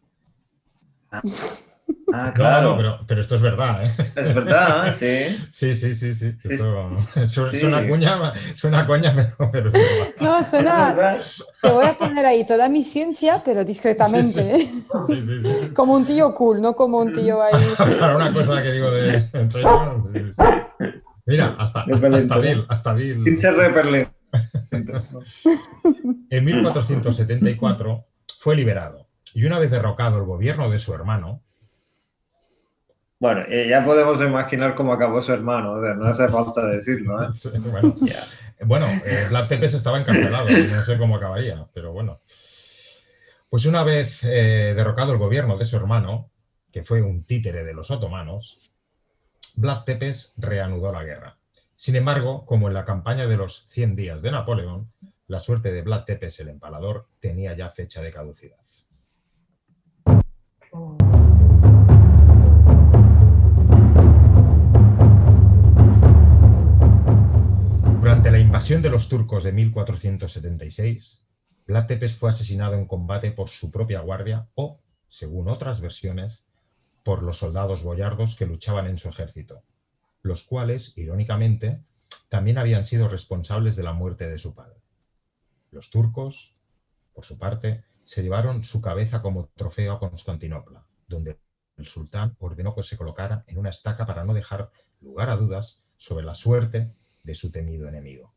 Ah, 1.10 1.22
No, 2.10 2.32
claro. 2.32 2.74
pero, 2.76 3.00
pero 3.06 3.20
esto 3.20 3.34
es 3.34 3.42
verdad, 3.42 3.84
¿eh? 3.84 4.12
Es 4.16 4.34
verdad, 4.34 4.94
sí. 4.98 5.24
Sí, 5.52 5.74
sí, 5.74 5.94
sí, 5.94 6.14
sí. 6.14 6.32
Sí. 6.40 6.48
Esto, 7.16 7.48
Sí. 7.48 7.58
Suena 7.58 7.86
cuña, 7.86 8.32
suena 8.54 8.86
coña, 8.86 9.14
pero, 9.14 9.70
pero. 9.70 9.70
No, 10.20 10.38
Es 10.38 10.48
suena. 10.48 10.94
verdad. 10.94 11.20
Te 11.62 11.70
voy 11.70 11.84
a 11.86 11.94
poner 11.98 12.24
ahí 12.24 12.46
toda 12.46 12.68
mi 12.68 12.82
ciencia, 12.82 13.42
pero 13.44 13.64
discretamente. 13.64 14.30
Sí, 14.32 14.40
¿eh? 14.40 14.68
Sí, 15.06 15.22
sí, 15.26 15.40
sí. 15.42 15.74
Como 15.74 15.94
un 15.94 16.06
tío 16.06 16.34
cool, 16.34 16.60
no 16.62 16.74
como 16.74 16.98
un 16.98 17.12
tío 17.12 17.42
ahí. 17.42 17.52
Para 18.00 18.16
una 18.16 18.32
cosa 18.32 18.62
que 18.62 18.72
digo 18.72 18.90
de. 18.90 19.28
Mira, 21.26 21.56
hasta, 21.58 21.80
hasta. 21.82 22.38
Bill, 22.38 22.64
hasta 22.68 22.92
Bill. 22.94 23.22
Sin 23.24 23.36
ser 23.36 23.54
repelente. 23.54 24.10
En 26.30 26.44
1474 26.44 28.04
fue 28.40 28.56
liberado 28.56 29.08
y 29.34 29.44
una 29.44 29.58
vez 29.58 29.70
derrocado 29.70 30.18
el 30.18 30.24
gobierno 30.24 30.70
de 30.70 30.78
su 30.78 30.94
hermano, 30.94 31.42
Bueno, 33.20 33.42
eh, 33.48 33.66
ya 33.68 33.84
podemos 33.84 34.20
imaginar 34.20 34.76
cómo 34.76 34.92
acabó 34.92 35.20
su 35.20 35.32
hermano, 35.32 35.72
o 35.72 35.82
sea, 35.82 35.94
no 35.94 36.06
hace 36.06 36.28
falta 36.28 36.64
decirlo, 36.66 37.20
¿eh? 37.22 37.28
bueno. 37.70 37.96
Bueno, 38.60 38.86
eh, 39.04 39.26
Vlad 39.28 39.48
Tepes 39.48 39.74
estaba 39.74 40.00
encarcelado, 40.00 40.48
no 40.48 40.84
sé 40.84 40.98
cómo 40.98 41.16
acabaría, 41.16 41.66
pero 41.72 41.92
bueno. 41.92 42.18
Pues 43.48 43.64
una 43.66 43.82
vez 43.82 44.22
eh, 44.24 44.74
derrocado 44.76 45.12
el 45.12 45.18
gobierno 45.18 45.56
de 45.56 45.64
su 45.64 45.76
hermano, 45.76 46.30
que 46.72 46.82
fue 46.82 47.00
un 47.02 47.24
títere 47.24 47.64
de 47.64 47.72
los 47.72 47.90
otomanos, 47.90 48.72
Vlad 49.54 49.84
Tepes 49.84 50.34
reanudó 50.36 50.92
la 50.92 51.04
guerra. 51.04 51.38
Sin 51.76 51.96
embargo, 51.96 52.44
como 52.46 52.68
en 52.68 52.74
la 52.74 52.84
campaña 52.84 53.26
de 53.26 53.36
los 53.36 53.68
100 53.68 53.96
días 53.96 54.22
de 54.22 54.32
Napoleón, 54.32 54.92
la 55.28 55.40
suerte 55.40 55.72
de 55.72 55.82
Vlad 55.82 56.04
Tepes 56.04 56.40
el 56.40 56.48
empalador 56.48 57.06
tenía 57.20 57.56
ya 57.56 57.70
fecha 57.70 58.02
de 58.02 58.12
caducidad. 58.12 58.58
Durante 68.08 68.30
la 68.30 68.38
invasión 68.38 68.80
de 68.80 68.88
los 68.88 69.10
turcos 69.10 69.44
de 69.44 69.52
1476, 69.52 71.22
Vlad 71.66 71.86
Tepes 71.88 72.14
fue 72.14 72.30
asesinado 72.30 72.72
en 72.72 72.86
combate 72.86 73.32
por 73.32 73.50
su 73.50 73.70
propia 73.70 74.00
guardia 74.00 74.48
o, 74.54 74.80
según 75.10 75.46
otras 75.46 75.82
versiones, 75.82 76.42
por 77.04 77.22
los 77.22 77.36
soldados 77.36 77.82
boyardos 77.82 78.34
que 78.34 78.46
luchaban 78.46 78.86
en 78.86 78.96
su 78.96 79.10
ejército, 79.10 79.62
los 80.22 80.44
cuales, 80.44 80.96
irónicamente, 80.96 81.84
también 82.30 82.56
habían 82.56 82.86
sido 82.86 83.08
responsables 83.08 83.76
de 83.76 83.82
la 83.82 83.92
muerte 83.92 84.26
de 84.26 84.38
su 84.38 84.54
padre. 84.54 84.80
Los 85.70 85.90
turcos, 85.90 86.56
por 87.12 87.26
su 87.26 87.36
parte, 87.36 87.84
se 88.04 88.22
llevaron 88.22 88.64
su 88.64 88.80
cabeza 88.80 89.20
como 89.20 89.50
trofeo 89.54 89.92
a 89.92 90.00
Constantinopla, 90.00 90.82
donde 91.08 91.40
el 91.76 91.86
sultán 91.86 92.36
ordenó 92.38 92.74
que 92.74 92.84
se 92.84 92.96
colocara 92.96 93.44
en 93.48 93.58
una 93.58 93.68
estaca 93.68 94.06
para 94.06 94.24
no 94.24 94.32
dejar 94.32 94.70
lugar 95.02 95.28
a 95.28 95.36
dudas 95.36 95.84
sobre 95.98 96.24
la 96.24 96.34
suerte 96.34 96.90
de 97.24 97.34
su 97.34 97.50
temido 97.50 97.88
enemigo. 97.88 98.32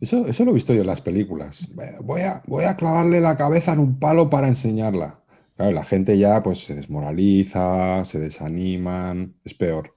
Eso, 0.00 0.26
eso 0.26 0.44
lo 0.44 0.52
he 0.52 0.54
visto 0.54 0.72
yo 0.74 0.82
en 0.82 0.86
las 0.86 1.00
películas. 1.00 1.68
Voy 2.02 2.20
a, 2.20 2.42
voy 2.46 2.64
a 2.64 2.76
clavarle 2.76 3.20
la 3.20 3.36
cabeza 3.36 3.72
en 3.72 3.80
un 3.80 3.98
palo 3.98 4.30
para 4.30 4.46
enseñarla. 4.46 5.20
Claro, 5.56 5.72
la 5.72 5.84
gente 5.84 6.16
ya 6.16 6.40
pues 6.42 6.64
se 6.64 6.76
desmoraliza, 6.76 8.04
se 8.04 8.20
desaniman, 8.20 9.34
es 9.44 9.54
peor. 9.54 9.94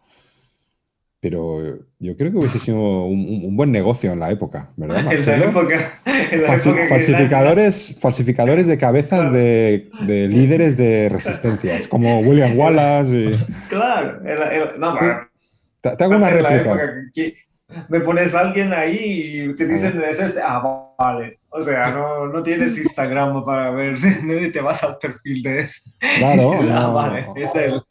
Pero 1.19 1.59
yo 1.99 2.15
creo 2.17 2.31
que 2.31 2.37
hubiese 2.39 2.57
sido 2.57 3.03
un, 3.03 3.55
buen 3.55 3.71
negocio 3.71 4.11
en 4.11 4.19
la 4.21 4.31
época, 4.31 4.73
¿verdad, 4.75 5.01
En 5.13 5.23
la 5.23 5.35
época, 5.45 5.91
en 6.31 6.41
la 6.41 6.47
Falsi- 6.47 6.69
época 6.69 6.81
que- 6.81 6.87
falsificadores, 6.89 7.99
falsificadores 8.01 8.65
de 8.65 8.77
cabezas 8.79 9.31
de, 9.31 9.91
de 10.07 10.27
líderes 10.27 10.77
de 10.77 11.09
resistencias, 11.09 11.87
como 11.87 12.21
William 12.21 12.57
Wallace. 12.57 13.15
y- 13.15 13.45
Claro, 13.69 14.19
no, 14.79 14.95
pero 14.99 15.29
Te, 15.81 15.95
te 15.95 16.03
hago 16.03 16.15
una 16.15 16.29
réplica. 16.29 16.77
que 17.13 17.35
me 17.89 18.01
pones 18.01 18.35
a 18.35 18.41
alguien 18.41 18.73
ahí 18.73 19.43
y 19.49 19.55
te 19.55 19.65
dicen, 19.65 20.01
es, 20.03 20.37
ah, 20.43 20.93
vale. 20.97 21.39
O 21.49 21.61
sea, 21.61 21.91
no, 21.91 22.27
no 22.27 22.43
tienes 22.43 22.77
Instagram 22.77 23.43
para 23.45 23.71
ver, 23.71 23.95
te 24.53 24.61
vas 24.61 24.83
al 24.83 24.97
perfil 24.97 25.41
de 25.43 25.59
ese. 25.59 25.91
Claro, 26.17 26.51
Ah, 26.61 26.81
no, 26.81 26.93
vale, 26.93 27.27
es 27.35 27.55
él. 27.55 27.81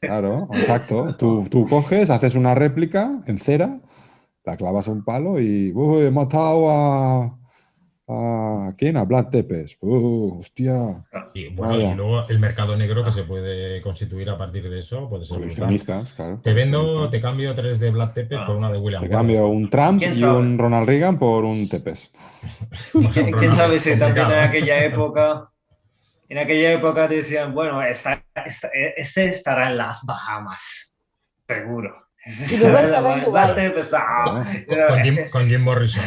claro, 0.00 0.48
exacto. 0.52 1.16
Tú, 1.16 1.46
tú 1.50 1.66
coges, 1.66 2.10
haces 2.10 2.34
una 2.34 2.54
réplica 2.54 3.10
en 3.26 3.38
cera, 3.38 3.80
la 4.44 4.56
clavas 4.56 4.88
a 4.88 4.92
un 4.92 5.04
palo 5.04 5.40
y 5.40 5.72
"Uy, 5.74 6.06
he 6.06 6.10
matado 6.10 6.70
a, 6.70 7.37
a 8.08 8.72
¿quién? 8.76 8.96
A 8.96 9.04
Vlad 9.04 9.26
Tepes. 9.28 9.76
Uh, 9.80 10.38
hostia, 10.40 10.72
Y, 11.34 11.48
bueno, 11.48 11.74
Vaya. 11.74 11.92
y 11.92 11.94
luego 11.96 12.28
el 12.28 12.38
mercado 12.38 12.76
negro 12.76 13.04
que 13.04 13.12
se 13.12 13.22
puede 13.24 13.80
constituir 13.82 14.30
a 14.30 14.38
partir 14.38 14.68
de 14.68 14.80
eso 14.80 15.08
puede 15.08 15.24
ser 15.26 15.36
coleccionistas, 15.36 16.14
claro. 16.14 16.40
Te 16.42 16.52
vendo, 16.52 17.08
te 17.10 17.20
cambio 17.20 17.54
tres 17.54 17.78
de 17.80 17.90
Vlad 17.90 18.12
Tepes 18.12 18.38
Ah. 18.40 18.46
por 18.46 18.56
una 18.56 18.70
de 18.72 18.78
William 18.78 19.02
Te 19.02 19.08
cambio 19.08 19.46
un 19.48 19.68
Trump 19.68 19.98
¿Quién 20.00 20.14
y 20.14 20.16
sabe? 20.16 20.38
un 20.38 20.58
Ronald 20.58 20.86
Reagan 20.88 21.18
por 21.18 21.44
un 21.44 21.68
Tepes. 21.68 22.10
¿Quién, 23.12 23.32
quién 23.32 23.52
sabe 23.52 23.78
si 23.78 23.98
también 23.98 24.26
en 24.30 24.38
aquella 24.38 24.84
época, 24.84 25.50
en 26.28 26.38
aquella 26.38 26.72
época 26.72 27.08
decían, 27.08 27.54
bueno, 27.54 27.82
esta, 27.82 28.24
esta- 28.46 28.70
este 28.96 29.26
estará 29.26 29.70
en 29.70 29.76
las 29.78 30.00
Bahamas, 30.04 30.94
seguro. 31.46 31.94
Y 32.50 32.56
luego 32.58 32.76
estará 32.76 33.14
en 33.14 33.24
Dubái. 33.24 33.72
Ah, 33.94 34.44
Con, 34.66 35.30
con 35.32 35.48
Jim 35.48 35.62
Morrison. 35.62 36.02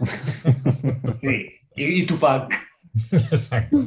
sí. 1.20 1.46
Y, 1.76 2.02
y 2.02 2.06
Tupac. 2.06 2.52
Exacto. 3.10 3.78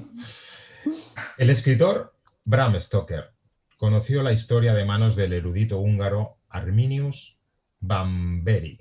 El 1.38 1.50
escritor 1.50 2.14
Bram 2.46 2.80
Stoker 2.80 3.32
conoció 3.78 4.24
la 4.24 4.32
historia 4.32 4.74
de 4.74 4.86
manos 4.86 5.16
del 5.16 5.34
erudito 5.34 5.80
húngaro 5.80 6.38
Arminius 6.50 7.38
Bamberi. 7.80 8.80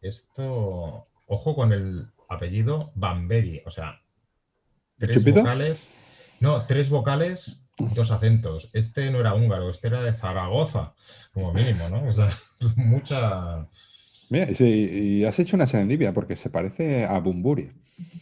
Esto, 0.00 1.08
ojo 1.26 1.54
con 1.54 1.72
el 1.72 2.06
apellido 2.28 2.92
Bamberi, 2.94 3.62
o 3.66 3.70
sea, 3.70 4.00
tres 4.98 5.16
¿Chupito? 5.16 5.40
vocales, 5.40 6.38
no, 6.40 6.60
tres 6.66 6.90
vocales, 6.90 7.62
dos 7.94 8.10
acentos. 8.10 8.70
Este 8.72 9.10
no 9.10 9.20
era 9.20 9.34
húngaro, 9.34 9.70
este 9.70 9.88
era 9.88 10.02
de 10.02 10.12
Zaragoza, 10.12 10.94
como 11.32 11.52
mínimo, 11.52 11.88
¿no? 11.88 12.04
O 12.08 12.12
sea, 12.12 12.30
mucha. 12.76 13.66
Mira, 14.30 14.50
y, 14.50 14.54
sí, 14.54 14.64
y 15.20 15.24
has 15.24 15.38
hecho 15.38 15.56
una 15.56 15.66
serendipia 15.66 16.12
porque 16.12 16.36
se 16.36 16.50
parece 16.50 17.04
a 17.04 17.18
Bumburi. 17.20 17.70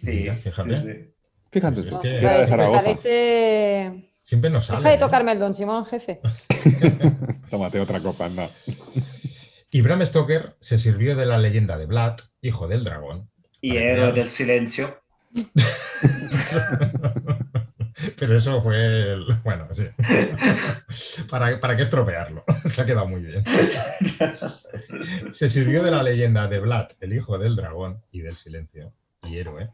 Sí, 0.04 0.28
fíjate. 0.42 0.80
sí, 0.80 0.86
sí. 0.86 1.10
Fíjate 1.50 1.82
Pues 1.82 1.88
tú, 1.88 1.96
es 1.96 2.02
que 2.02 2.08
que- 2.18 2.24
era 2.24 2.38
de 2.38 2.72
Parece- 2.72 4.10
Siempre 4.22 4.50
nos 4.50 4.66
sale. 4.66 4.78
Deja 4.80 4.90
de 4.90 4.98
¿no? 4.98 5.06
tocarme 5.06 5.32
el 5.32 5.38
don 5.38 5.54
Simón, 5.54 5.84
jefe. 5.86 6.20
Tómate 7.50 7.78
otra 7.80 8.00
copa, 8.02 8.24
anda. 8.26 8.50
Y 9.70 9.80
Bram 9.82 10.04
Stoker 10.04 10.56
se 10.60 10.78
sirvió 10.78 11.14
de 11.16 11.26
la 11.26 11.38
leyenda 11.38 11.76
de 11.78 11.86
Vlad, 11.86 12.16
hijo 12.42 12.66
del 12.68 12.84
dragón. 12.84 13.28
Y 13.60 13.76
héroe 13.76 13.94
crear- 13.94 14.14
del 14.14 14.28
silencio. 14.28 14.98
Pero 18.18 18.36
eso 18.36 18.62
fue, 18.62 18.76
el- 19.12 19.26
bueno, 19.42 19.68
sí. 19.72 19.86
¿Para, 21.30 21.60
¿Para 21.60 21.76
qué 21.76 21.82
estropearlo? 21.82 22.44
Se 22.70 22.82
ha 22.82 22.86
quedado 22.86 23.06
muy 23.06 23.22
bien. 23.22 23.44
Se 25.32 25.48
sirvió 25.48 25.82
de 25.82 25.90
la 25.90 26.02
leyenda 26.02 26.46
de 26.48 26.58
Vlad, 26.60 26.88
el 27.00 27.12
hijo 27.14 27.38
del 27.38 27.56
dragón 27.56 28.02
y 28.10 28.20
del 28.20 28.36
silencio, 28.36 28.92
y 29.22 29.36
héroe, 29.38 29.70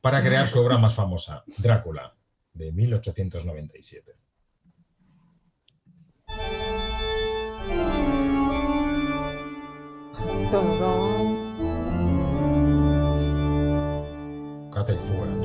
para 0.00 0.22
crear 0.22 0.46
su 0.48 0.60
obra 0.60 0.78
más 0.78 0.94
famosa, 0.94 1.44
Drácula, 1.58 2.14
de 2.54 2.72
1897. 2.72 4.12
Dun, 10.52 10.68
dun. 10.78 11.26
Cata 14.72 14.92
y 14.92 14.96
fuga. 14.96 15.41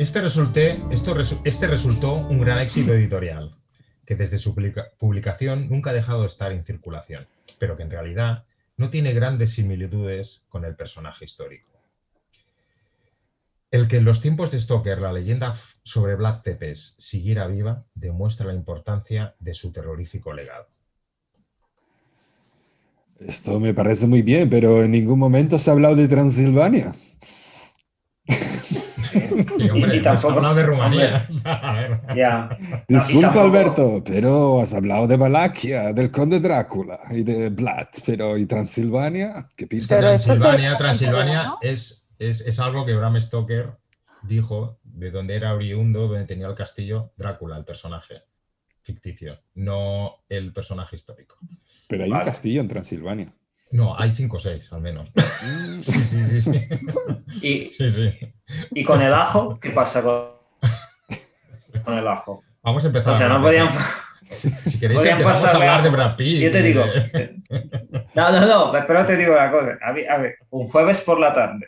Este, 0.00 0.22
resulté, 0.22 0.80
esto 0.90 1.14
resu- 1.14 1.42
este 1.44 1.66
resultó 1.66 2.14
un 2.14 2.40
gran 2.40 2.58
éxito 2.58 2.94
editorial, 2.98 3.54
que 4.06 4.14
desde 4.16 4.38
su 4.38 4.54
publica- 4.54 4.86
publicación 4.98 5.68
nunca 5.68 5.90
ha 5.90 5.92
dejado 5.92 6.22
de 6.22 6.28
estar 6.28 6.52
en 6.52 6.64
circulación, 6.64 7.26
pero 7.58 7.76
que 7.76 7.82
en 7.82 7.90
realidad 7.90 8.44
no 8.78 8.88
tiene 8.88 9.12
grandes 9.12 9.52
similitudes 9.52 10.42
con 10.48 10.64
el 10.64 10.74
personaje 10.74 11.26
histórico. 11.26 11.68
El 13.70 13.88
que 13.88 13.98
en 13.98 14.06
los 14.06 14.22
tiempos 14.22 14.50
de 14.50 14.60
Stoker 14.60 14.98
la 15.02 15.12
leyenda 15.12 15.60
sobre 15.82 16.16
Vlad 16.16 16.40
Tepes 16.40 16.96
siguiera 16.98 17.46
viva 17.46 17.84
demuestra 17.94 18.46
la 18.46 18.54
importancia 18.54 19.34
de 19.38 19.52
su 19.52 19.70
terrorífico 19.70 20.32
legado. 20.32 20.66
Esto 23.20 23.60
me 23.60 23.74
parece 23.74 24.06
muy 24.06 24.22
bien, 24.22 24.48
pero 24.48 24.82
en 24.82 24.92
ningún 24.92 25.18
momento 25.18 25.58
se 25.58 25.68
ha 25.68 25.74
hablado 25.74 25.94
de 25.94 26.08
Transilvania. 26.08 26.94
Sí, 29.64 29.70
hombre, 29.70 29.96
Y 29.96 30.02
tampoco- 30.02 30.34
hablado 30.34 30.54
de 30.56 30.62
Rumanía. 30.64 31.26
Ya. 32.16 32.56
Disculpa, 32.88 33.32
tampoco- 33.32 33.40
Alberto, 33.46 34.02
pero 34.04 34.60
has 34.60 34.74
hablado 34.74 35.06
de 35.06 35.16
Valaquia, 35.16 35.92
del 35.92 36.10
conde 36.10 36.40
Drácula 36.40 36.98
y 37.10 37.22
de 37.22 37.50
Vlad, 37.50 37.86
pero 38.06 38.36
¿y 38.36 38.46
Transilvania? 38.46 39.48
¿Qué 39.56 39.66
pinta? 39.66 39.86
Pero 39.96 40.08
Transilvania, 40.08 40.76
Transilvania 40.78 41.42
¿no? 41.44 41.58
es, 41.62 42.08
es, 42.18 42.40
es 42.42 42.58
algo 42.58 42.84
que 42.86 42.94
Bram 42.94 43.20
Stoker 43.20 43.70
dijo 44.22 44.78
de 44.84 45.10
donde 45.10 45.34
era 45.34 45.54
oriundo, 45.54 46.08
donde 46.08 46.26
tenía 46.26 46.46
el 46.46 46.54
castillo 46.54 47.12
Drácula, 47.16 47.56
el 47.56 47.64
personaje 47.64 48.14
ficticio, 48.82 49.34
no 49.54 50.16
el 50.28 50.52
personaje 50.52 50.96
histórico. 50.96 51.36
Pero 51.88 52.04
hay 52.04 52.10
un 52.10 52.20
castillo 52.20 52.60
en 52.60 52.68
Transilvania. 52.68 53.32
No, 53.72 53.94
hay 53.98 54.14
cinco 54.14 54.38
o 54.38 54.40
seis 54.40 54.72
al 54.72 54.80
menos. 54.80 55.08
Mm, 55.14 55.78
Sí, 55.80 55.92
sí, 55.92 56.40
sí. 56.40 56.52
sí. 56.52 56.68
Y, 57.46 57.66
sí, 57.68 57.90
sí. 57.90 58.34
y 58.72 58.84
con 58.84 59.00
el 59.00 59.14
ajo, 59.14 59.58
¿qué 59.60 59.70
pasa 59.70 60.02
con, 60.02 60.30
con 61.84 61.96
el 61.98 62.06
ajo? 62.08 62.42
Vamos 62.62 62.84
a 62.84 62.88
empezar. 62.88 63.12
O 63.12 63.16
sea, 63.16 63.28
no 63.28 63.40
podían. 63.40 63.70
Si 64.30 64.78
queréis, 64.78 65.04
empezamos 65.04 65.44
a 65.44 65.50
hablar 65.56 65.82
de. 65.82 65.90
Brad 65.90 66.14
Pitt. 66.16 66.40
Yo 66.40 66.50
te 66.52 66.62
digo. 66.62 66.84
de- 66.86 67.34
No, 68.14 68.30
no, 68.30 68.46
no, 68.46 68.72
pero 68.86 69.04
te 69.04 69.16
digo 69.16 69.32
una 69.34 69.50
cosa. 69.50 69.76
A 69.82 69.90
ver, 69.90 70.08
a 70.08 70.18
ver, 70.18 70.36
un 70.50 70.68
jueves 70.68 71.00
por 71.00 71.18
la 71.18 71.32
tarde, 71.32 71.66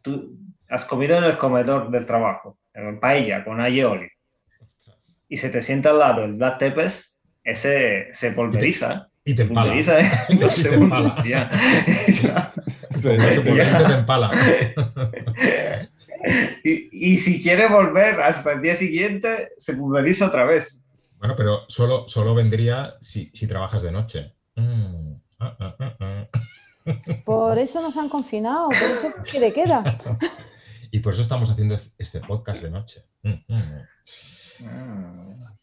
tú 0.00 0.34
has 0.70 0.86
comido 0.86 1.18
en 1.18 1.24
el 1.24 1.36
comedor 1.36 1.90
del 1.90 2.06
trabajo, 2.06 2.56
en 2.72 2.98
paella 3.00 3.44
con 3.44 3.60
aioli, 3.60 4.08
y 5.28 5.36
se 5.36 5.50
te 5.50 5.60
sienta 5.60 5.90
al 5.90 5.98
lado 5.98 6.24
el 6.24 6.32
Black 6.34 6.56
Tepes, 6.58 7.20
ese 7.42 8.08
se 8.12 8.32
pulveriza. 8.32 9.08
Y 9.24 9.34
te 9.34 9.42
empala. 9.42 9.74
¿eh? 9.74 9.80
Y 10.28 10.36
te 10.36 10.74
empala. 10.74 11.16
sí, 11.22 11.32
te 13.02 13.48
y, 16.64 17.12
y 17.12 17.16
si 17.16 17.42
quiere 17.42 17.68
volver 17.68 18.20
hasta 18.20 18.52
el 18.52 18.62
día 18.62 18.76
siguiente, 18.76 19.52
se 19.58 19.74
pulveriza 19.74 20.26
otra 20.26 20.44
vez. 20.44 20.82
Bueno, 21.18 21.34
pero 21.36 21.64
solo, 21.68 22.08
solo 22.08 22.34
vendría 22.34 22.94
si, 23.00 23.30
si 23.34 23.46
trabajas 23.46 23.82
de 23.82 23.92
noche. 23.92 24.34
Mm. 24.56 25.14
Ah, 25.38 25.56
ah, 25.58 25.76
ah, 25.80 25.96
ah. 26.00 26.28
Por 27.24 27.58
eso 27.58 27.80
nos 27.80 27.96
han 27.96 28.10
confinado, 28.10 28.68
por 28.68 28.76
eso 28.76 29.12
que 29.30 29.40
de 29.40 29.52
queda. 29.52 29.96
Y 30.90 31.00
por 31.00 31.14
eso 31.14 31.22
estamos 31.22 31.50
haciendo 31.50 31.78
este 31.98 32.20
podcast 32.20 32.62
de 32.62 32.70
noche. 32.70 33.04
Mm, 33.22 33.30
mm. 33.48 33.82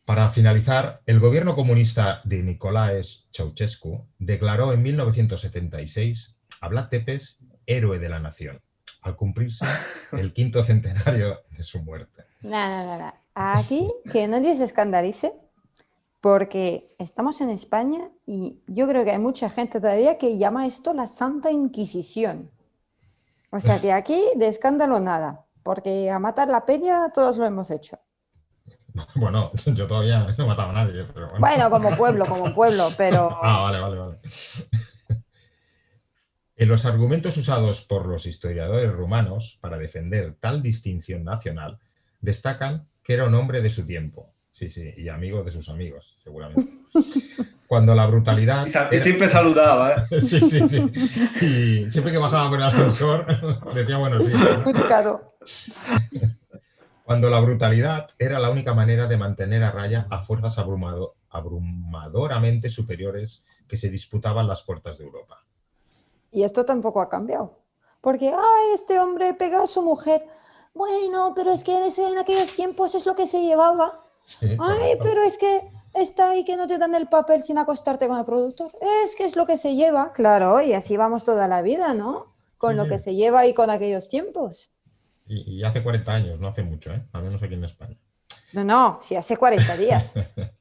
Para 0.06 0.30
finalizar, 0.32 1.02
el 1.06 1.20
gobierno 1.20 1.56
comunista 1.56 2.22
de 2.24 2.44
Nicolaes 2.44 3.28
Ceausescu 3.32 4.06
declaró 4.20 4.74
en 4.74 4.84
1976 4.84 6.36
a 6.60 6.68
Vlad 6.68 6.90
Tepes 6.90 7.38
héroe 7.66 8.00
de 8.00 8.10
la 8.10 8.20
nación, 8.20 8.62
al 9.02 9.16
cumplirse 9.16 9.66
el 10.12 10.34
quinto 10.34 10.64
centenario 10.64 11.40
de 11.50 11.64
su 11.64 11.80
muerte. 11.80 12.24
No, 12.42 12.68
no, 12.68 12.86
no, 12.86 13.00
no. 13.00 13.14
Aquí 13.36 13.90
que 14.12 14.28
nadie 14.28 14.56
se 14.56 14.66
escandalice, 14.66 15.34
porque 16.20 16.94
estamos 17.00 17.42
en 17.42 17.50
España 17.50 18.00
y 18.26 18.62
yo 18.68 18.88
creo 18.88 19.04
que 19.04 19.12
hay 19.12 19.20
mucha 19.20 19.50
gente 19.50 19.80
todavía 19.80 20.18
que 20.18 20.38
llama 20.38 20.68
esto 20.68 20.94
la 20.94 21.08
Santa 21.08 21.52
Inquisición. 21.52 22.52
O 23.52 23.60
sea 23.60 23.82
que 23.82 23.92
aquí 23.92 24.22
de 24.36 24.48
escándalo 24.48 25.00
nada, 25.00 25.46
porque 25.64 26.10
a 26.10 26.20
matar 26.20 26.48
la 26.48 26.66
peña 26.66 27.10
todos 27.14 27.38
lo 27.38 27.46
hemos 27.46 27.70
hecho. 27.72 28.00
Bueno, 29.16 29.52
yo 29.68 29.88
todavía 29.88 30.20
no 30.38 30.44
he 30.44 30.48
matado 30.48 30.70
a 30.70 30.74
nadie, 30.74 31.04
pero 31.14 31.28
bueno. 31.28 31.40
Bueno, 31.40 31.70
como 31.70 31.96
pueblo, 31.96 32.26
como 32.26 32.54
pueblo, 32.54 32.90
pero 32.98 33.30
Ah, 33.42 33.60
vale, 33.62 33.80
vale, 33.80 33.98
vale. 33.98 34.18
En 36.56 36.68
los 36.68 36.86
argumentos 36.86 37.38
usados 37.38 37.82
por 37.82 38.06
los 38.06 38.26
historiadores 38.28 38.92
rumanos 38.92 39.58
para 39.62 39.78
defender 39.78 40.36
tal 40.40 40.62
distinción 40.62 41.24
nacional, 41.24 41.80
destacan 42.20 42.88
que 43.04 43.14
era 43.16 43.26
un 43.26 43.34
hombre 43.34 43.62
de 43.62 43.70
su 43.72 43.86
tiempo. 43.86 44.30
Sí, 44.52 44.70
sí, 44.70 44.94
y 44.98 45.10
amigo 45.10 45.44
de 45.44 45.52
sus 45.52 45.70
amigos, 45.70 46.18
seguramente. 46.24 46.70
Cuando 47.66 47.96
la 47.96 48.06
brutalidad. 48.06 48.68
Y, 48.68 48.70
y 48.70 48.74
era- 48.74 49.00
siempre 49.00 49.30
saludaba, 49.30 50.06
¿eh? 50.12 50.22
Sí, 50.22 50.42
sí, 50.42 50.68
sí. 50.70 50.92
Y 51.44 51.90
siempre 51.90 52.12
que 52.12 52.20
bajaba 52.20 52.50
por 52.50 52.60
el 52.60 52.66
ascensor, 52.66 53.26
decía 53.74 53.98
buenos 53.98 54.28
días. 54.28 54.60
¿no? 54.60 54.64
Cuando 57.12 57.30
la 57.30 57.42
brutalidad 57.42 58.08
era 58.18 58.40
la 58.40 58.50
única 58.50 58.74
manera 58.74 59.06
de 59.06 59.18
mantener 59.18 59.64
a 59.64 59.72
raya 59.72 60.08
a 60.10 60.22
fuerzas 60.22 60.58
abrumado- 60.58 61.16
abrumadoramente 61.30 62.70
superiores 62.70 63.44
que 63.68 63.76
se 63.76 63.90
disputaban 63.90 64.48
las 64.48 64.64
puertas 64.64 64.98
de 64.98 65.04
Europa. 65.04 65.46
Y 66.32 66.44
esto 66.44 66.64
tampoco 66.64 67.02
ha 67.02 67.10
cambiado. 67.10 67.60
Porque, 68.00 68.30
ay, 68.30 68.74
este 68.74 68.98
hombre 68.98 69.34
pega 69.34 69.62
a 69.62 69.68
su 69.68 69.82
mujer. 69.82 70.26
Bueno, 70.74 71.34
pero 71.36 71.52
es 71.52 71.66
que 71.66 71.76
en, 71.76 72.18
aquellos 72.18 72.54
tiempos 72.54 72.96
es 72.96 73.06
lo 73.06 73.14
que 73.14 73.28
se 73.28 73.44
llevaba. 73.44 74.06
Sí, 74.24 74.56
Ay, 74.58 74.96
pero 75.02 75.22
es 75.22 75.38
que 75.38 75.70
está 75.94 76.30
ahí 76.30 76.46
que 76.46 76.56
no 76.56 76.66
te 76.66 76.78
dan 76.78 76.96
el 76.96 77.10
papel 77.10 77.42
sin 77.42 77.58
acostarte 77.58 78.08
con 78.08 78.20
el 78.20 78.26
productor. 78.26 78.72
Es 79.04 79.18
que 79.18 79.26
es 79.26 79.36
lo 79.36 79.46
que 79.46 79.58
se 79.58 79.76
lleva. 79.76 80.14
Claro, 80.14 80.62
y 80.62 80.72
así 80.72 80.96
vamos 80.96 81.26
toda 81.26 81.50
la 81.50 81.62
vida, 81.62 81.94
¿no? 81.94 82.34
Con 82.58 82.72
Sí, 82.72 82.78
lo 82.78 82.88
que 82.88 83.00
se 83.00 83.16
lleva 83.16 83.46
y 83.48 83.54
con 83.54 83.70
aquellos 83.70 84.08
tiempos. 84.08 84.72
Y, 85.28 85.58
y 85.58 85.64
hace 85.64 85.84
40 85.84 86.12
años, 86.14 86.40
no 86.40 86.48
hace 86.48 86.64
mucho, 86.64 86.94
¿eh? 86.94 87.02
al 87.14 87.24
menos 87.24 87.42
aquí 87.42 87.54
en 87.54 87.64
España. 87.64 87.98
No, 88.54 88.64
no, 88.64 89.00
si 89.02 89.16
hace 89.16 89.38
40 89.38 89.78
días. 89.78 90.14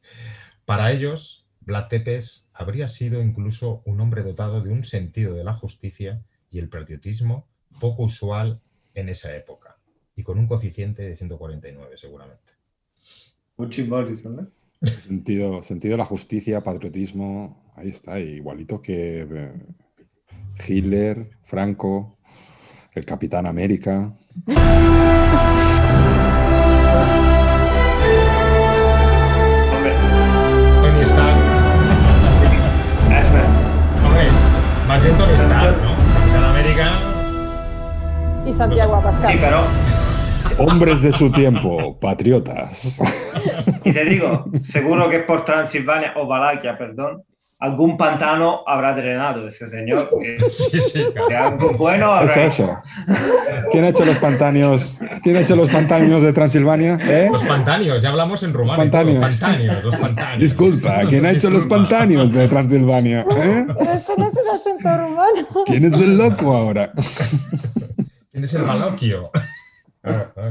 Para 0.64 0.92
ellos, 0.92 1.46
Vlad 1.61 1.88
Tepes 1.88 2.48
habría 2.52 2.88
sido 2.88 3.20
incluso 3.20 3.82
un 3.84 4.00
hombre 4.00 4.22
dotado 4.22 4.61
de 4.61 4.70
un 4.70 4.84
sentido 4.84 5.34
de 5.34 5.44
la 5.44 5.54
justicia 5.54 6.22
y 6.50 6.58
el 6.58 6.68
patriotismo 6.68 7.48
poco 7.80 8.04
usual 8.04 8.61
en 8.94 9.08
esa 9.08 9.34
época, 9.34 9.76
y 10.16 10.22
con 10.22 10.38
un 10.38 10.46
coeficiente 10.46 11.02
de 11.02 11.16
149 11.16 11.96
seguramente. 11.96 12.52
Mucho 13.56 13.84
¿no? 13.84 14.48
Sentido, 14.96 15.62
sentido 15.62 15.92
de 15.92 15.98
la 15.98 16.04
justicia, 16.04 16.62
patriotismo, 16.62 17.72
ahí 17.76 17.90
está, 17.90 18.18
igualito 18.18 18.80
que 18.80 19.26
eh, 19.30 19.52
Hitler, 20.66 21.30
Franco, 21.42 22.18
el 22.95 23.05
Capitán 23.05 23.47
América. 23.47 24.12
Hombre, 29.72 29.93
Tony 30.82 31.01
Stark, 31.03 31.36
hombre, 34.05 34.24
más 34.88 35.03
bien 35.03 35.16
Tony 35.16 35.32
Stark, 35.32 35.76
¿no? 35.82 35.97
Capitán 36.14 36.45
América, 36.45 36.99
Y 38.47 38.53
Santiago 38.53 38.95
Sí, 38.95 39.01
Abascal. 39.01 39.38
pero 39.41 39.64
Hombres 40.59 41.03
de 41.03 41.12
su 41.12 41.30
tiempo, 41.30 41.99
patriotas. 41.99 43.01
y 43.84 43.93
te 43.93 44.05
digo, 44.05 44.45
seguro 44.62 45.09
que 45.09 45.20
por 45.20 45.45
Transilvania 45.45 46.12
o 46.16 46.26
Valaquia, 46.26 46.76
perdón, 46.76 47.22
algún 47.61 47.96
pantano 47.98 48.62
habrá 48.66 48.94
drenado 48.94 49.46
ese 49.46 49.68
señor. 49.68 50.08
Que, 50.20 50.38
sí, 50.50 50.80
sí, 50.80 51.04
claro. 51.28 51.46
algo 51.58 51.74
bueno 51.76 52.06
habrá 52.12 52.46
Eso, 52.46 52.64
hecho. 52.64 52.80
eso. 53.06 53.68
¿Quién 53.70 53.84
ha 53.84 53.88
hecho 53.90 54.04
los 54.06 54.18
pantáneos? 54.18 54.98
¿Quién 55.22 55.36
ha 55.36 55.40
hecho 55.40 55.54
los 55.56 55.68
pantáneos 55.70 56.22
de 56.22 56.32
Transilvania? 56.32 56.98
¿Eh? 57.02 57.28
Los 57.30 57.44
pantáneos, 57.44 58.02
ya 58.02 58.08
hablamos 58.08 58.42
en 58.42 58.52
rumano. 58.54 58.72
todo, 58.76 58.78
pantáneos. 58.90 59.20
Los 59.20 59.30
pantáneos, 59.38 59.84
los 59.84 59.96
pantáneos. 59.96 60.40
Disculpa, 60.40 61.02
¿quién 61.08 61.26
ha 61.26 61.30
hecho 61.32 61.50
los 61.50 61.66
pantáneos 61.66 62.32
de 62.32 62.48
Transilvania? 62.48 63.20
¿Eh? 63.36 63.66
Esto 63.94 64.12
no 64.16 64.26
es 64.26 64.36
el 64.36 64.48
acento 64.48 64.96
rumano. 64.96 65.64
¿Quién 65.66 65.84
es 65.84 65.92
el 65.92 66.16
loco 66.16 66.54
ahora? 66.54 66.90
¿Quién 68.32 68.44
es 68.44 68.54
el 68.54 68.62
Baloquio? 68.62 69.30
Ah, 70.02 70.26
ah. 70.34 70.50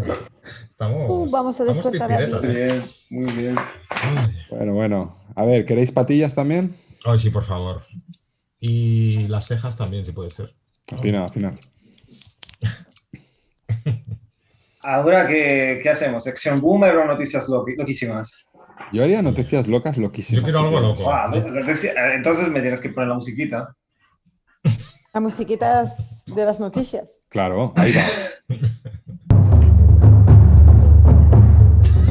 Estamos, 0.69 1.09
Uh, 1.09 1.29
vamos 1.29 1.59
a 1.59 1.63
despertar 1.65 2.11
a 2.13 2.17
pispiretas, 2.19 2.43
Muy 2.43 2.55
¿eh? 2.55 2.81
bien, 3.09 3.25
muy 3.25 3.31
bien. 3.33 3.55
Bueno, 4.51 4.73
bueno. 4.75 5.15
A 5.35 5.43
ver, 5.45 5.65
¿queréis 5.65 5.91
patillas 5.91 6.35
también? 6.35 6.73
Ay, 7.05 7.17
sí, 7.19 7.29
por 7.29 7.45
favor. 7.45 7.83
Y 8.59 9.27
las 9.27 9.45
cejas 9.47 9.77
también, 9.77 10.05
si 10.05 10.11
puede 10.11 10.29
ser. 10.29 10.53
Al 10.91 10.97
final, 10.99 11.23
al 11.23 11.29
final. 11.29 11.55
Ahora, 14.83 15.27
¿qué, 15.27 15.79
qué 15.83 15.89
hacemos? 15.89 16.23
¿Sección 16.23 16.59
boomer 16.61 16.95
o 16.97 17.05
noticias 17.05 17.47
loquísimas? 17.49 18.45
Yo 18.93 19.03
haría 19.03 19.21
noticias 19.21 19.67
locas 19.67 19.97
loquísimas. 19.97 20.41
Yo 20.41 20.43
quiero 20.51 20.59
algo 20.59 20.79
loco. 20.79 21.11
Ah, 21.13 21.27
noticia- 21.29 21.91
eh, 21.91 22.15
entonces 22.15 22.47
me 22.47 22.61
tienes 22.61 22.79
que 22.79 22.89
poner 22.89 23.09
la 23.09 23.15
musiquita. 23.15 23.75
La 25.11 25.19
musiquita 25.21 25.85
de 26.27 26.45
las 26.45 26.59
noticias. 26.59 27.21
Claro, 27.29 27.73
ahí 27.75 27.91
va. 27.93 28.05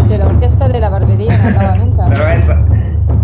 De 0.08 0.18
la 0.18 0.26
orquesta 0.26 0.68
de 0.68 0.80
la 0.80 0.88
barbería 0.88 1.38
no 1.38 1.48
acaba 1.48 1.76
nunca. 1.76 2.08
Pero 2.08 2.28
esa. 2.28 2.66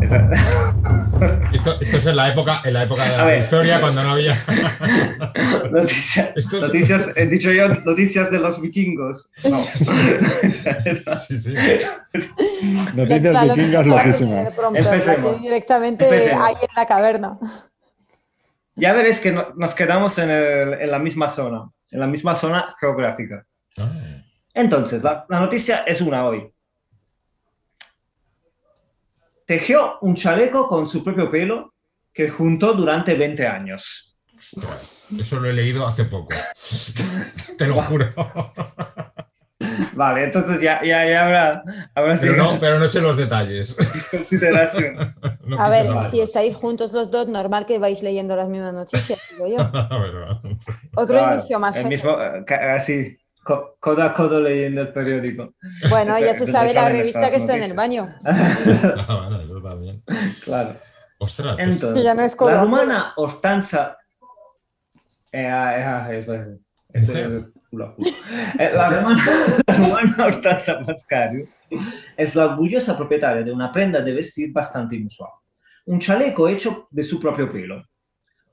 esa. 0.00 1.03
Esto, 1.52 1.80
esto 1.80 1.96
es 1.98 2.06
en 2.06 2.16
la 2.16 2.28
época, 2.30 2.60
en 2.64 2.74
la 2.74 2.82
época 2.84 3.04
de 3.04 3.16
la 3.16 3.24
ver. 3.24 3.38
historia 3.40 3.80
cuando 3.80 4.02
no 4.02 4.10
había. 4.12 4.42
Noticia- 5.70 6.32
Esto 6.36 6.56
es- 6.58 6.62
noticias, 6.62 7.08
he 7.16 7.26
dicho 7.26 7.52
yo, 7.52 7.68
noticias 7.68 8.30
de 8.30 8.38
los 8.40 8.60
vikingos. 8.60 9.30
No. 9.44 9.58
Sí, 11.28 11.38
sí. 11.38 11.54
Noticias 12.94 13.30
Claro, 13.30 13.54
vikingas 13.54 13.86
loquísimas. 13.86 14.58
la 14.58 14.78
Empecemos. 14.78 15.40
directamente 15.42 16.04
Empecemos. 16.04 16.44
ahí 16.46 16.54
en 16.60 16.74
la 16.76 16.86
caverna. 16.86 17.38
ya 18.76 18.92
veréis 18.92 19.20
que 19.20 19.32
no- 19.32 19.48
nos 19.56 19.74
quedamos 19.74 20.18
en, 20.18 20.30
el- 20.30 20.74
en 20.74 20.90
la 20.90 20.98
misma 20.98 21.30
zona, 21.30 21.70
en 21.90 22.00
la 22.00 22.06
misma 22.06 22.34
zona 22.34 22.74
geográfica. 22.80 23.46
Ah, 23.78 23.90
Entonces, 24.54 25.02
la, 25.02 25.24
la 25.28 25.40
noticia 25.40 25.78
es 25.86 26.00
una 26.00 26.26
hoy. 26.26 26.50
Tejió 29.44 29.98
un 30.00 30.14
chaleco 30.14 30.66
con 30.68 30.88
su 30.88 31.04
propio 31.04 31.30
pelo 31.30 31.74
que 32.12 32.30
juntó 32.30 32.72
durante 32.72 33.14
20 33.14 33.46
años. 33.46 34.16
Eso 35.18 35.40
lo 35.40 35.50
he 35.50 35.52
leído 35.52 35.86
hace 35.86 36.04
poco. 36.04 36.34
Te 37.58 37.66
lo 37.66 37.80
juro. 37.82 38.12
Vale, 39.94 40.24
entonces 40.24 40.60
ya, 40.60 40.82
ya, 40.82 41.06
ya 41.08 41.24
habrá, 41.24 41.62
habrá 41.94 42.16
Pero 42.20 42.36
no, 42.36 42.58
pero 42.60 42.78
no 42.78 42.88
sé 42.88 43.00
los 43.00 43.16
detalles. 43.16 43.76
consideración. 44.10 45.14
No 45.44 45.60
A 45.60 45.68
ver, 45.68 45.86
si 46.10 46.22
estáis 46.22 46.56
juntos 46.56 46.94
los 46.94 47.10
dos, 47.10 47.28
normal 47.28 47.66
que 47.66 47.78
vais 47.78 48.02
leyendo 48.02 48.34
las 48.34 48.48
mismas 48.48 48.72
noticias, 48.72 49.20
digo 49.32 49.46
yo. 49.46 49.60
Otro 50.94 51.18
Claro, 51.18 51.34
inicio 51.34 51.58
más 51.58 51.76
el 51.76 51.88
mismo, 51.88 52.16
eh, 52.18 52.54
así, 52.54 53.18
co- 53.44 53.76
codo 53.78 54.02
a 54.02 54.14
codo 54.14 54.40
leyendo 54.40 54.80
el 54.80 54.92
periódico. 54.92 55.54
Bueno, 55.88 56.18
ya 56.18 56.32
se 56.32 56.38
¿Dónde 56.40 56.52
sabe 56.52 56.74
la 56.74 56.88
revista 56.88 57.30
que 57.30 57.36
está 57.36 57.56
en 57.56 57.62
el 57.62 57.74
baño. 57.74 58.12
Ah, 58.26 59.28
bueno, 59.28 59.40
eso 59.42 59.62
también. 59.62 60.02
Claro. 60.42 60.76
Ostras, 61.18 61.56
pues, 61.56 61.68
Entonces, 61.68 62.04
Ya 62.04 62.14
no 62.14 62.22
es 62.22 62.36
la 62.40 62.62
rumana 62.64 63.12
Hortanza. 63.16 63.96
Eh, 65.32 65.46
ah, 65.46 66.08
eh, 66.12 66.18
es- 66.20 66.28
es- 66.28 66.58
es- 67.02 67.08
Mujer. 67.08 67.26
es 67.26 67.44
culo 67.70 67.84
a 67.86 67.94
culo. 67.94 68.08
Eh, 68.58 68.70
La 68.74 68.90
rumana 68.90 69.24
Hortanza 70.26 70.80
Mascario 70.80 71.46
es 72.16 72.34
la 72.34 72.46
orgullosa 72.46 72.96
propietaria 72.96 73.42
de 73.42 73.52
una 73.52 73.70
prenda 73.72 74.00
de 74.00 74.12
vestir 74.12 74.52
bastante 74.52 74.96
inusual. 74.96 75.30
Un 75.86 76.00
chaleco 76.00 76.48
hecho 76.48 76.88
de 76.90 77.04
su 77.04 77.20
propio 77.20 77.50
pelo. 77.50 77.84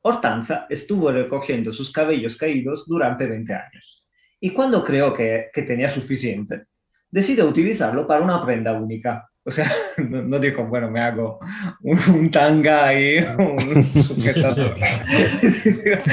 Hortanza 0.04 0.66
estuvo 0.70 1.12
recogiendo 1.12 1.72
sus 1.72 1.92
cabellos 1.92 2.36
caídos 2.36 2.86
durante 2.88 3.28
20 3.28 3.54
años 3.54 4.01
y 4.42 4.50
cuando 4.50 4.84
creyó 4.84 5.14
que, 5.14 5.46
que 5.54 5.62
tenía 5.62 5.90
suficiente, 5.90 6.64
decidió 7.10 7.48
utilizarlo 7.48 8.06
para 8.06 8.22
una 8.24 8.46
prenda 8.46 8.74
única. 8.74 9.28
O 9.44 9.50
sea, 9.52 9.72
no, 9.98 10.22
no 10.24 10.38
dijo, 10.40 10.66
bueno, 10.66 10.92
me 10.92 11.00
hago 11.00 11.40
un, 11.82 11.98
un 12.16 12.30
tanga 12.32 12.94
y 12.94 13.20
un 13.20 13.58
sujetador. 14.04 14.76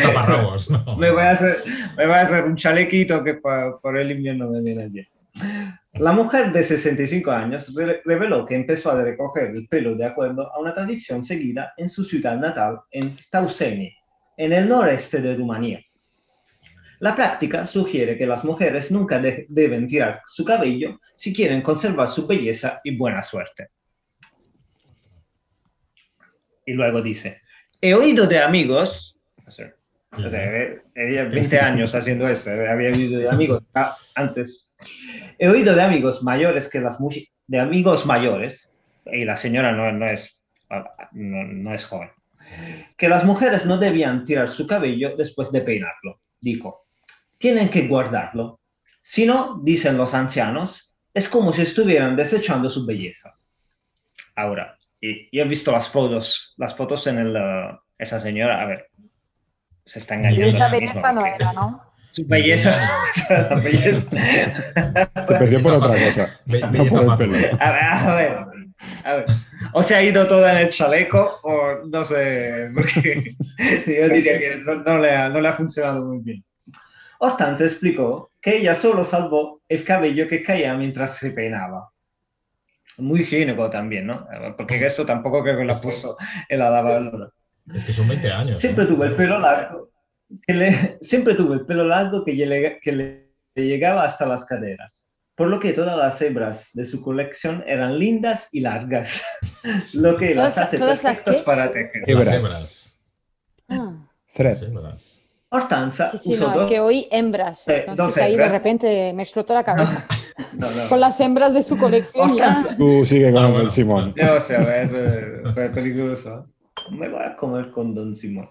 taparrabos, 0.03 0.71
¿no? 0.71 0.97
me, 0.99 1.11
voy 1.11 1.23
a 1.23 1.31
hacer, 1.31 1.57
me 1.97 2.07
voy 2.07 2.15
a 2.17 2.23
hacer 2.23 2.45
un 2.45 2.57
chalequito 2.57 3.23
que 3.25 3.35
pa- 3.35 3.79
por 3.81 3.97
el 3.99 4.11
invierno 4.13 4.51
me 4.51 4.61
viene 4.63 4.89
bien. 4.89 5.07
La 5.95 6.13
mujer 6.13 6.53
de 6.53 6.63
65 6.63 7.31
años 7.31 7.75
re- 7.75 8.01
reveló 8.05 8.45
que 8.47 8.55
empezó 8.55 8.91
a 8.93 9.03
recoger 9.03 9.51
el 9.51 9.67
pelo 9.69 9.95
de 9.95 10.07
acuerdo 10.07 10.53
a 10.55 10.59
una 10.61 10.75
tradición 10.75 11.25
seguida 11.25 11.73
en 11.77 11.89
su 11.89 12.05
ciudad 12.05 12.37
natal, 12.39 12.81
en 12.91 13.11
Stauseni, 13.13 13.93
en 14.37 14.53
el 14.53 14.69
noreste 14.69 15.21
de 15.21 15.35
Rumanía. 15.35 15.81
La 17.01 17.15
práctica 17.15 17.65
sugiere 17.65 18.17
que 18.19 18.27
las 18.27 18.45
mujeres 18.45 18.91
nunca 18.91 19.19
de- 19.21 19.47
deben 19.49 19.87
tirar 19.87 20.21
su 20.27 20.45
cabello 20.45 21.01
si 21.15 21.33
quieren 21.33 21.63
conservar 21.63 22.09
su 22.09 22.27
belleza 22.27 22.81
y 22.83 22.97
buena 22.97 23.23
suerte. 23.23 23.69
Y 26.67 26.73
luego 26.73 27.01
dice, 27.01 27.41
he 27.81 27.95
oído 27.95 28.27
de 28.27 28.41
amigos, 28.41 29.19
o 29.47 29.51
sea, 29.51 29.73
o 30.13 30.21
sea, 30.29 30.57
eh, 30.57 30.83
ella 30.95 31.25
20 31.25 31.59
años 31.61 31.95
haciendo 31.95 32.29
eso, 32.29 32.51
había 32.51 32.91
oído 32.91 33.21
de 33.21 33.29
amigos 33.29 33.63
ah, 33.75 33.97
antes. 34.15 34.75
He 35.39 35.49
oído 35.49 35.75
de 35.75 35.83
amigos 35.83 36.23
mayores 36.23 36.69
que 36.69 36.81
las 36.81 36.99
mujeres, 37.01 37.29
de 37.47 37.61
amigos 37.61 38.05
mayores, 38.07 38.75
y 39.07 39.25
la 39.25 39.37
señora 39.37 39.73
no, 39.73 39.91
no 39.93 40.09
es, 40.09 40.41
no, 41.13 41.45
no 41.45 41.75
es 41.75 41.87
joven, 41.87 42.11
que 42.97 43.09
las 43.09 43.25
mujeres 43.25 43.65
no 43.65 43.79
debían 43.79 44.25
tirar 44.25 44.49
su 44.51 44.67
cabello 44.67 45.17
después 45.17 45.51
de 45.53 45.61
peinarlo. 45.63 46.21
Dijo, 46.41 46.88
tienen 47.39 47.71
que 47.71 47.87
guardarlo. 47.89 48.61
Si 49.03 49.25
no, 49.27 49.61
dicen 49.63 49.97
los 49.97 50.15
ancianos, 50.15 50.95
es 51.15 51.29
como 51.29 51.53
si 51.53 51.63
estuvieran 51.63 52.17
desechando 52.17 52.69
su 52.69 52.85
belleza. 52.85 53.35
Ahora, 54.37 54.77
y, 55.01 55.29
y 55.37 55.41
he 55.41 55.45
visto 55.45 55.73
las 55.73 55.89
fotos, 55.89 56.55
las 56.59 56.75
fotos 56.75 57.07
en 57.07 57.19
el, 57.19 57.37
uh, 57.37 57.79
esa 57.99 58.21
señora, 58.21 58.63
a 58.63 58.67
ver, 58.67 58.87
se 59.85 59.99
está 60.01 60.15
Y 60.15 60.19
engañando. 60.19 60.47
esa 60.47 60.67
a 60.67 60.75
sí 60.75 60.81
misma, 60.81 61.03
belleza 61.03 61.13
no 61.13 61.21
porque 61.21 61.37
era, 61.37 61.53
¿no? 61.53 61.83
Su 62.11 62.27
belleza, 62.27 62.77
la 63.31 63.55
belleza. 63.57 64.11
Se 65.27 65.35
perdió 65.35 65.63
por 65.63 65.75
otra 65.75 65.91
cosa, 65.91 66.29
Be- 66.47 66.61
no 66.61 66.87
por 66.87 67.05
el 67.05 67.17
pelo. 67.17 67.37
A 67.61 67.71
ver, 67.73 67.83
a 67.85 68.15
ver, 68.15 68.39
a 69.05 69.15
ver. 69.15 69.27
O 69.73 69.83
se 69.83 69.95
ha 69.95 70.03
ido 70.03 70.27
toda 70.27 70.53
en 70.53 70.67
el 70.67 70.69
chaleco, 70.71 71.41
o 71.43 71.87
no 71.87 72.05
sé, 72.05 72.71
porque 72.75 73.33
yo 73.87 74.09
diría 74.09 74.39
que 74.39 74.57
no, 74.65 74.77
no 74.77 74.99
le 74.99 75.11
ha, 75.11 75.29
no 75.29 75.41
le 75.41 75.49
ha 75.49 75.53
funcionado 75.53 76.05
muy 76.05 76.21
bien. 76.23 76.45
Hortense 77.19 77.65
explicó 77.65 78.31
que 78.41 78.59
ella 78.59 78.75
solo 78.75 79.05
salvó 79.05 79.61
el 79.69 79.85
cabello 79.85 80.29
que 80.29 80.43
caía 80.43 80.75
mientras 80.75 81.17
se 81.17 81.31
peinaba. 81.33 81.91
Muy 82.99 83.21
higiénico 83.21 83.71
también, 83.71 84.07
¿no? 84.07 84.27
Porque 84.57 84.85
eso 84.85 85.05
tampoco 85.07 85.43
creo 85.43 85.57
que 85.57 85.65
lo 85.65 85.75
ha 85.75 85.81
puesto 85.81 86.17
en 86.49 86.59
la 86.59 86.71
lavadora. 86.71 87.31
Es 87.75 87.85
que 87.85 87.93
son 87.93 88.09
20 88.09 88.31
años. 88.33 88.59
Siempre 88.59 88.85
¿eh? 88.85 88.87
tuvo 88.89 89.05
el 89.05 89.15
pelo 89.15 89.39
largo, 89.39 89.91
que 90.47 90.55
le, 90.55 90.99
siempre 91.01 91.35
tuvo 91.35 91.55
el 91.55 91.65
pelo 91.67 91.85
largo 91.85 92.25
que, 92.25 92.33
le, 92.33 92.81
que 92.81 92.93
le 92.93 93.29
llegaba 93.55 94.05
hasta 94.05 94.27
las 94.27 94.45
caderas, 94.45 95.07
por 95.35 95.49
lo 95.49 95.61
que 95.61 95.73
todas 95.73 95.97
las 95.97 96.21
hebras 96.23 96.71
de 96.73 96.87
su 96.87 97.01
colección 97.03 97.63
eran 97.67 97.99
lindas 97.99 98.49
y 98.53 98.61
largas, 98.61 99.23
lo 99.95 100.17
que 100.17 100.35
las 100.35 100.55
¿Todas- 100.55 100.59
hace 100.67 100.79
todas 100.79 101.03
las 101.05 101.23
perfectas 101.23 101.37
qué? 101.37 101.43
para 101.45 101.73
tejer. 101.73 102.03
Hebras. 102.07 102.27
Las 102.27 102.37
hebras. 102.37 102.99
Ah, 103.69 104.09
Thread. 104.35 104.57
Sí, 104.59 104.65
hebras. 104.65 105.08
Hortanza 105.51 106.11
sí, 106.11 106.19
sí, 106.23 106.37
no, 106.39 106.49
es 106.49 106.55
dos- 106.55 106.67
que 106.71 106.81
hoy 106.81 107.07
hembras. 107.11 107.61
Sí, 107.65 107.73
Entonces 107.87 108.23
ahí 108.23 108.37
de 108.37 108.49
repente 108.49 109.13
me 109.15 109.23
explotó 109.23 109.55
la 109.55 109.65
cabeza. 109.65 110.07
no, 110.53 110.71
no. 110.71 110.89
Con 110.89 111.01
las 111.01 111.19
hembras 111.21 111.55
de 111.55 111.63
su 111.63 111.79
colección 111.79 112.35
ya. 112.35 112.63
Hortense- 112.63 112.77
Tú 112.77 113.07
sigue 113.07 113.33
con 113.33 113.37
Ah, 113.43 113.47
el 113.47 113.53
bueno. 113.53 113.59
del 113.65 113.71
Simón. 113.71 114.15
No, 114.17 114.33
o 114.35 114.41
sea, 114.41 114.83
es 114.83 114.91
eh, 114.95 115.43
fue 115.55 115.69
peligroso. 115.71 116.47
Me 116.91 117.09
voy 117.09 117.23
a 117.23 117.35
comer 117.37 117.71
con 117.71 117.95
Don 117.95 118.15
Simón. 118.15 118.49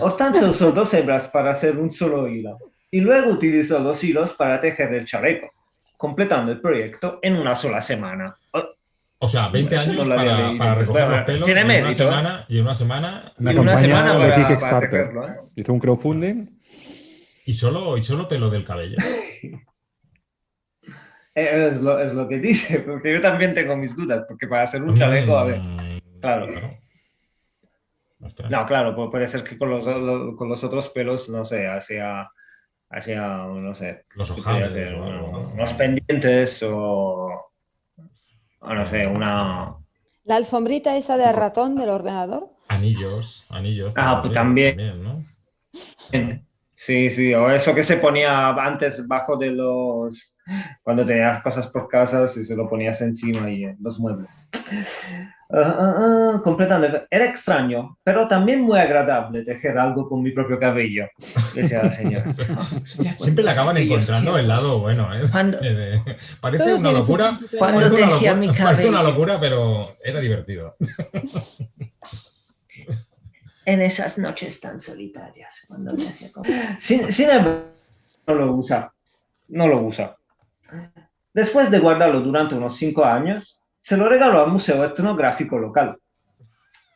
Hortense 0.00 0.44
usó 0.46 0.72
dos 0.72 0.92
hebras 0.94 1.28
para 1.28 1.50
hacer 1.52 1.76
un 1.78 1.90
solo 1.92 2.26
hilo 2.28 2.58
y 2.90 3.00
luego 3.00 3.30
utilizó 3.32 3.78
los 3.78 4.02
hilos 4.02 4.32
para 4.32 4.58
tejer 4.60 4.92
el 4.94 5.04
chaleco, 5.06 5.50
completando 5.98 6.52
el 6.52 6.60
proyecto 6.60 7.18
en 7.22 7.36
una 7.36 7.54
sola 7.54 7.80
semana. 7.82 8.34
O 9.24 9.28
sea, 9.28 9.48
20 9.50 9.76
Eso 9.76 9.92
no 9.92 10.02
años 10.02 10.08
para, 10.16 10.58
para 10.58 10.74
recoger 10.74 11.02
Bueno, 11.04 11.16
los 11.16 11.26
pelos 11.26 11.46
tiene 11.46 11.60
y, 11.60 11.64
una 11.64 11.72
mérito, 11.74 11.90
¿eh? 11.90 11.94
semana, 12.06 12.46
y 12.48 12.58
una 12.58 12.74
semana 12.74 13.32
Una 13.38 13.52
y 13.52 13.54
campaña 13.54 13.80
de 13.80 13.92
para- 13.92 14.18
para 14.34 14.46
Kickstarter. 14.48 14.90
tejerlo, 14.90 15.28
¿eh? 15.28 15.32
Hizo 15.56 15.72
un 15.72 15.78
crowdfunding. 15.78 16.58
y 17.46 17.52
solo, 17.54 17.96
y 17.96 18.02
solo 18.02 18.26
pelo 18.28 18.50
del 18.50 18.64
cabello. 18.64 18.96
Eh, 21.34 21.68
Es 21.70 21.80
lo, 21.82 21.98
es 21.98 22.12
lo 22.12 22.28
que 22.28 22.38
dice, 22.38 22.80
porque 22.80 23.10
yo 23.14 23.20
también 23.22 23.54
tengo 23.54 23.74
mis 23.74 23.96
dudas, 23.96 24.24
porque 24.28 24.46
para 24.46 24.64
hacer 24.64 24.82
un 24.82 24.94
chaleco, 24.94 25.38
a 25.38 25.44
ver. 25.44 25.60
Mm, 25.60 25.98
Claro. 26.20 26.46
No, 28.50 28.66
claro, 28.66 28.94
pu- 28.94 29.10
puede 29.10 29.26
ser 29.26 29.42
que 29.42 29.56
con 29.56 29.70
los, 29.70 29.86
lo- 29.86 30.36
con 30.36 30.48
los 30.50 30.62
otros 30.62 30.88
pelos, 30.90 31.28
no 31.30 31.44
sé, 31.46 31.66
hacía, 31.66 32.28
hacía 32.90 33.20
no 33.48 33.74
sé, 33.74 34.04
Los 34.14 34.30
¿qué 34.32 34.42
podría 34.42 34.66
ojales 34.66 34.92
unos 35.54 35.72
pendientes 35.72 36.62
o 36.66 37.51
no 38.62 38.86
sé, 38.86 39.06
una... 39.06 39.76
La 40.24 40.36
alfombrita 40.36 40.96
esa 40.96 41.16
de 41.16 41.32
ratón 41.32 41.76
del 41.76 41.90
ordenador. 41.90 42.50
Anillos, 42.68 43.44
anillos. 43.48 43.92
Ah, 43.96 44.20
pues 44.22 44.32
también. 44.32 45.02
¿no? 45.02 45.24
Sí, 46.84 47.10
sí, 47.10 47.32
o 47.32 47.48
eso 47.48 47.74
que 47.76 47.84
se 47.84 47.96
ponía 47.98 48.48
antes 48.50 49.06
bajo 49.06 49.36
de 49.36 49.50
los... 49.52 50.34
Cuando 50.82 51.06
tenías 51.06 51.40
cosas 51.40 51.68
por 51.68 51.86
casas 51.86 52.36
y 52.36 52.42
se 52.42 52.56
lo 52.56 52.68
ponías 52.68 53.00
encima 53.02 53.48
y 53.48 53.62
en 53.62 53.76
los 53.80 54.00
muebles. 54.00 54.50
Ah, 55.54 55.76
ah, 55.78 55.94
ah, 56.34 56.40
completando. 56.42 56.88
Era 57.08 57.24
extraño, 57.26 57.96
pero 58.02 58.26
también 58.26 58.62
muy 58.62 58.80
agradable 58.80 59.44
tejer 59.44 59.78
algo 59.78 60.08
con 60.08 60.22
mi 60.22 60.32
propio 60.32 60.58
cabello, 60.58 61.06
decía 61.54 61.84
la 61.84 61.90
señora. 61.92 62.24
Siempre 63.18 63.44
le 63.44 63.50
acaban 63.50 63.76
encontrando 63.76 64.36
el 64.36 64.48
lado 64.48 64.80
bueno, 64.80 65.14
¿eh? 65.14 65.26
Cuando- 65.30 65.58
Eh, 65.62 66.02
Parece 66.40 66.74
una 66.74 66.90
locura. 66.92 67.36
Cuando 67.56 67.78
parece 67.80 68.02
una 68.02 68.12
tejía 68.14 68.34
locura- 68.34 68.34
mi 68.34 68.46
parece 68.64 68.88
una 68.88 68.98
cabello. 68.98 69.02
locura, 69.10 69.38
pero 69.40 69.96
era 70.02 70.20
divertido. 70.20 70.74
En 73.64 73.80
esas 73.80 74.18
noches 74.18 74.60
tan 74.60 74.80
solitarias, 74.80 75.64
cuando 75.68 75.92
me 75.94 76.02
hacía 76.02 76.28
Sin, 76.78 77.12
sin 77.12 77.30
embargo, 77.30 77.64
no 78.26 78.34
lo 78.34 78.52
usa. 78.54 78.92
No 79.48 79.68
lo 79.68 79.82
usa. 79.82 80.16
Después 81.32 81.70
de 81.70 81.78
guardarlo 81.78 82.20
durante 82.20 82.54
unos 82.54 82.76
cinco 82.76 83.04
años, 83.04 83.62
se 83.78 83.96
lo 83.96 84.08
regaló 84.08 84.44
al 84.44 84.50
Museo 84.50 84.84
Etnográfico 84.84 85.58
local. 85.58 85.96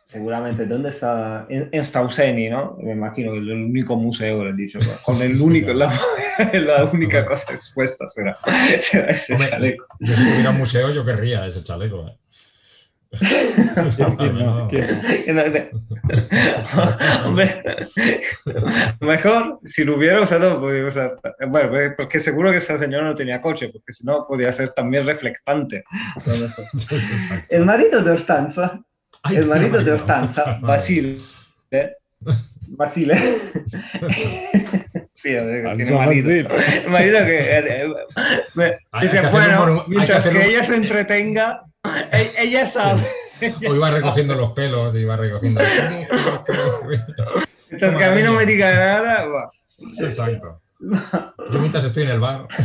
Seguramente, 0.05 0.67
¿dónde 0.67 0.91
está? 0.91 1.47
En, 1.49 1.69
en 1.73 1.85
Stauseni, 1.85 2.49
¿no? 2.49 2.77
Me 2.81 2.93
imagino 2.93 3.33
que 3.33 3.39
el 3.39 3.51
único 3.51 3.97
museo, 3.97 4.45
le 4.45 4.51
he 4.51 4.55
dicho, 4.55 4.79
con 5.03 5.21
el 5.21 5.41
único, 5.41 5.73
la, 5.73 5.93
la 6.53 6.85
única 6.85 7.27
cosa 7.27 7.55
expuesta 7.55 8.07
será, 8.09 8.39
será 8.81 9.11
ese 9.11 9.35
Hombre, 9.35 9.51
chaleco. 9.51 9.87
Si 10.01 10.15
tuviera 10.15 10.51
un 10.51 10.59
museo, 10.59 10.91
yo 10.91 11.05
querría 11.05 11.45
ese 11.47 11.65
chaleco. 11.65 12.07
¿eh? 12.07 12.17
¿Quién 14.19 14.39
no? 14.39 14.67
¿Quién 14.69 15.03
no? 15.35 15.43
Hombre, 17.25 17.63
mejor 19.01 19.61
si 19.65 19.85
lo 19.85 19.97
hubiera 19.97 20.21
usado, 20.21 20.61
podía 20.61 20.87
usar. 20.87 21.19
Bueno, 21.49 21.71
pues, 21.71 21.93
porque 21.97 22.21
seguro 22.21 22.51
que 22.51 22.59
esa 22.59 22.79
señora 22.79 23.05
no 23.05 23.15
tenía 23.15 23.41
coche, 23.41 23.69
porque 23.69 23.93
si 23.93 24.05
no 24.05 24.27
podía 24.27 24.51
ser 24.53 24.71
también 24.71 25.07
reflectante. 25.07 25.85
El 27.49 27.65
marido 27.65 28.03
de 28.03 28.11
Ortanza, 28.11 28.81
Ay, 29.23 29.37
el 29.37 29.47
marido 29.47 29.71
de 29.71 29.79
marido. 29.79 29.95
Ortanza, 29.95 30.45
Madre. 30.45 30.61
Basile, 30.63 31.21
Basile, 32.69 33.15
sí, 35.15 35.33
ver, 35.33 35.77
tiene 35.77 35.93
marido. 35.93 36.49
Basile. 36.49 36.89
Marido 36.89 37.19
que 37.25 37.39
eh, 37.39 37.87
eh, 38.57 38.79
dice, 39.01 39.21
bueno, 39.31 39.85
mientras 39.87 40.29
que 40.29 40.45
ella 40.45 40.65
se 40.65 40.77
entretenga, 40.77 41.63
ella 42.39 42.67
sabe. 42.67 43.07
O 43.69 43.75
iba 43.75 43.91
recogiendo 43.91 44.35
los 44.35 44.53
pelos, 44.53 44.95
iba 44.95 45.17
recogiendo. 45.17 45.61
Mientras 47.71 47.97
que 47.97 48.05
a 48.05 48.11
mí 48.13 48.23
no 48.23 48.33
me 48.33 48.47
diga 48.47 48.73
nada, 48.73 49.27
va. 49.27 49.51
Exacto. 50.01 50.63
Yo 50.81 51.59
mientras 51.59 51.85
estoy 51.85 52.05
en 52.05 52.11
el 52.11 52.21
bar. 52.21 52.47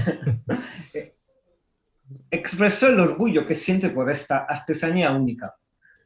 expresó 2.31 2.87
el 2.87 2.99
orgullo 2.99 3.45
que 3.45 3.55
siente 3.55 3.89
por 3.89 4.09
esta 4.09 4.39
artesanía 4.39 5.11
única. 5.11 5.55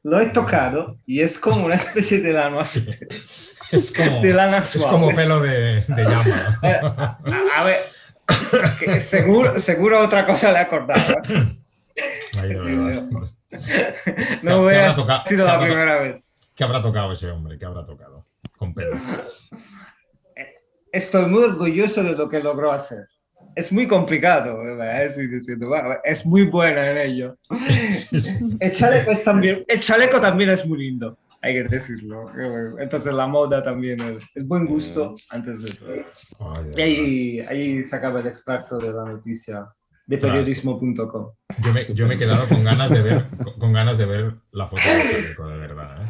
Lo 0.03 0.19
he 0.19 0.27
tocado 0.27 0.97
y 1.05 1.21
es 1.21 1.39
como 1.39 1.65
una 1.65 1.75
especie 1.75 2.21
de 2.21 2.33
lana, 2.33 2.63
Es 3.71 3.91
como, 3.91 4.21
de 4.21 4.33
lana 4.33 4.59
es 4.59 4.69
suave. 4.69 4.91
como 4.91 5.15
pelo 5.15 5.39
de, 5.39 5.83
de 5.87 6.03
llama. 6.03 6.59
Eh, 6.61 6.79
a, 7.55 7.63
ver, 7.63 9.01
seguro, 9.01 9.59
seguro 9.59 10.03
otra 10.03 10.25
cosa 10.25 10.51
le 10.51 10.59
he 10.59 10.61
acordado. 10.61 11.21
¿eh? 11.23 11.57
Ay, 12.39 12.49
de 12.49 12.55
verdad. 12.59 13.03
No 13.11 13.29
¿Qué 14.41 14.53
hubiera 14.53 14.93
sido 14.93 15.05
¿Qué 15.25 15.35
la 15.37 15.59
primera 15.59 16.01
vez. 16.01 16.23
¿Qué 16.55 16.63
habrá 16.63 16.81
tocado 16.81 17.11
ese 17.13 17.29
hombre? 17.31 17.57
¿Qué 17.57 17.65
habrá 17.65 17.85
tocado? 17.85 18.25
Con 18.57 18.73
pelo. 18.73 18.97
Estoy 20.91 21.25
muy 21.25 21.43
orgulloso 21.43 22.03
de 22.03 22.13
lo 22.13 22.29
que 22.29 22.39
logró 22.41 22.71
hacer. 22.71 23.07
Es 23.55 23.71
muy 23.71 23.87
complicado. 23.87 24.61
Es, 24.83 25.17
diciendo, 25.17 25.67
"Bueno, 25.69 25.95
es 26.03 26.25
muy 26.25 26.43
buena 26.43 26.89
en 26.91 26.97
ello. 26.97 27.37
El 28.59 28.71
chaleco, 28.73 29.11
es 29.11 29.23
también, 29.23 29.63
el 29.67 29.79
chaleco 29.79 30.19
también 30.19 30.49
es 30.49 30.65
muy 30.65 30.77
lindo, 30.79 31.17
hay 31.41 31.53
que 31.53 31.63
decirlo. 31.65 32.31
Entonces 32.79 33.13
la 33.13 33.27
moda 33.27 33.61
también, 33.61 33.99
el, 34.01 34.19
el 34.35 34.43
buen 34.43 34.65
gusto 34.65 35.15
antes 35.31 35.61
de 35.63 36.05
todo. 36.35 36.65
Y 36.77 36.81
ahí, 36.81 37.39
ahí 37.41 37.83
sacaba 37.83 38.19
el 38.21 38.27
extracto 38.27 38.77
de 38.77 38.91
la 38.91 39.05
noticia 39.05 39.67
de 40.07 40.17
periodismo.com. 40.17 41.31
Yo 41.63 41.73
me, 41.73 41.85
yo 41.93 42.07
me 42.07 42.15
he 42.15 42.17
quedado 42.17 42.47
con 42.47 42.63
ganas 42.63 42.91
de 42.91 43.01
ver, 43.01 43.25
con, 43.43 43.53
con 43.59 43.73
ganas 43.73 43.97
de 43.97 44.05
ver 44.05 44.35
la 44.51 44.67
foto 44.67 44.81
del 44.87 45.01
chaleco, 45.21 45.47
de 45.47 45.57
verdad. 45.57 46.01
¿eh? 46.01 46.05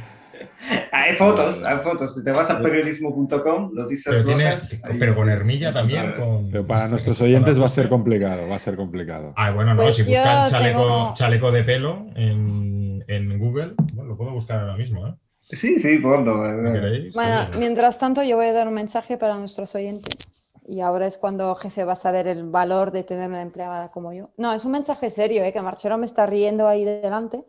Hay 0.91 1.15
fotos, 1.15 1.63
hay 1.63 1.77
fotos. 1.79 2.15
Si 2.15 2.23
te 2.23 2.31
vas 2.31 2.49
a 2.49 2.59
periodismo.com, 2.59 3.71
lo 3.73 3.87
dices 3.87 4.05
Pero, 4.07 4.23
tiene, 4.25 4.55
pero 4.99 5.15
con 5.15 5.29
hermilla 5.29 5.71
también. 5.73 6.13
Con, 6.17 6.49
Pero 6.51 6.65
para 6.65 6.87
nuestros 6.87 7.21
oyentes 7.21 7.61
va 7.61 7.67
a 7.67 7.69
ser 7.69 7.87
complicado, 7.89 8.47
va 8.47 8.55
a 8.55 8.59
ser 8.59 8.75
complicado. 8.75 9.33
Ah, 9.37 9.51
bueno, 9.51 9.73
no, 9.75 9.83
Pues 9.83 9.97
si 9.97 10.11
buscan 10.11 10.51
chaleco, 10.51 10.81
tengo- 10.87 11.13
chaleco 11.15 11.51
de 11.51 11.63
pelo 11.63 12.07
en, 12.15 13.03
en 13.07 13.37
Google, 13.39 13.75
bueno, 13.93 14.09
lo 14.09 14.17
puedo 14.17 14.31
buscar 14.31 14.59
ahora 14.61 14.75
mismo, 14.75 15.07
¿eh? 15.07 15.13
Sí, 15.51 15.77
sí, 15.79 15.99
ponlo. 15.99 16.37
¿No 16.37 16.75
eh. 16.75 17.11
Bueno, 17.13 17.41
Sí. 17.51 17.59
mientras 17.59 17.99
tanto 17.99 18.23
yo 18.23 18.35
voy 18.35 18.47
a 18.47 18.53
dar 18.53 18.67
un 18.67 18.73
mensaje 18.73 19.17
para 19.17 19.37
nuestros 19.37 19.75
oyentes. 19.75 20.44
Y 20.67 20.81
ahora 20.81 21.05
es 21.05 21.17
cuando 21.17 21.53
jefe 21.55 21.83
va 21.83 21.93
a 21.93 21.95
saber 21.95 22.27
el 22.27 22.43
valor 22.49 22.91
de 22.91 23.03
tener 23.03 23.29
una 23.29 23.41
empleada 23.41 23.91
como 23.91 24.13
yo. 24.13 24.31
No, 24.37 24.51
es 24.51 24.65
un 24.65 24.71
mensaje 24.71 25.09
serio, 25.09 25.43
¿eh? 25.43 25.53
que 25.53 25.61
Marchero 25.61 25.97
me 25.97 26.07
está 26.07 26.25
riendo 26.25 26.67
ahí 26.67 26.83
delante, 26.83 27.45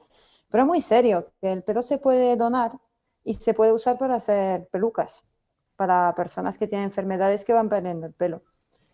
pero 0.51 0.65
es 0.65 0.67
muy 0.67 0.83
serio, 0.83 1.33
que 1.41 1.53
el 1.53 1.63
pelo 1.63 1.83
se 1.83 1.99
puede 1.99 2.37
donar 2.37 2.73
y 3.25 3.35
se 3.35 3.55
puede 3.55 3.73
usar 3.73 3.99
para 3.99 4.17
hacer 4.17 4.69
pelucas, 4.69 5.25
para 5.77 6.15
personas 6.15 6.59
que 6.59 6.67
tienen 6.67 6.87
enfermedades 6.87 7.45
que 7.45 7.55
van 7.55 7.69
perdiendo 7.69 8.07
el 8.07 8.13
pelo. 8.13 8.43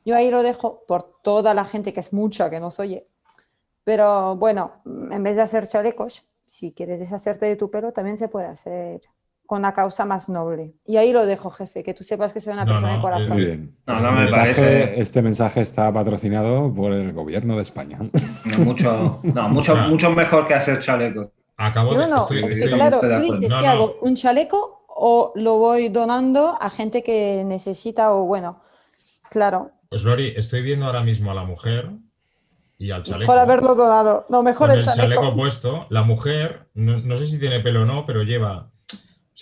Yo 0.04 0.16
ahí 0.16 0.30
lo 0.30 0.42
dejo 0.42 0.84
por 0.86 1.20
toda 1.22 1.52
la 1.54 1.64
gente 1.64 1.92
que 1.92 2.00
es 2.00 2.12
mucha, 2.12 2.48
que 2.48 2.60
nos 2.60 2.78
oye. 2.80 3.08
Pero 3.84 4.36
bueno, 4.36 4.82
en 4.84 5.22
vez 5.22 5.36
de 5.36 5.42
hacer 5.42 5.66
chalecos, 5.68 6.22
si 6.46 6.72
quieres 6.72 7.00
deshacerte 7.00 7.46
de 7.46 7.56
tu 7.56 7.70
pelo, 7.70 7.92
también 7.92 8.16
se 8.16 8.28
puede 8.28 8.46
hacer 8.46 9.02
con 9.53 9.59
una 9.59 9.74
causa 9.74 10.07
más 10.07 10.30
noble. 10.30 10.72
Y 10.86 10.96
ahí 10.96 11.12
lo 11.12 11.26
dejo, 11.26 11.50
jefe, 11.50 11.82
que 11.84 11.92
tú 11.92 12.05
sepas 12.05 12.32
que 12.32 12.40
soy 12.40 12.55
una 12.55 12.64
No, 12.64 12.70
persona 12.70 12.92
no, 12.92 12.96
de 12.96 13.03
corazón. 13.03 13.32
Muy 13.34 13.44
bien. 13.44 13.76
No, 13.86 13.94
este, 13.96 14.07
no 14.07 14.12
me 14.12 14.20
mensaje, 14.20 14.55
parece- 14.55 15.00
este 15.03 15.20
mensaje 15.20 15.61
está 15.61 15.92
patrocinado 15.92 16.72
por 16.72 16.90
el 16.94 17.12
gobierno 17.12 17.57
de 17.57 17.62
España. 17.62 17.98
No, 18.46 18.59
mucho, 18.64 19.20
no, 19.24 19.48
mucho, 19.50 19.74
Ah. 19.76 19.88
mucho 19.88 20.09
mejor 20.12 20.48
que 20.48 20.55
hacer 20.55 20.80
chalecos. 20.80 21.28
Acabo 21.59 21.92
No, 21.92 22.00
de. 22.00 22.09
no, 22.09 22.22
estoy- 22.22 22.38
es 22.38 22.46
que 22.46 22.64
estoy- 22.64 22.72
claro, 22.78 23.00
tú 23.00 23.07
dices, 23.20 23.50
No, 23.50 23.59
¿qué 23.59 23.66
no. 23.66 23.70
hago? 23.72 23.96
¿Un 24.00 24.14
chaleco 24.14 24.86
o 24.88 25.32
lo 25.36 25.59
voy 25.59 25.90
donando 25.90 26.57
a 26.59 26.70
gente 26.70 27.03
que 27.03 27.42
necesita 27.44 28.11
o 28.14 28.24
bueno? 28.24 28.62
Claro, 29.28 29.72
Pues 29.90 30.03
Lori, 30.03 30.32
estoy 30.34 30.62
viendo 30.62 30.86
ahora 30.86 31.03
mismo 31.03 31.30
a 31.30 31.34
la 31.34 31.44
mujer 31.44 31.90
y 32.78 32.90
al 32.90 33.03
chaleco. 33.03 33.20
mejor 33.20 33.38
haberlo 33.38 33.74
donado. 33.74 34.24
No, 34.30 34.42
mejor 34.42 34.70
el 34.72 34.78
el 34.78 34.84
chaleco. 34.86 35.20
chaleco. 35.20 35.36
puesto. 35.36 35.86
La 35.90 36.03
mujer, 36.05 36.68
no, 36.72 36.96
no 37.00 37.18
sé 37.18 37.26
si 37.26 37.38
tiene 37.38 37.61
pelo 37.61 37.82
o 37.82 37.84
no, 37.84 38.07
pero 38.07 38.22
lleva. 38.22 38.70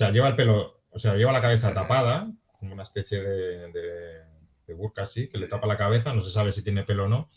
O 0.00 0.02
sea, 0.02 0.12
lleva 0.12 0.28
el 0.28 0.34
pelo. 0.36 0.80
O 0.92 0.98
sea, 0.98 1.12
lleva 1.14 1.30
la 1.30 1.42
cabeza 1.42 1.74
tapada, 1.74 2.26
como 2.58 2.72
una 2.72 2.84
especie 2.84 3.20
de, 3.22 3.70
de, 3.70 4.22
de 4.66 4.74
burka 4.74 5.02
así, 5.02 5.28
que 5.28 5.36
le 5.36 5.46
tapa 5.46 5.66
la 5.66 5.76
cabeza. 5.76 6.14
No 6.14 6.22
se 6.22 6.30
sabe 6.30 6.52
si 6.52 6.64
tiene 6.64 6.84
pelo 6.84 7.04
o 7.04 7.08
no. 7.08 7.28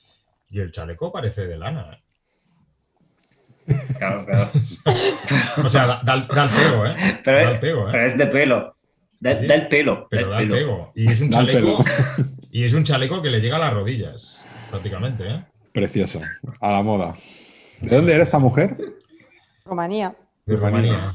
Y 0.49 0.61
el 0.61 0.71
chaleco 0.71 1.11
parece 1.11 1.45
de 1.45 1.57
lana. 1.57 1.99
¿eh? 3.67 3.75
Claro, 3.97 4.25
claro. 4.25 4.49
O 5.65 5.67
sea, 5.67 5.87
da, 5.87 6.01
da 6.05 6.13
el- 6.13 6.27
da 6.27 6.43
el 6.45 6.49
pego, 6.51 6.85
¿eh? 6.85 7.19
Pero, 7.25 7.37
Da 7.43 7.51
el 7.51 7.59
pego, 7.59 7.87
¿eh? 7.87 7.91
pero 7.91 8.05
es 8.05 8.17
de 8.17 8.27
pelo. 8.27 8.77
Da, 9.19 9.39
Sí. 9.41 9.45
da 9.47 9.55
el 9.55 9.67
pelo. 9.67 10.07
Pero 10.09 10.29
da 10.29 10.37
el 10.37 10.43
el 10.43 10.49
pelo. 10.51 10.67
pego. 10.67 10.91
Y 10.95 11.11
es 11.11 11.19
un 11.19 11.29
Da 11.29 11.39
el 11.41 11.47
chaleco. 11.47 11.83
pelo. 11.83 12.27
Y 12.51 12.63
es 12.63 12.71
un 12.73 12.85
chaleco 12.85 13.21
que 13.21 13.29
le 13.29 13.41
llega 13.41 13.57
a 13.57 13.59
las 13.59 13.73
rodillas, 13.73 14.39
prácticamente, 14.69 15.27
¿eh? 15.27 15.43
Precioso. 15.73 16.21
A 16.61 16.71
la 16.71 16.81
moda. 16.81 17.13
¿De 17.81 17.93
dónde 17.97 18.13
era 18.13 18.23
esta 18.23 18.39
mujer? 18.39 18.77
Rumanía. 19.65 20.15
De 20.45 20.55
Rumanía. 20.55 21.13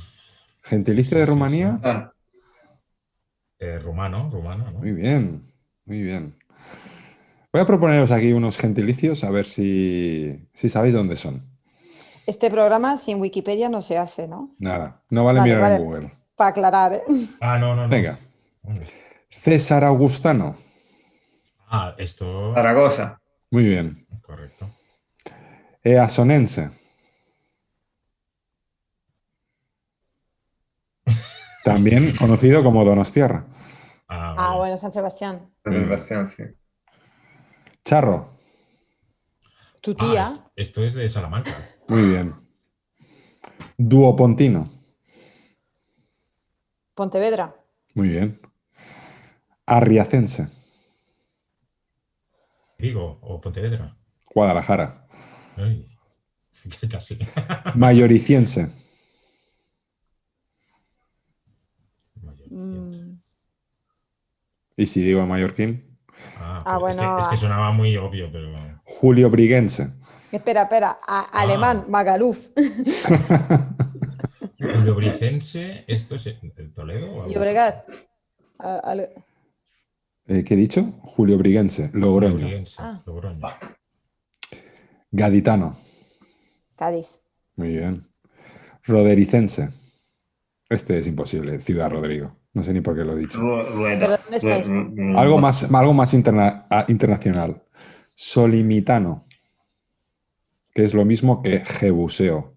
¿Gentilicio 0.69 1.19
de 1.19 1.27
Rumanía? 1.27 1.81
Ah, 1.83 2.13
Eh, 3.61 3.79
rumano, 3.81 4.31
rumano, 4.31 4.71
¿no? 4.71 4.79
Muy 4.79 4.93
bien, 4.93 5.43
muy 5.85 6.01
bien. 6.03 6.37
Voy 7.53 7.63
a 7.63 7.67
proponeros 7.67 8.11
aquí 8.11 8.33
unos 8.33 8.59
gentilicios 8.59 9.25
a 9.25 9.31
ver 9.31 9.47
si, 9.47 10.49
si 10.53 10.69
sabéis 10.69 10.95
dónde 10.95 11.17
son. 11.17 11.43
Este 12.27 12.51
programa 12.51 12.99
sin 12.99 13.21
Wikipedia 13.21 13.69
no 13.71 13.81
se 13.83 13.97
hace, 13.97 14.29
¿no? 14.29 14.55
Nada, 14.59 15.01
no 15.11 15.25
vale, 15.25 15.41
Vale, 15.41 15.49
mirar 15.55 15.63
vale. 15.63 15.75
en 15.77 15.85
Google. 15.85 16.11
Para 16.37 16.51
aclarar. 16.51 16.93
¿eh? 16.93 17.03
Ah, 17.41 17.59
no, 17.59 17.75
no, 17.75 17.83
no. 17.85 17.89
Venga. 17.89 18.19
César 19.31 19.85
Augustano. 19.85 20.55
Ah, 21.71 21.95
esto. 21.99 22.53
Zaragoza. 22.55 23.19
Muy 23.51 23.65
bien. 23.65 24.07
Correcto. 24.23 24.67
Easonense. 25.85 26.71
También 31.75 32.13
conocido 32.17 32.63
como 32.63 32.85
Donostiarra. 32.85 33.47
Ah, 34.09 34.35
Ah, 34.39 34.57
bueno, 34.57 34.77
San 34.79 34.93
Sebastián. 34.93 35.51
Sebastián, 35.65 36.29
sí. 36.35 36.43
Charro. 37.85 38.31
Tu 39.81 39.93
Ah, 39.93 39.95
tía. 39.97 40.45
es- 40.57 40.69
esto 40.69 40.83
es 40.85 40.95
de 40.95 41.09
Salamanca. 41.09 41.51
Muy 41.89 42.03
bien. 42.03 42.35
Duopontino. 43.77 44.69
Pontevedra. 46.95 47.55
Muy 47.95 48.09
bien. 48.09 48.39
Arriacense. 49.67 50.49
Vigo 52.79 53.19
o 53.23 53.41
Pontevedra. 53.41 53.97
Guadalajara. 54.35 55.07
Ay, 55.57 55.87
casi. 56.91 57.19
Mayoriciense. 57.75 58.69
Mm, 62.59 63.19
Y 64.77 64.87
si 64.87 65.03
digo 65.03 65.25
mallorquín. 65.27 65.85
Ah, 66.39 66.63
Ah, 66.65 66.79
bueno, 66.79 67.19
Es 67.21 67.27
que, 67.27 67.35
es 67.35 67.41
que 67.41 67.47
sonaba 67.47 67.71
muy 67.73 67.97
obvio, 67.97 68.31
pero. 68.33 68.53
Julio 68.85 69.31
Briguense. 69.31 69.93
Espera, 70.33 70.63
espera. 70.63 70.99
A- 71.07 71.29
Ah. 71.33 71.43
Alemán, 71.43 71.85
Magaluf. 71.89 72.49
Llobricense, 74.59 75.85
¿esto 75.87 76.17
es 76.17 76.27
en 76.27 76.73
Toledo? 76.75 77.07
o 77.13 77.23
algo? 77.23 77.33
Llobregat. 77.33 77.87
A- 78.59 78.79
ale- 78.85 79.13
Eh, 80.27 80.45
¿Qué 80.45 80.55
he 80.55 80.57
dicho? 80.57 80.83
Julio 81.01 81.39
Briguense. 81.39 81.91
Logroño. 81.95 82.47
Ah. 82.79 83.01
Logroño. 83.07 83.47
Gaditano. 85.11 85.77
Cádiz. 86.77 87.19
Muy 87.57 87.69
bien. 87.73 88.07
Rodericense. 88.85 89.69
Este 90.69 90.99
es 90.99 91.07
imposible. 91.07 91.61
Ciudad 91.61 91.91
Rodrigo. 91.91 92.37
No 92.55 92.63
sé 92.63 92.73
ni 92.73 92.81
por 92.81 92.97
qué 92.97 93.05
lo 93.05 93.13
he 93.15 93.19
dicho. 93.21 93.39
Ru- 93.41 93.63
Rueda. 93.75 93.99
¿Pero 94.01 94.17
dónde 94.23 94.37
está 94.39 94.57
Ru- 94.57 94.61
esto? 94.61 94.75
Ru- 94.75 94.95
Ru- 94.95 95.19
Algo 95.19 95.39
más, 95.39 95.71
algo 95.73 95.93
más 95.95 96.15
interna- 96.15 96.67
ah, 96.71 96.85
internacional. 96.89 97.63
Solimitano. 98.15 99.25
Que 100.75 100.85
es 100.85 100.95
lo 100.95 101.05
mismo 101.05 101.43
que 101.43 101.65
Jebuseo. 101.65 102.55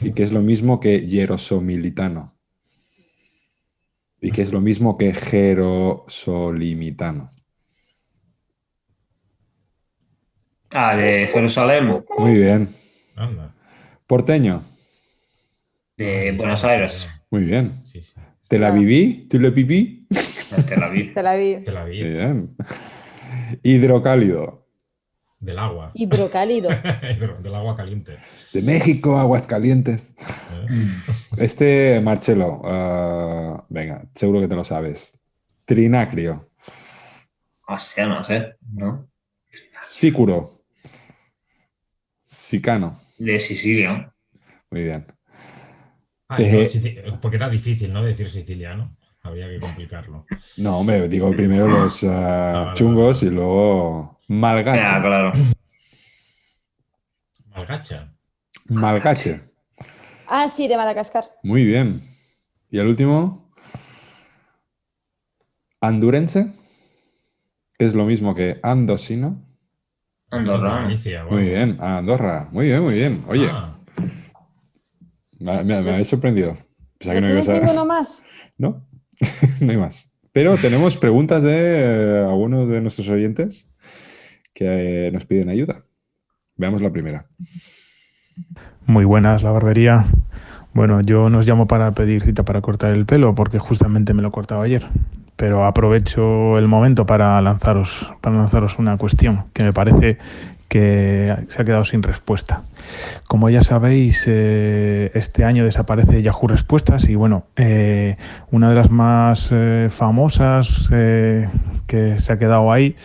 y 0.00 0.12
que 0.12 0.22
es 0.24 0.32
lo 0.32 0.40
mismo 0.40 0.80
que 0.80 1.06
hierosomilitano. 1.06 2.36
Y 4.20 4.32
que 4.32 4.42
es 4.42 4.52
lo 4.52 4.60
mismo 4.60 4.98
que 4.98 5.14
jerosolimitano. 5.14 7.30
Ah, 10.70 10.96
de 10.96 11.28
Jerusalén, 11.32 12.02
Muy 12.18 12.34
bien. 12.34 12.68
Anda. 13.16 13.54
Porteño. 14.08 14.62
de 15.96 16.32
Buenos 16.36 16.64
Aires, 16.64 17.08
Muy 17.30 17.44
bien. 17.44 17.72
Sí, 17.92 18.02
sí. 18.02 18.12
¿Te 18.48 18.58
la 18.58 18.70
viví? 18.70 19.26
¿Tú 19.28 19.40
lo 19.40 19.50
viví? 19.50 20.06
Te 20.68 20.76
la 20.76 20.88
vi. 20.90 21.12
Que 21.12 21.22
la 21.22 21.84
vi. 21.84 22.02
Bien. 22.02 22.56
Hidrocálido. 23.62 24.66
Del 25.40 25.58
agua. 25.58 25.90
Hidrocálido. 25.94 26.68
Del 27.42 27.54
agua 27.54 27.76
caliente. 27.76 28.16
De 28.52 28.62
México, 28.62 29.18
Aguascalientes. 29.18 30.14
¿eh? 30.18 30.66
Este, 31.36 32.00
Marcelo, 32.00 32.62
ah, 32.64 33.64
venga, 33.68 34.06
seguro 34.14 34.40
que 34.40 34.48
te 34.48 34.54
lo 34.54 34.64
sabes. 34.64 35.20
Trinacrio. 35.66 36.48
Hostia, 37.66 38.06
no 38.06 38.26
sé, 38.26 38.56
¿no? 38.72 39.08
Sícuro. 39.80 40.48
Sicano. 42.22 42.98
De 43.18 43.38
Sicilia. 43.38 44.14
Muy 44.70 44.84
bien. 44.84 45.06
Ah, 46.34 47.06
no, 47.06 47.20
porque 47.20 47.36
era 47.36 47.48
difícil, 47.48 47.92
¿no? 47.92 48.02
Decir 48.02 48.28
siciliano. 48.30 48.96
Había 49.22 49.48
que 49.48 49.58
complicarlo. 49.58 50.26
No, 50.58 50.78
hombre, 50.78 51.08
digo 51.08 51.34
primero 51.34 51.66
los 51.66 52.04
ah, 52.04 52.52
vale, 52.66 52.74
chungos 52.74 53.22
y 53.22 53.30
luego 53.30 54.18
Ah, 54.20 54.24
malgache. 54.28 55.00
claro. 55.00 55.32
Malgacha. 57.54 58.12
Malgache. 58.68 59.40
Ah, 60.28 60.48
sí, 60.48 60.68
de 60.68 60.76
Madagascar. 60.76 61.24
Muy 61.42 61.64
bien. 61.64 62.00
Y 62.70 62.78
el 62.78 62.88
último, 62.88 63.50
andurense, 65.80 66.52
que 67.78 67.84
es 67.84 67.94
lo 67.94 68.04
mismo 68.04 68.34
que 68.34 68.58
andosino. 68.62 69.42
Andorra. 70.30 70.88
Muy 71.30 71.44
bien, 71.44 71.78
Andorra. 71.80 72.48
Muy 72.50 72.66
bien, 72.66 72.82
muy 72.82 72.94
bien. 72.94 73.24
Oye, 73.28 73.48
Ah, 73.50 73.73
me, 75.38 75.64
me- 75.64 75.82
me 75.82 75.90
habéis 75.92 76.08
sorprendido. 76.08 76.56
Pensaba 76.98 77.20
¿No 77.20 77.26
que 77.26 77.32
no 77.34 77.40
tienes 77.40 77.46
ibas 77.46 77.48
a- 77.48 77.60
ninguno 77.60 77.86
más? 77.86 78.24
No, 78.58 78.86
no 79.60 79.70
hay 79.72 79.76
más. 79.76 80.14
Pero 80.32 80.56
tenemos 80.56 80.96
preguntas 80.96 81.42
de 81.42 81.52
eh, 82.20 82.24
algunos 82.28 82.68
de 82.68 82.80
nuestros 82.80 83.08
oyentes 83.08 83.68
que 84.52 85.06
eh, 85.08 85.10
nos 85.12 85.24
piden 85.26 85.48
ayuda. 85.48 85.84
Veamos 86.56 86.80
la 86.82 86.92
primera. 86.92 87.26
Muy 88.86 89.04
buenas, 89.04 89.42
la 89.42 89.50
barbería. 89.50 90.06
Bueno, 90.72 91.00
yo 91.00 91.30
no 91.30 91.38
os 91.38 91.46
llamo 91.48 91.66
para 91.66 91.92
pedir 91.94 92.22
cita 92.22 92.44
para 92.44 92.60
cortar 92.60 92.92
el 92.92 93.06
pelo 93.06 93.34
porque 93.34 93.58
justamente 93.58 94.12
me 94.14 94.22
lo 94.22 94.28
he 94.28 94.32
cortado 94.32 94.62
ayer. 94.62 94.86
Pero 95.36 95.64
aprovecho 95.64 96.58
el 96.58 96.68
momento 96.68 97.06
para 97.06 97.40
lanzaros, 97.40 98.12
para 98.20 98.36
lanzaros 98.36 98.78
una 98.78 98.96
cuestión 98.96 99.44
que 99.52 99.64
me 99.64 99.72
parece 99.72 100.18
que 100.68 101.34
se 101.48 101.62
ha 101.62 101.64
quedado 101.64 101.84
sin 101.84 102.02
respuesta. 102.02 102.62
Como 103.28 103.50
ya 103.50 103.62
sabéis, 103.62 104.24
eh, 104.26 105.10
este 105.14 105.44
año 105.44 105.64
desaparece 105.64 106.22
Yahoo 106.22 106.48
Respuestas 106.48 107.08
y 107.08 107.14
bueno, 107.14 107.44
eh, 107.56 108.16
una 108.50 108.70
de 108.70 108.74
las 108.74 108.90
más 108.90 109.50
eh, 109.52 109.88
famosas 109.90 110.88
eh, 110.92 111.48
que 111.86 112.18
se 112.18 112.32
ha 112.32 112.38
quedado 112.38 112.72
ahí 112.72 112.96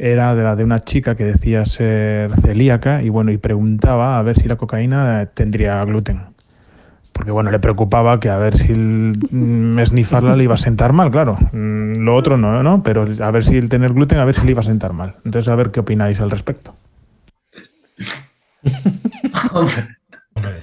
era 0.00 0.34
de 0.34 0.42
la 0.42 0.56
de 0.56 0.64
una 0.64 0.80
chica 0.80 1.14
que 1.14 1.24
decía 1.24 1.64
ser 1.66 2.34
celíaca 2.36 3.02
y 3.02 3.10
bueno, 3.10 3.32
y 3.32 3.36
preguntaba 3.36 4.18
a 4.18 4.22
ver 4.22 4.38
si 4.38 4.48
la 4.48 4.56
cocaína 4.56 5.22
eh, 5.22 5.26
tendría 5.26 5.84
gluten. 5.84 6.22
Porque 7.20 7.32
bueno, 7.32 7.50
le 7.50 7.58
preocupaba 7.58 8.18
que 8.18 8.30
a 8.30 8.38
ver 8.38 8.56
si 8.56 8.68
el 8.72 9.14
mm, 9.30 9.78
esnifarla 9.78 10.34
le 10.36 10.44
iba 10.44 10.54
a 10.54 10.56
sentar 10.56 10.94
mal, 10.94 11.10
claro. 11.10 11.36
Mm, 11.52 11.98
Lo 12.02 12.16
otro 12.16 12.38
no, 12.38 12.62
¿no? 12.62 12.82
Pero 12.82 13.04
a 13.22 13.30
ver 13.30 13.44
si 13.44 13.58
el 13.58 13.68
tener 13.68 13.92
gluten, 13.92 14.16
a 14.20 14.24
ver 14.24 14.34
si 14.34 14.40
le 14.46 14.52
iba 14.52 14.60
a 14.62 14.64
sentar 14.64 14.94
mal. 14.94 15.16
Entonces, 15.26 15.52
a 15.52 15.54
ver 15.54 15.70
qué 15.70 15.80
opináis 15.80 16.18
al 16.20 16.30
respecto. 16.30 16.74
hombre. 20.34 20.60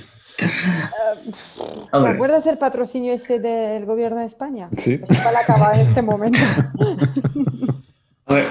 ¿Te 1.91 2.08
acuerdas 2.08 2.47
el 2.47 2.58
patrocinio 2.58 3.14
ese 3.14 3.39
del 3.39 3.86
gobierno 3.86 4.18
de 4.18 4.26
España? 4.26 4.70
Sí. 4.76 4.97
Pues 4.97 5.12
igual 5.20 5.36
acaba 5.36 5.76
en 5.76 5.82
este 5.82 6.01
momento. 6.01 6.39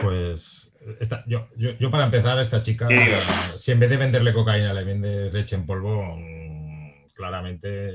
Pues 0.03 0.71
esta- 1.01 1.23
yo, 1.27 1.49
yo, 1.59 1.71
yo 1.79 1.91
para 1.91 2.07
empezar, 2.07 2.39
a 2.39 2.41
esta 2.43 2.63
chica, 2.63 2.89
si 3.59 3.73
en 3.73 3.81
vez 3.81 3.91
de 3.91 3.99
venderle 3.99 4.33
cocaína 4.33 4.73
le 4.73 4.85
vendes 4.85 5.31
leche 5.35 5.55
en 5.55 5.67
polvo, 5.67 6.03
mm, 6.17 6.46
claramente. 7.17 7.91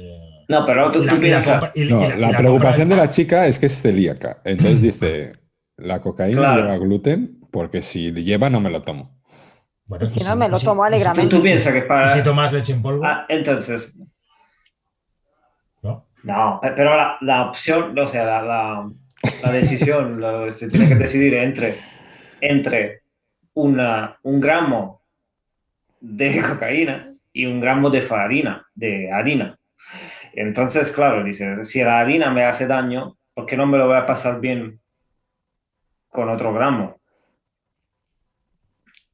no, 0.49 0.65
pero 0.65 0.91
tú, 0.91 1.03
Y 1.03 1.05
la- 1.05 1.11
tú 1.13 1.17
y 1.17 1.29
la 1.29 1.37
piensas, 1.39 1.71
y- 1.75 1.81
y 1.83 1.89
No, 1.89 2.07
la 2.15 2.37
preocupación 2.37 2.89
de 2.89 2.95
la 2.97 3.09
chica 3.09 3.47
es 3.47 3.59
que 3.59 3.67
es 3.67 3.81
celíaca. 3.81 4.41
Entonces 4.43 4.81
dice, 4.81 5.31
la 5.77 6.01
cocaína 6.01 6.39
Claro. 6.41 6.61
lleva 6.63 6.77
gluten 6.77 7.39
porque 7.51 7.81
si 7.81 8.11
lleva 8.11 8.49
no 8.49 8.59
me 8.59 8.69
lo 8.69 8.81
tomo. 8.81 9.21
Bueno, 9.85 10.05
si 10.05 10.21
y 10.21 10.23
no, 10.23 10.35
me 10.35 10.49
lo 10.49 10.57
y 10.57 10.59
si- 10.59 10.65
tomo 10.65 10.83
si 10.89 11.03
tú, 11.21 11.29
tú 11.29 11.41
piensas 11.43 11.73
que 11.73 11.81
para... 11.81 12.07
si 12.09 12.23
tomas 12.23 12.51
leche 12.53 12.71
en 12.73 12.81
polvo, 12.81 13.05
Ah, 13.05 13.25
entonces, 13.29 13.93
¿no? 15.83 16.07
no, 16.23 16.59
pe- 16.61 16.71
pero 16.75 16.95
la, 16.95 17.17
la 17.21 17.49
opción, 17.49 17.97
o 17.97 18.07
sea, 18.07 18.23
la, 18.23 18.41
la, 18.41 18.91
la 19.43 19.51
decisión, 19.51 20.19
lo- 20.19 20.53
se 20.53 20.69
tiene 20.69 20.87
que 20.87 20.95
decidir 20.95 21.33
entre, 21.35 21.75
entre 22.39 23.01
una, 23.53 24.17
un 24.23 24.39
gramo 24.39 25.01
de 25.99 26.41
cocaína 26.41 27.10
y 27.33 27.45
un 27.45 27.59
gramo 27.61 27.89
de 27.89 28.01
farina, 28.01 28.65
de 28.75 29.11
harina. 29.11 29.57
Entonces, 30.33 30.91
claro, 30.91 31.23
dice, 31.23 31.65
si 31.65 31.83
la 31.83 31.99
harina 31.99 32.31
me 32.31 32.45
hace 32.45 32.67
daño, 32.67 33.17
¿por 33.33 33.45
qué 33.45 33.57
no 33.57 33.65
me 33.65 33.77
lo 33.77 33.87
voy 33.87 33.97
a 33.97 34.05
pasar 34.05 34.39
bien 34.39 34.79
con 36.09 36.29
otro 36.29 36.53
gramo? 36.53 36.97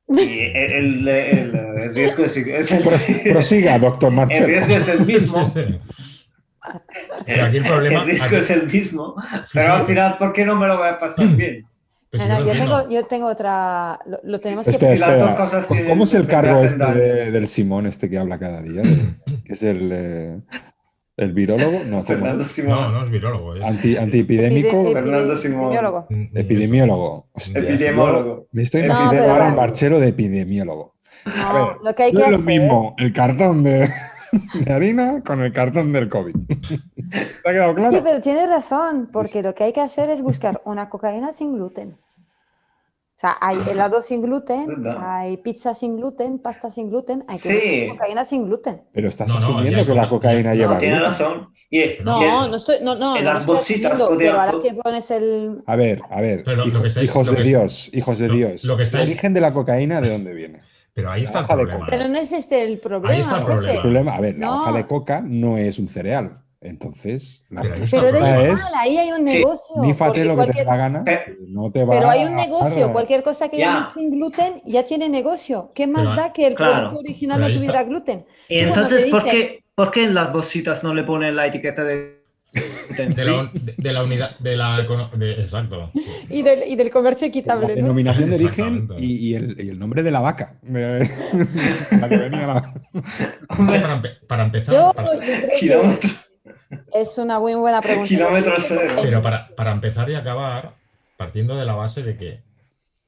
Y 0.09 0.39
el, 0.55 1.07
el- 1.07 1.07
el- 1.07 1.55
el 1.55 1.95
riesgo 1.95 2.25
es, 2.25 2.37
es 2.37 2.71
el, 2.71 2.83
Pros- 2.83 3.05
Prosiga, 3.29 3.77
doctor 3.79 4.09
el 4.11 4.15
Marcelo. 4.15 4.47
riesgo 4.47 4.75
es 4.75 4.87
el 4.89 5.01
mismo. 5.05 5.43
Pero 7.25 7.45
aquí 7.45 7.57
el 7.57 7.63
problema. 7.65 7.99
El 8.01 8.07
riesgo 8.07 8.25
aquí- 8.27 8.35
es 8.37 8.49
el 8.51 8.67
mismo, 8.67 9.15
Sí, 9.21 9.37
pero 9.53 9.65
sí. 9.75 9.79
al 9.81 9.85
final, 9.85 10.17
¿por 10.17 10.33
qué 10.33 10.45
no 10.45 10.55
me 10.55 10.67
lo 10.67 10.77
voy 10.77 10.87
a 10.89 10.99
pasar 10.99 11.27
bien? 11.35 11.65
Pues 12.11 12.27
yo 12.27 12.51
tengo, 12.53 12.89
yo 12.89 13.05
tengo 13.05 13.27
otra. 13.27 13.99
Lo, 14.05 14.19
lo 14.23 14.39
tenemos 14.39 14.65
que. 14.65 14.71
Espera, 14.71 14.95
Y 14.95 14.97
las 14.99 15.09
dos 15.09 15.19
espera. 15.29 15.35
cosas 15.45 15.65
¿Cómo- 15.65 15.77
tienen- 15.77 15.89
¿Cómo 15.93 16.03
es 16.05 16.13
el 16.13 16.27
cargo 16.27 16.59
este 16.63 16.85
de- 16.93 17.31
del 17.31 17.47
Simón, 17.47 17.85
este 17.87 18.09
que 18.09 18.17
habla 18.17 18.39
cada 18.39 18.61
día? 18.61 18.81
Que 19.45 19.53
es 19.53 19.63
el, 19.63 19.89
eh, 19.93 20.39
el 21.17 21.33
virólogo, 21.33 21.79
no, 21.85 21.97
¿cómo 21.97 22.03
Fernando 22.05 22.43
es? 22.43 22.51
Simón. 22.51 22.75
No, 22.79 22.91
no 22.91 23.05
es 23.05 23.11
virólogo. 23.11 23.55
Es, 23.55 23.65
Anti, 23.65 23.95
antiepidémico, 23.97 24.83
Epide- 24.89 24.93
Fernando 24.93 25.35
Simón. 25.35 25.63
epidemiólogo. 25.73 26.07
Mm, 26.09 26.37
epidemiólogo. 26.37 27.29
Hostia, 27.33 27.59
Epidemiólogo. 27.61 28.47
Me 28.51 28.61
estoy 28.63 28.81
No, 28.81 28.87
imaginando 28.87 29.17
pero 29.21 29.31
ahora 29.31 29.49
marchero 29.55 29.99
de 29.99 30.07
epidemiólogo. 30.09 30.95
No, 31.25 31.53
ver, 31.53 31.75
lo 31.83 31.95
que 31.95 32.03
hay 32.03 32.11
no 32.13 32.19
que 32.19 32.25
es 32.25 32.31
lo 32.31 32.39
mismo 32.39 32.95
el 32.97 33.13
cartón 33.13 33.63
de, 33.63 33.89
de 34.65 34.73
harina 34.73 35.21
con 35.25 35.41
el 35.41 35.51
cartón 35.53 35.91
del 35.93 36.09
COVID. 36.09 36.35
¿Te 37.43 37.49
ha 37.49 37.53
quedado 37.53 37.75
claro? 37.75 37.91
Sí, 37.91 38.01
pero 38.03 38.19
tienes 38.21 38.49
razón, 38.49 39.09
porque 39.11 39.41
lo 39.41 39.53
que 39.55 39.63
hay 39.65 39.73
que 39.73 39.81
hacer 39.81 40.09
es 40.09 40.21
buscar 40.21 40.61
una 40.65 40.89
cocaína 40.89 41.31
sin 41.31 41.55
gluten. 41.55 41.97
O 43.15 43.19
sea, 43.19 43.35
hay 43.41 43.57
helado 43.71 44.03
sin 44.03 44.21
gluten, 44.21 44.67
Verdad. 44.67 44.97
hay 45.01 45.37
pizza 45.37 45.73
sin 45.73 45.97
gluten, 45.97 46.37
pasta 46.37 46.69
sin 46.69 46.89
gluten, 46.91 47.23
hay 47.27 47.39
que 47.39 47.49
Sí. 47.49 47.79
buscar 47.85 47.97
cocaína 47.97 48.23
sin 48.23 48.45
gluten. 48.45 48.83
Pero 48.93 49.07
estás 49.07 49.27
No, 49.29 49.37
asumiendo 49.37 49.85
que 49.87 49.95
la 49.95 50.03
coca- 50.03 50.09
cocaína 50.09 50.49
No, 50.51 50.55
lleva 50.55 50.77
tiene 50.77 50.97
gluten. 50.97 51.11
razón. 51.11 51.53
No, 52.05 52.21
el- 52.45 52.51
no 52.51 52.55
estoy, 52.57 52.75
no, 52.83 52.95
no, 52.95 53.17
en 53.17 53.23
no 53.25 53.31
las 53.31 53.39
estoy 53.41 53.55
bolsitas 53.55 53.99
pero 54.17 54.39
ahora 54.39 54.53
que 54.63 54.73
pones 54.75 55.11
el... 55.11 55.63
A 55.65 55.75
ver, 55.75 56.01
a 56.09 56.21
ver, 56.21 56.43
Pero 56.45 56.57
lo 56.57 56.67
hijo- 56.67 56.81
que 56.81 56.87
estáis- 56.89 57.05
hijos 57.09 57.31
de 57.35 57.43
Dios, 57.43 57.89
hijos 57.93 58.19
de 58.19 58.27
lo- 58.27 58.33
Dios. 58.35 58.63
lo 58.65 58.77
que 58.77 58.83
estáis- 58.83 59.03
El 59.03 59.09
origen 59.09 59.33
de 59.33 59.41
la 59.41 59.53
cocaína, 59.53 59.99
¿de 59.99 60.09
dónde 60.11 60.33
viene? 60.33 60.61
Pero 60.97 61.11
ahí 61.11 61.25
está 61.25 61.37
el 61.39 61.45
hoja 61.45 61.55
de 61.57 61.63
problema. 61.67 61.87
Pero 61.91 62.07
no 62.07 62.17
es 62.17 62.31
este 62.31 62.63
el 62.63 62.79
problema, 62.79 63.13
Ahí 63.13 63.21
está 63.21 63.35
el 63.35 63.41
jefe. 63.43 63.51
problema. 63.53 63.73
El 63.75 63.81
problema, 63.81 64.15
a 64.15 64.19
ver, 64.21 64.37
la 64.39 64.51
hoja 64.51 64.71
de 64.71 64.87
coca 64.87 65.21
no 65.23 65.55
es 65.59 65.77
un 65.77 65.87
cereal. 65.87 66.43
Entonces, 66.59 67.45
la 67.51 67.61
Pero 67.61 67.73
Pero 67.75 67.85
el 67.85 67.91
da 67.91 67.99
respuesta 67.99 68.17
problema. 68.19 68.53
es 68.53 68.59
igual, 68.59 68.73
ahí 68.79 68.97
hay 68.97 69.11
un 69.11 69.17
Sí, 69.17 69.23
negocio. 69.35 69.75
nífate 69.83 70.07
porque 70.09 70.25
lo 70.25 70.31
que 70.33 70.39
te 70.39 70.43
cualquier- 70.45 70.65
dé 70.65 70.71
la 70.71 70.75
gana, 70.77 71.03
que 71.05 71.37
no 71.49 71.71
te 71.71 71.85
va 71.85 71.93
Pero 71.93 72.09
hay 72.09 72.25
un 72.25 72.35
negocio, 72.35 72.91
cualquier 72.91 73.21
cosa 73.21 73.47
que 73.47 73.57
Ya. 73.59 73.65
llames 73.75 73.89
sin 73.93 74.09
gluten 74.09 74.61
ya 74.65 74.83
tiene 74.83 75.07
negocio. 75.07 75.71
¿Qué 75.75 75.85
más 75.85 76.03
Pero- 76.07 76.15
da 76.15 76.33
que 76.33 76.47
el 76.47 76.55
claro, 76.55 76.73
producto 76.79 76.99
original 77.01 77.41
no 77.41 77.51
tuviera 77.51 77.83
gluten? 77.83 78.25
y 78.49 78.57
entonces, 78.57 79.05
te 79.05 79.11
¿por 79.11 79.23
qué, 79.23 79.63
¿por 79.75 79.91
qué 79.91 80.03
en 80.05 80.15
las 80.15 80.33
bolsitas 80.33 80.83
no 80.83 80.95
le 80.95 81.03
ponen 81.03 81.35
la 81.35 81.45
etiqueta 81.45 81.83
de... 81.83 82.16
De 82.97 83.25
la, 83.25 83.39
un- 83.41 83.51
de- 83.53 83.75
de 83.77 83.93
la 83.93 84.03
unidad. 84.03 84.37
De 84.39 84.55
la, 84.55 84.81
de- 85.15 85.31
exacto. 85.41 85.91
Y 86.29 86.41
del, 86.41 86.63
y 86.67 86.75
del 86.75 86.89
comercio 86.89 87.25
la 87.25 87.29
equitable, 87.29 87.67
¿no? 87.69 87.73
denominación 87.75 88.29
de 88.29 88.35
origen 88.35 88.89
y, 88.97 89.15
y 89.29 89.35
el, 89.35 89.59
y 89.63 89.69
el 89.69 89.79
nombre 89.79 90.03
de 90.03 90.11
la 90.11 90.19
vaca. 90.21 90.57
de- 90.61 91.09
la 91.99 92.09
que 92.09 92.17
venía 92.17 92.47
la- 92.47 92.73
Es 92.93 93.69
que 93.69 93.79
para, 93.79 94.01
empe- 94.01 94.19
para 94.27 94.43
empezar. 94.45 94.73
Yo, 94.73 94.93
para- 94.93 95.13
yo 95.13 95.19
creo 95.21 95.59
Kilómetros. 95.59 96.11
que 96.11 97.01
es 97.01 97.17
una 97.17 97.39
muy 97.39 97.53
buena 97.55 97.81
pregunta. 97.81 98.07
Kilómetros 98.07 98.65
cero. 98.67 98.95
pero 99.01 99.21
para, 99.21 99.47
para 99.55 99.71
empezar 99.71 100.09
y 100.09 100.15
acabar, 100.15 100.75
partiendo 101.17 101.55
de 101.55 101.65
la 101.65 101.73
base 101.75 102.03
de 102.03 102.17
que 102.17 102.43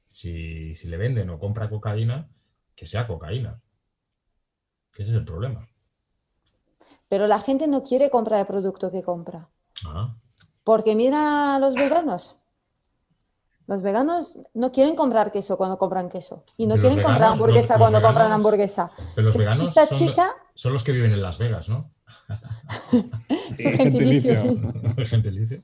si, 0.08 0.74
si 0.76 0.88
le 0.88 0.96
venden 0.96 1.30
o 1.30 1.38
compra 1.38 1.68
cocaína, 1.68 2.28
que 2.74 2.86
sea 2.86 3.06
cocaína. 3.06 3.60
Que 4.94 5.02
ese 5.04 5.12
es 5.12 5.18
el 5.18 5.24
problema. 5.24 5.68
pero 7.08 7.26
la 7.26 7.38
gente 7.40 7.66
no 7.68 7.82
quiere 7.82 8.10
comprar 8.10 8.40
el 8.40 8.46
producto 8.46 8.90
que 8.90 9.02
compra. 9.02 9.48
Ah, 9.86 10.14
Porque 10.64 10.94
mira 10.94 11.54
a 11.54 11.58
los 11.58 11.74
veganos. 11.76 12.36
Los 13.66 13.82
veganos 13.82 14.40
no 14.54 14.72
quieren 14.72 14.96
comprar 14.96 15.30
queso 15.30 15.56
cuando 15.56 15.78
compran 15.78 16.08
queso. 16.08 16.44
Y 16.56 16.66
no 16.66 16.74
Los 16.74 16.80
quieren 16.80 17.00
comprar 17.00 17.30
hamburguesa 17.32 17.74
los- 17.74 17.78
los 17.80 17.90
cuando 17.90 18.02
compran 18.06 18.32
hamburguesa. 18.32 18.90
pero 19.14 19.26
los 19.26 19.34
Entonces, 19.34 19.38
veganos 19.38 19.68
esta 19.68 19.86
son, 19.86 19.98
chica, 19.98 20.30
son 20.54 20.72
los 20.72 20.82
que 20.84 20.92
viven 20.92 21.12
en 21.12 21.22
Las 21.22 21.38
Vegas, 21.38 21.68
¿no? 21.68 21.90
su 23.56 23.70
gentilicio, 23.72 24.34
Gentilicio. 24.34 24.42
sí. 24.42 24.60
Gentilicio. 25.06 25.62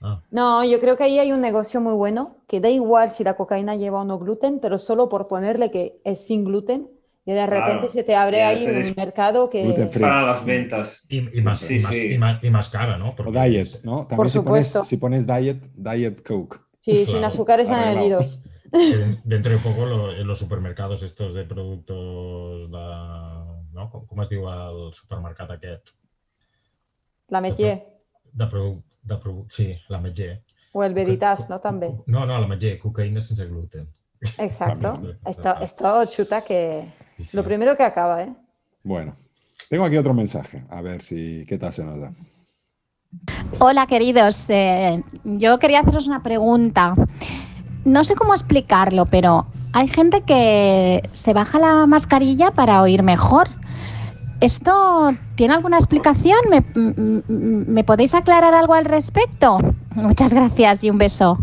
Ah, 0.00 0.22
No, 0.30 0.64
yo 0.64 0.78
creo 0.80 0.96
que 0.96 1.04
ahí 1.04 1.18
hay 1.18 1.32
un 1.32 1.40
negocio 1.40 1.80
muy 1.80 1.94
bueno, 1.94 2.36
que 2.46 2.60
da 2.60 2.68
igual 2.70 3.10
si 3.10 3.24
la 3.24 3.36
cocaína 3.36 3.74
lleva 3.76 4.00
o 4.00 4.04
no 4.04 4.18
gluten, 4.18 4.60
pero 4.60 4.78
solo 4.78 5.08
por 5.08 5.26
ponerle 5.28 5.70
que 5.72 6.00
es 6.04 6.24
sin 6.24 6.44
gluten, 6.44 6.88
y 7.28 7.32
de 7.34 7.46
repente 7.46 7.72
Claro. 7.80 7.92
se 7.92 8.04
te 8.04 8.16
abre 8.16 8.42
ahí 8.42 8.64
un 8.64 8.72
des- 8.72 8.96
mercado 8.96 9.50
que... 9.50 9.62
Para 10.00 10.22
las 10.22 10.42
ventas. 10.46 11.04
y, 11.10 11.18
y 11.38 11.42
más, 11.42 11.58
Sí, 11.60 11.76
y, 11.76 11.80
más, 11.80 11.92
sí. 11.92 12.12
y 12.14 12.18
más- 12.18 12.42
y 12.42 12.48
más 12.48 12.68
cara, 12.70 12.96
¿no? 12.96 13.14
O 13.18 13.30
diet, 13.30 13.68
¿no? 13.84 13.98
También 14.06 14.16
Por 14.16 14.30
si 14.30 14.38
pones, 14.38 14.66
supuesto. 14.68 14.84
si 14.84 14.96
pones 14.96 15.26
diet, 15.26 15.62
diet 15.76 16.22
coke. 16.26 16.56
Sí, 16.80 17.04
sin 17.04 17.16
Claro, 17.16 17.26
azúcares 17.26 17.68
arreglado. 17.68 17.98
añadidos. 17.98 18.42
que 18.72 19.18
dentro 19.24 19.52
de 19.52 19.58
poco 19.58 19.84
lo- 19.84 20.14
en 20.14 20.26
los 20.26 20.38
supermercados 20.38 21.02
estos 21.02 21.34
de 21.34 21.44
productos, 21.44 22.70
de, 22.70 22.84
no? 23.74 23.90
Com 24.08 24.22
es 24.22 24.28
diu 24.30 24.48
el 24.48 24.92
supermercat 24.94 25.50
aquest? 25.50 25.88
La 27.28 27.40
De 27.42 27.50
de 29.02 29.16
produc, 29.18 29.50
sí, 29.50 29.76
la 29.88 30.00
Metger. 30.00 30.42
o 30.72 30.82
el 30.84 30.94
Veritas, 30.94 31.48
¿no? 31.50 31.60
También. 31.60 32.02
No, 32.06 32.24
no, 32.24 32.38
la 32.40 32.46
Metger, 32.46 32.78
cocaïna 32.80 33.20
sense 33.20 33.44
gluten. 33.46 33.86
Exacto. 34.38 34.94
Esto, 35.26 35.54
esto 35.60 36.04
chuta 36.06 36.40
que... 36.42 36.84
Sí. 37.18 37.36
Lo 37.36 37.42
primero 37.44 37.76
que 37.76 37.82
acaba, 37.82 38.22
¿eh? 38.22 38.32
Bueno, 38.82 39.14
tengo 39.68 39.84
aquí 39.84 39.96
otro 39.96 40.14
mensaje. 40.14 40.64
A 40.70 40.80
ver 40.82 41.02
si 41.02 41.44
qué 41.46 41.58
tal 41.58 41.72
se 41.72 41.84
nos 41.84 42.00
da. 42.00 42.12
Hola 43.58 43.86
queridos, 43.86 44.48
Eh, 44.50 45.02
yo 45.24 45.58
quería 45.58 45.80
haceros 45.80 46.06
una 46.06 46.22
pregunta. 46.22 46.94
No 47.84 48.04
sé 48.04 48.14
cómo 48.14 48.34
explicarlo, 48.34 49.06
pero 49.06 49.46
hay 49.72 49.88
gente 49.88 50.22
que 50.22 51.02
se 51.12 51.32
baja 51.32 51.58
la 51.58 51.86
mascarilla 51.86 52.50
para 52.50 52.82
oír 52.82 53.02
mejor. 53.02 53.48
¿Esto 54.40 55.12
tiene 55.34 55.54
alguna 55.54 55.78
explicación? 55.78 56.38
¿Me, 56.50 56.62
¿me 57.28 57.82
podéis 57.84 58.14
aclarar 58.14 58.54
algo 58.54 58.74
al 58.74 58.84
respecto? 58.84 59.58
Muchas 59.94 60.32
gracias 60.32 60.84
y 60.84 60.90
un 60.90 60.98
beso. 60.98 61.38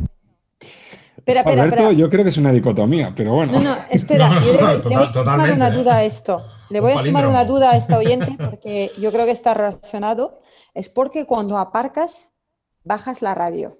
Espera, 1.27 1.39
espera, 1.39 1.63
Alberto, 1.63 1.81
espera. 1.83 1.97
yo 1.99 2.09
creo 2.11 2.23
que 2.23 2.29
es 2.29 2.37
una 2.37 2.51
dicotomía, 2.51 3.13
pero 3.15 3.33
bueno. 3.33 3.53
No, 3.53 3.59
no, 3.61 3.75
espera, 3.91 4.29
No, 4.29 4.35
no, 4.39 4.45
yo 4.45 4.53
le, 4.53 4.59
le 4.59 4.95
voy 4.95 5.03
a 5.07 5.13
sumar 5.13 5.51
una 5.51 5.67
¿eh? 5.67 5.71
duda 5.71 5.95
a 5.97 6.03
esto. 6.03 6.45
Le 6.69 6.79
voy 6.79 6.91
a 6.91 6.97
sumar 6.99 7.27
una 7.27 7.45
duda 7.45 7.71
a 7.71 7.77
esta 7.77 7.97
oyente 8.03 8.35
porque 8.37 8.91
yo 8.99 9.11
creo 9.11 9.25
que 9.25 9.31
está 9.31 9.53
relacionado. 9.55 10.39
Es 10.75 10.89
porque 10.89 11.25
cuando 11.25 11.57
aparcas, 11.57 12.33
bajas 12.83 13.21
la 13.23 13.33
radio. 13.33 13.79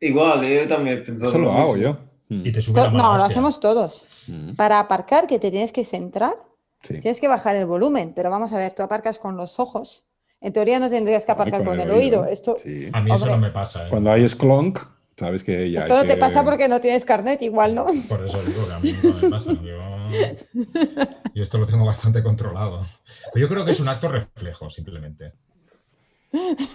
Igual, 0.00 0.46
yo 0.46 0.68
también 0.68 0.98
he 0.98 1.00
pensado. 1.02 1.30
Eso 1.30 1.38
lo 1.38 1.52
hago 1.52 1.76
yo. 1.78 1.96
Mm, 2.28 2.46
Y 2.46 2.52
te 2.52 2.60
sube 2.60 2.76
la 2.78 2.84
To- 2.86 2.90
mala 2.90 3.02
No, 3.04 3.16
lo 3.16 3.24
hacemos 3.24 3.60
todos. 3.60 4.06
mm, 4.28 4.54
Para 4.56 4.78
aparcar, 4.78 5.26
que 5.26 5.38
te 5.38 5.50
tienes 5.50 5.72
que 5.72 5.84
centrar, 5.84 6.34
Sí. 6.82 7.00
tienes 7.00 7.20
que 7.20 7.28
bajar 7.28 7.56
el 7.56 7.64
volumen. 7.64 8.12
Pero 8.14 8.28
vamos 8.28 8.52
a 8.52 8.58
ver, 8.58 8.74
tú 8.74 8.82
aparcas 8.82 9.18
con 9.18 9.36
los 9.38 9.58
ojos. 9.58 10.04
En 10.42 10.52
teoría 10.52 10.78
no 10.78 10.90
tendrías 10.90 11.24
que 11.24 11.32
Ay, 11.32 11.36
aparcar 11.36 11.64
con, 11.64 11.80
el 11.80 11.90
oído. 11.90 12.26
Esto, 12.26 12.58
Sí. 12.62 12.90
A 12.92 13.00
mí 13.00 13.10
eso 13.14 13.24
no 13.26 13.38
me 13.38 13.50
pasa. 13.50 13.86
¿eh? 13.86 13.90
Cuando 13.90 14.10
hay 14.12 14.28
sklonk, 14.28 14.78
sabes 15.16 15.44
que 15.44 15.70
ya. 15.70 15.80
esto 15.80 15.94
no 15.96 16.04
te 16.06 16.16
pasa 16.16 16.44
porque 16.44 16.68
no 16.68 16.80
tienes 16.80 17.04
carnet, 17.04 17.40
igual, 17.42 17.74
¿no? 17.74 17.84
Por 18.08 18.26
eso 18.26 18.42
digo 18.42 18.66
que 18.66 18.72
a 18.74 18.78
mí 18.80 18.92
no 19.02 19.14
me 19.22 19.30
pasa. 19.30 19.52
Yo, 19.62 21.28
yo 21.34 21.42
esto 21.42 21.58
lo 21.58 21.66
tengo 21.66 21.84
bastante 21.84 22.22
controlado. 22.22 22.86
Pero 23.32 23.46
yo 23.46 23.48
creo 23.52 23.64
que 23.64 23.72
es 23.72 23.80
un 23.80 23.88
acto 23.88 24.08
reflejo, 24.08 24.70
simplemente. 24.70 25.32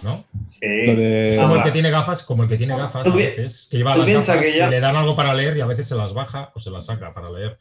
¿No? 0.02 0.24
Sí. 0.48 0.66
De- 0.66 1.38
Como 1.40 1.56
el 1.56 1.62
que 1.62 1.70
tiene 1.70 1.90
gafas, 1.90 2.22
como 2.24 2.42
el 2.42 2.48
que 2.48 2.56
tiene 2.56 2.76
gafas 2.76 3.06
a 3.06 3.10
veces, 3.10 3.68
que 3.70 3.76
lleva 3.76 3.96
las 3.96 4.08
gafas 4.08 4.40
que 4.42 4.56
ya- 4.58 4.66
y 4.66 4.70
le 4.70 4.80
dan 4.80 4.96
algo 4.96 5.14
para 5.14 5.34
leer 5.34 5.56
y 5.56 5.60
a 5.60 5.66
veces 5.66 5.86
se 5.86 5.94
las 5.94 6.12
baja 6.14 6.50
o 6.54 6.60
se 6.60 6.70
las 6.70 6.86
saca 6.86 7.12
para 7.14 7.30
leer. 7.30 7.58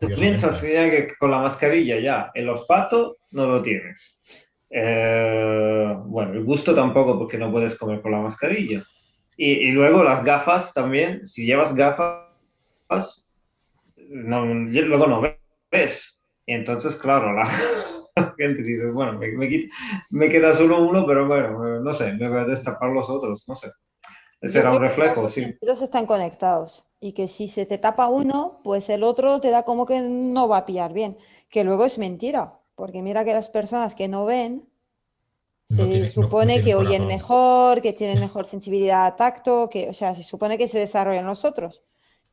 Tú 0.00 0.08
piensas 0.16 0.60
que 0.60 1.08
con 1.18 1.30
la 1.30 1.38
mascarilla 1.38 2.00
ya 2.00 2.30
el 2.34 2.48
olfato 2.48 3.18
no 3.32 3.46
lo 3.46 3.62
tienes. 3.62 4.20
Eh, 4.70 5.94
bueno, 6.06 6.32
el 6.32 6.42
gusto 6.44 6.74
tampoco 6.74 7.18
porque 7.18 7.38
no 7.38 7.52
puedes 7.52 7.76
comer 7.76 8.00
con 8.00 8.12
la 8.12 8.18
mascarilla. 8.18 8.82
Y, 9.36 9.52
y 9.68 9.72
luego 9.72 10.04
las 10.04 10.24
gafas 10.24 10.74
también, 10.74 11.26
si 11.26 11.46
llevas 11.46 11.74
gafas, 11.74 12.28
no, 14.08 14.44
luego 14.44 15.06
no 15.06 15.20
ves. 15.70 16.20
Y 16.46 16.54
entonces, 16.54 16.96
claro, 16.96 17.32
la 18.16 18.34
gente 18.38 18.62
dice, 18.62 18.90
bueno, 18.90 19.18
me, 19.18 19.32
me 19.32 19.48
quita- 19.48 19.74
me 20.10 20.28
queda 20.28 20.54
solo 20.54 20.82
uno, 20.82 21.06
pero 21.06 21.26
bueno, 21.26 21.80
no 21.80 21.92
sé, 21.92 22.12
me 22.14 22.28
voy 22.28 22.40
a 22.40 22.44
destapar 22.44 22.90
los 22.90 23.08
otros, 23.08 23.44
no 23.46 23.54
sé. 23.54 23.70
Será 24.42 24.72
un 24.72 24.80
reflejo, 24.80 25.22
los 25.22 25.34
sí. 25.34 25.56
están 25.84 26.06
conectados 26.06 26.84
y 27.00 27.12
que 27.12 27.28
si 27.28 27.46
se 27.46 27.64
te 27.64 27.78
tapa 27.78 28.08
uno, 28.08 28.60
pues 28.64 28.90
el 28.90 29.04
otro 29.04 29.40
te 29.40 29.50
da 29.50 29.62
como 29.62 29.86
que 29.86 30.00
no 30.00 30.48
va 30.48 30.58
a 30.58 30.66
pillar 30.66 30.92
bien, 30.92 31.16
que 31.48 31.62
luego 31.62 31.84
es 31.84 31.98
mentira, 31.98 32.58
porque 32.74 33.02
mira 33.02 33.24
que 33.24 33.34
las 33.34 33.48
personas 33.48 33.94
que 33.94 34.08
no 34.08 34.24
ven 34.24 34.68
No 35.72 35.84
se 35.84 35.90
tiene- 35.90 35.98
no- 36.00 36.04
no 36.06 36.12
supone 36.12 36.60
que 36.60 36.74
oyen 36.74 37.02
mejor, 37.08 37.82
que 37.82 37.92
tienen 37.92 38.20
mejor 38.20 38.46
sensibilidad 38.46 39.06
a 39.06 39.16
tacto, 39.16 39.68
que, 39.70 39.88
o 39.88 39.92
sea, 39.92 40.14
se 40.14 40.22
supone 40.22 40.56
que 40.58 40.68
se 40.68 40.78
desarrollan 40.78 41.26
los 41.26 41.44
otros. 41.44 41.82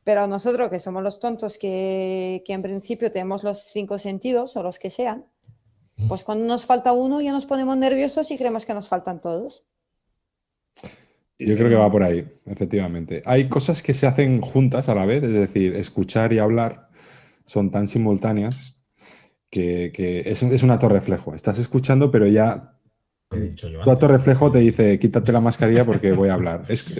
Pero 0.04 0.26
nosotros, 0.26 0.70
que 0.70 0.78
somos 0.80 1.02
los 1.02 1.20
tontos, 1.20 1.58
que, 1.58 2.42
que 2.46 2.52
en 2.54 2.62
principio 2.62 3.10
tenemos 3.10 3.42
los 3.44 3.64
cinco 3.72 3.98
sentidos 3.98 4.56
o 4.56 4.62
los 4.62 4.78
que 4.78 4.88
sean, 4.90 5.26
pues 6.08 6.24
cuando 6.24 6.46
nos 6.46 6.64
falta 6.64 6.92
uno 6.92 7.20
ya 7.20 7.30
nos 7.32 7.44
ponemos 7.44 7.76
nerviosos 7.76 8.30
y 8.30 8.38
creemos 8.38 8.64
que 8.64 8.72
nos 8.72 8.88
faltan 8.88 9.20
todos. 9.20 9.64
Yo 11.38 11.54
creo 11.56 11.68
que 11.70 11.74
va 11.74 11.90
por 11.90 12.02
ahí, 12.02 12.26
efectivamente. 12.46 13.22
Hay 13.24 13.48
cosas 13.48 13.82
que 13.82 13.94
se 13.94 14.06
hacen 14.06 14.40
juntas 14.42 14.88
a 14.88 14.94
la 14.94 15.06
vez, 15.06 15.22
es 15.22 15.32
decir, 15.32 15.74
escuchar 15.74 16.32
y 16.32 16.38
hablar 16.38 16.88
son 17.46 17.70
tan 17.70 17.88
simultáneas 17.88 18.78
que, 19.50 19.90
que 19.94 20.20
es, 20.26 20.42
un- 20.42 20.52
es 20.52 20.62
un 20.62 20.70
acto 20.70 20.88
reflejo. 20.88 21.34
Estás 21.34 21.58
escuchando, 21.58 22.10
pero 22.10 22.26
ya 22.26 22.78
dicho 23.38 23.68
yo 23.68 23.80
tu 23.82 23.90
acto 23.90 24.06
antes. 24.06 24.10
reflejo 24.18 24.50
te 24.50 24.58
dice, 24.58 24.98
quítate 24.98 25.32
la 25.32 25.40
mascarilla 25.40 25.84
porque 25.84 26.12
voy 26.12 26.28
a 26.28 26.34
hablar. 26.34 26.64
Es 26.68 26.82
que, 26.82 26.94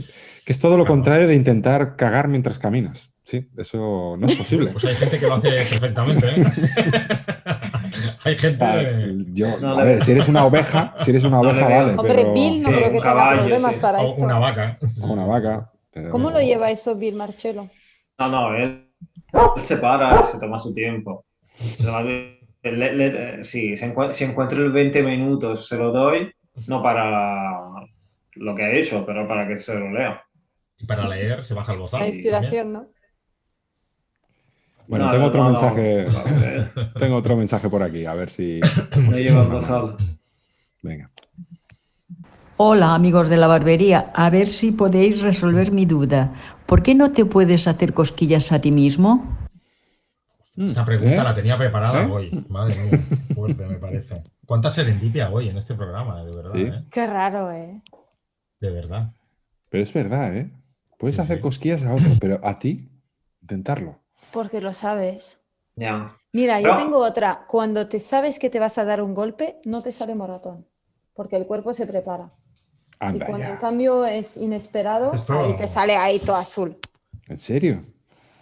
que 0.45 0.53
es 0.53 0.61
todo 0.61 0.77
lo 0.77 0.85
Claro. 0.85 0.95
contrario 0.95 1.29
de 1.29 1.35
intentar 1.35 1.97
cagar 1.97 2.29
mientras 2.29 2.59
caminas. 2.59 3.11
Sí, 3.25 3.49
eso 3.57 4.17
no 4.19 4.27
es 4.27 4.35
posible. 4.37 4.71
Pues 4.73 4.85
hay 4.87 4.95
gente 4.95 5.19
que 5.19 5.27
lo 5.27 5.35
hace 5.35 5.51
perfectamente. 5.51 6.27
¿eh? 6.29 6.45
hay 8.25 8.39
gente. 8.39 8.65
Ah, 8.65 8.83
Yo, 9.33 9.59
No, 9.61 9.79
a 9.79 9.85
ver, 9.85 10.03
si 10.05 10.13
eres 10.13 10.29
una 10.29 10.45
oveja, 10.45 10.95
si 10.97 11.11
eres 11.11 11.25
una 11.25 11.41
oveja, 11.41 11.69
vale, 11.69 11.93
Hombre, 11.97 12.15
pero 12.15 12.33
Bill 12.33 12.63
no 12.63 12.69
Sí, 12.69 12.75
creo 12.75 12.85
que 12.89 12.91
tenga 12.91 13.03
caballo, 13.05 13.41
problemas 13.43 13.75
sí. 13.75 13.81
para 13.81 14.01
o 14.01 14.07
esto. 14.09 14.23
una 14.23 14.39
vaca. 14.39 14.79
o 15.03 15.07
una 15.13 15.27
vaca. 15.27 15.71
pero- 15.93 16.11
¿Cómo 16.11 16.31
lo 16.31 16.41
lleva 16.41 16.71
eso 16.71 16.95
Bill 16.97 17.15
Marcello? 17.17 17.63
No, 18.19 18.29
no, 18.29 18.55
él, 18.57 18.89
él 19.57 19.63
se 19.63 19.77
para, 19.77 20.25
se 20.27 20.39
toma 20.39 20.59
su 20.59 20.73
tiempo. 20.75 21.25
Se 21.43 21.85
toma- 21.85 22.03
le- 22.63 22.95
le- 22.95 23.45
sí, 23.45 23.77
si, 23.77 23.85
encuent- 23.85 24.13
si 24.13 24.25
encuentro 24.25 24.65
el 24.65 24.73
20 24.73 25.03
minutos, 25.03 25.67
se 25.69 25.77
lo 25.77 25.93
doy, 25.93 26.33
no 26.67 26.83
para 26.83 27.71
lo 28.35 28.55
que 28.55 28.63
ha 28.63 28.73
hecho, 28.73 29.05
pero 29.07 29.27
para 29.27 29.47
que 29.49 29.59
se 29.59 29.79
lo 29.79 29.91
lea. 29.91 30.23
Y 30.79 30.87
para 30.87 31.09
leer 31.09 31.45
se 31.45 31.55
baja 31.55 31.73
el 31.73 31.79
bozal. 31.79 32.01
La 32.01 32.07
inspiración, 32.09 32.73
¿no? 32.73 32.87
Bueno, 34.89 35.05
No, 35.07 35.11
tengo 35.13 35.23
no, 35.25 35.29
otro 35.29 35.43
no, 35.43 35.49
mensaje. 35.51 36.07
no, 36.11 36.93
Tengo 36.99 37.17
otro 37.17 37.37
mensaje 37.37 37.69
por 37.69 37.83
aquí, 37.83 38.07
a 38.07 38.15
ver 38.15 38.31
si. 38.31 38.61
Si 39.13 39.23
lleva 39.23 39.45
me 39.45 39.55
bozal. 39.55 39.97
Venga. 40.83 41.11
Hola 42.57 42.95
amigos 42.95 43.29
de 43.29 43.37
la 43.39 43.47
barbería, 43.47 44.11
a 44.15 44.29
ver 44.29 44.47
si 44.47 44.73
podéis 44.73 45.23
resolver 45.23 45.73
mi 45.73 45.87
duda. 45.87 46.33
¿Por 46.67 46.83
qué 46.83 46.95
no 46.95 47.13
te 47.13 47.25
puedes 47.25 47.67
hacer 47.67 47.95
cosquillas 47.95 48.53
a 48.53 48.61
ti 48.61 48.71
mismo? 48.73 49.39
Esta 50.69 50.85
pregunta 50.85 51.15
¿Eh? 51.15 51.25
la 51.25 51.35
tenía 51.35 51.57
preparada 51.57 52.03
¿Eh? 52.05 52.11
hoy. 52.11 52.47
Madre 52.49 52.75
mía, 52.85 52.99
fuerte 53.35 53.67
me 53.67 53.79
parece. 53.79 54.23
¿Cuánta 54.47 54.69
serendipia 54.71 55.31
hoy 55.31 55.49
en 55.49 55.57
este 55.57 55.75
programa? 55.75 56.23
De 56.25 56.37
verdad, 56.37 56.53
Sí. 56.55 56.63
¿eh? 56.63 56.85
Qué 56.91 57.07
raro, 57.07 57.51
¿eh? 57.51 57.81
De 58.61 58.71
verdad. 58.71 59.13
Pero 59.71 59.83
es 59.83 59.93
verdad, 59.93 60.37
¿eh? 60.37 60.51
Puedes 60.99 61.17
Sí, 61.17 61.23
hacer 61.23 61.37
sí. 61.37 61.43
cosquillas 61.43 61.85
a 61.85 61.95
otro, 61.95 62.11
pero 62.21 62.41
a 62.43 62.59
ti, 62.59 62.91
intentarlo. 63.41 63.99
Porque 64.33 64.61
lo 64.61 64.75
sabes. 64.75 65.43
Ya. 65.77 66.07
Mira, 66.33 66.61
yo 66.61 66.69
No. 66.69 66.77
tengo 66.77 66.99
otra. 66.99 67.47
Cuando 67.49 67.89
te 67.89 67.99
sabes 68.01 68.39
que 68.39 68.51
te 68.51 68.59
vas 68.61 68.77
a 68.77 68.85
dar 68.85 69.01
un 69.01 69.15
golpe, 69.15 69.61
no 69.65 69.83
te 69.83 69.91
sale 69.93 70.15
moratón. 70.15 70.67
Porque 71.15 71.37
el 71.37 71.47
cuerpo 71.47 71.73
se 71.73 71.87
prepara. 71.87 72.33
Y 73.01 73.05
Anda 73.07 73.27
cuando 73.27 73.47
el 73.47 73.59
cambio 73.59 74.05
es 74.05 74.37
inesperado, 74.37 75.15
Esto- 75.15 75.39
ahí 75.41 75.57
te 75.57 75.67
sale 75.67 75.97
ahí 75.97 76.19
todo 76.19 76.37
azul. 76.37 76.77
¿En 77.29 77.39
serio? 77.39 77.83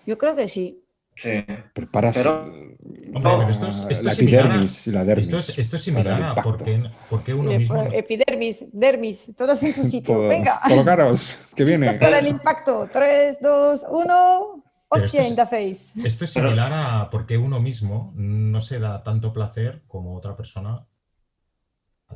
Yo 0.05 0.19
creo 0.19 0.35
que 0.35 0.49
sí. 0.49 0.85
Sí. 1.21 1.31
Preparas 1.75 2.17
Pero- 2.17 2.47
eh, 2.55 2.77
Hombre, 3.15 3.33
pero 3.39 3.49
esto 3.49 3.67
es- 3.67 3.77
esto 3.91 4.05
la 4.05 4.13
es 4.13 4.17
similar 4.19 4.41
a- 4.41 4.45
epidermis 4.47 4.87
y 4.87 4.93
la 4.93 5.05
dermis. 5.05 5.27
Esto 5.27 5.37
es, 5.39 5.49
esto 5.49 5.61
es 5.61 5.69
para 5.71 5.79
similar 5.81 6.07
el 6.19 6.25
a 6.25 6.29
impacto. 6.29 6.49
por 6.51 6.65
qué, 6.65 6.83
por 7.11 7.25
qué 7.25 7.35
uno 7.35 7.51
Le 7.51 7.59
mismo. 7.59 7.83
Epidermis, 7.93 8.65
dermis, 8.73 9.33
todas 9.37 9.63
en 9.65 9.73
su 9.73 9.83
sitio. 9.89 10.15
Todos. 10.15 10.29
Venga, 10.29 10.61
Colocaros, 10.69 11.49
que 11.57 11.65
viene. 11.65 11.87
listos 11.87 12.07
para 12.07 12.19
el 12.21 12.27
impacto. 12.29 12.89
3, 12.93 13.39
2, 13.43 13.85
1. 13.91 14.65
Pero 14.91 15.05
Hostia, 15.05 15.21
esto 15.21 15.31
in 15.31 15.37
the 15.37 15.47
face. 15.47 16.07
Esto 16.09 16.25
es 16.25 16.31
similar 16.31 16.73
a 16.73 17.11
por 17.11 17.27
qué 17.27 17.37
uno 17.37 17.61
mismo 17.61 18.13
no 18.15 18.61
se 18.63 18.79
da 18.79 19.03
tanto 19.03 19.33
placer 19.35 19.83
como 19.87 20.17
otra 20.17 20.35
persona 20.37 20.87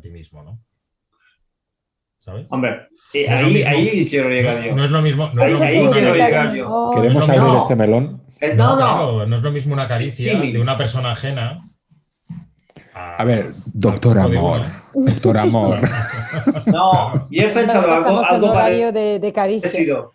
ti 0.01 0.09
mismo, 0.11 0.43
¿no? 0.43 0.59
¿Sabes? 2.25 2.47
Hombre, 2.51 2.71
No 3.29 3.37
ahí, 3.37 3.53
mismo- 3.55 3.69
ahí 3.71 4.07
quiero 4.09 4.29
no, 4.29 4.31
llegar 4.35 4.63
yo. 4.65 4.75
no 4.77 4.85
es 4.85 4.91
lo 4.91 5.03
mismo. 5.03 5.31
No 5.35 5.43
es 5.43 5.47
Ahí- 5.47 5.53
lo 5.59 5.65
ahí 5.65 5.73
mismo 5.75 5.81
una 5.83 5.93
quiero 5.93 6.09
caricia- 6.09 6.27
llegar 6.29 6.55
yo. 6.55 6.91
¿Queremos 6.95 7.27
no, 7.29 7.33
abrir 7.35 7.53
no. 7.53 7.59
este 7.59 7.77
melón? 7.77 8.23
Es- 8.41 8.57
No, 8.57 8.65
no, 8.65 8.71
no. 8.71 8.77
claro, 8.77 9.27
no 9.27 9.37
es 9.39 9.43
lo 9.43 9.51
mismo 9.53 9.73
una 9.75 9.89
caricia 9.89 10.41
Sí. 10.41 10.53
de 10.53 10.61
una 10.61 10.79
persona 10.79 11.13
ajena. 11.13 11.65
A 12.95 13.25
ver, 13.25 13.51
doctor 13.75 14.19
amor, 14.19 14.61
¿no? 14.95 15.05
doctor 15.07 15.39
amor. 15.39 15.79
No, 16.67 17.29
yo 17.31 17.43
he 17.43 17.49
pensado 17.49 17.91
algo, 18.25 18.51
horario 18.51 18.93
de, 18.93 19.19
de 19.19 19.33
caricias. 19.33 19.73
parecido. 19.73 20.13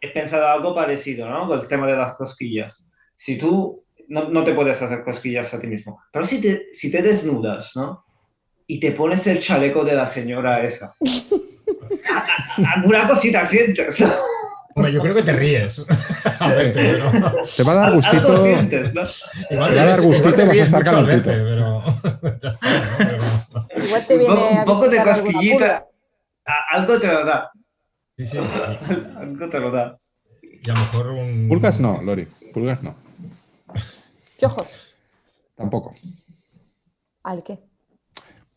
He 0.00 0.08
pensado 0.08 0.48
algo 0.48 0.74
parecido, 0.74 1.28
¿no? 1.28 1.46
Con 1.48 1.60
el 1.60 1.68
tema 1.68 1.86
de 1.86 1.96
las 1.96 2.14
cosquillas. 2.16 2.88
Si 3.16 3.36
tú 3.36 3.84
no, 4.08 4.28
no 4.30 4.42
te 4.44 4.54
puedes 4.54 4.80
hacer 4.80 5.04
cosquillas 5.04 5.52
a 5.52 5.60
ti 5.60 5.66
mismo, 5.66 6.00
pero 6.12 6.24
si 6.24 6.40
te, 6.40 6.68
si 6.72 6.90
te 6.90 7.02
desnudas, 7.02 7.72
¿no? 7.76 8.04
Y 8.70 8.78
te 8.78 8.92
pones 8.92 9.26
el 9.26 9.40
chaleco 9.40 9.84
de 9.84 9.96
la 9.96 10.06
señora 10.06 10.62
esa. 10.62 10.94
Alguna 12.76 13.08
cosita 13.08 13.44
sientes, 13.44 13.98
¿no? 13.98 14.08
Hombre, 14.76 14.92
yo 14.92 15.00
creo 15.00 15.12
que 15.12 15.24
te 15.24 15.32
ríes. 15.32 15.84
a 16.38 16.54
ver, 16.54 16.72
pero. 16.72 17.10
Te 17.56 17.64
va 17.64 17.72
a 17.72 17.74
dar 17.74 17.84
Algo 17.88 17.96
gustito. 17.96 18.44
sientes, 18.44 18.94
¿no? 18.94 19.02
Igual 19.50 19.70
Te 19.70 19.76
va 19.76 19.82
a 19.82 19.86
dar 19.86 20.00
gustito 20.02 20.42
y 20.42 20.46
vas 20.46 20.58
a 20.58 20.62
estar 20.62 20.84
calentito. 20.84 21.30
pero. 21.30 21.60
¿no? 21.82 22.00
Igual 23.84 24.06
te 24.06 24.14
Un 24.14 24.20
viene 24.20 24.34
poco, 24.36 24.46
a 24.46 24.58
un 24.60 24.64
poco 24.64 24.88
de 24.88 25.02
cosquillita. 25.02 25.86
Algo 26.70 27.00
te 27.00 27.06
lo 27.08 27.24
da. 27.24 27.50
Sí, 28.16 28.26
sí. 28.28 28.38
Algo 29.16 29.48
te 29.48 29.58
lo 29.58 29.72
da. 29.72 29.98
Y 30.42 30.70
a 30.70 30.74
lo 30.74 30.78
mejor 30.78 31.06
un. 31.08 31.48
Pulgas 31.48 31.80
no, 31.80 32.00
Lori. 32.02 32.28
Pulgas 32.54 32.84
no. 32.84 32.94
¿Qué 34.38 34.46
ojos? 34.46 34.94
Tampoco. 35.56 35.92
¿Al 37.24 37.42
qué? 37.42 37.58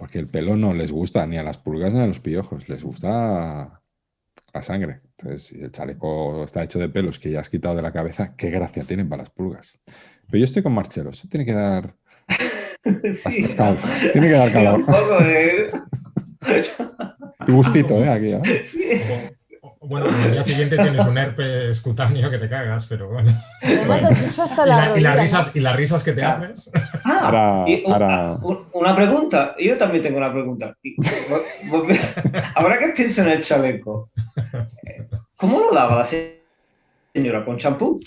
Porque 0.04 0.20
el 0.20 0.28
pelo 0.28 0.58
no 0.58 0.74
les 0.74 0.92
gusta 0.92 1.26
ni 1.26 1.38
a 1.38 1.44
las 1.44 1.58
pulgas 1.58 1.94
ni 1.94 2.02
a 2.02 2.06
los 2.06 2.20
piojos. 2.20 2.68
Les 2.68 2.84
gusta 2.84 3.82
la 4.54 4.62
sangre. 4.62 5.00
Entonces, 5.12 5.44
si 5.44 5.62
el 5.62 5.72
chaleco 5.72 6.44
está 6.44 6.62
hecho 6.62 6.78
de 6.78 6.90
pelos 6.90 7.20
que 7.20 7.32
ya 7.32 7.40
has 7.40 7.50
quitado 7.50 7.78
de 7.78 7.84
la 7.84 7.94
cabeza, 7.94 8.36
qué 8.36 8.50
gracia 8.50 8.84
tienen 8.84 9.08
para 9.08 9.22
las 9.22 9.30
pulgas. 9.30 9.80
Pero 10.28 10.40
yo 10.40 10.44
estoy 10.44 10.62
con 10.62 10.74
Marcelo. 10.74 11.12
Eso 11.12 11.30
tiene 11.30 11.46
que 11.46 11.54
dar. 11.54 11.96
Sí. 12.84 13.56
Tiene 14.12 14.28
que 14.28 14.34
dar 14.34 14.52
calor. 14.52 14.80
Un 14.80 14.86
poco 14.88 15.24
de... 15.24 15.70
Y 17.48 17.52
gustito, 17.54 18.04
¿eh? 18.04 18.10
Aquí, 18.10 18.34
¿eh? 18.34 18.66
Sí. 18.68 18.80
Bueno, 19.86 20.06
al 20.08 20.32
día 20.32 20.44
siguiente 20.44 20.78
tienes 20.78 21.06
un 21.06 21.18
herpes 21.18 21.82
cutáneo 21.82 22.30
que 22.32 22.38
te 22.38 22.48
cagas, 22.50 22.86
pero 22.88 23.10
bueno. 23.10 23.38
Además 23.62 24.04
has 24.04 24.30
dicho 24.30 24.44
hasta 24.44 24.66
Y, 24.66 24.70
la 25.02 25.16
las 25.16 25.22
risas, 25.24 25.52
y 25.54 25.60
las 25.60 25.76
risas 25.76 26.04
que 26.04 26.14
te 26.14 26.24
Ah. 26.24 26.40
haces. 26.42 26.72
Ah, 27.04 27.66
y 27.68 27.84
un- 27.86 28.60
una 28.74 28.96
pregunta. 28.96 29.56
Yo 29.60 29.78
también 29.78 30.02
tengo 30.04 30.18
una 30.18 30.32
pregunta. 30.32 30.74
Ahora 32.56 32.80
que 32.80 32.88
pienso 32.90 33.22
en 33.24 33.30
el 33.30 33.42
chaleco, 33.42 34.10
¿cómo 35.36 35.60
lo 35.60 35.74
lava 35.74 35.98
la 35.98 36.06
se- 36.06 36.42
señora? 37.14 37.44
¿Con 37.44 37.58
champú? 37.58 38.00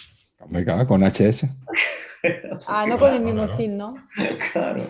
Con 0.86 1.02
HS. 1.04 1.50
Ah, 2.66 2.86
no 2.88 2.98
con 2.98 3.12
el 3.12 3.20
mismo 3.20 3.42
Claro. 3.44 3.56
sin, 3.56 3.76
¿no? 3.76 3.94
Claro. 4.52 4.82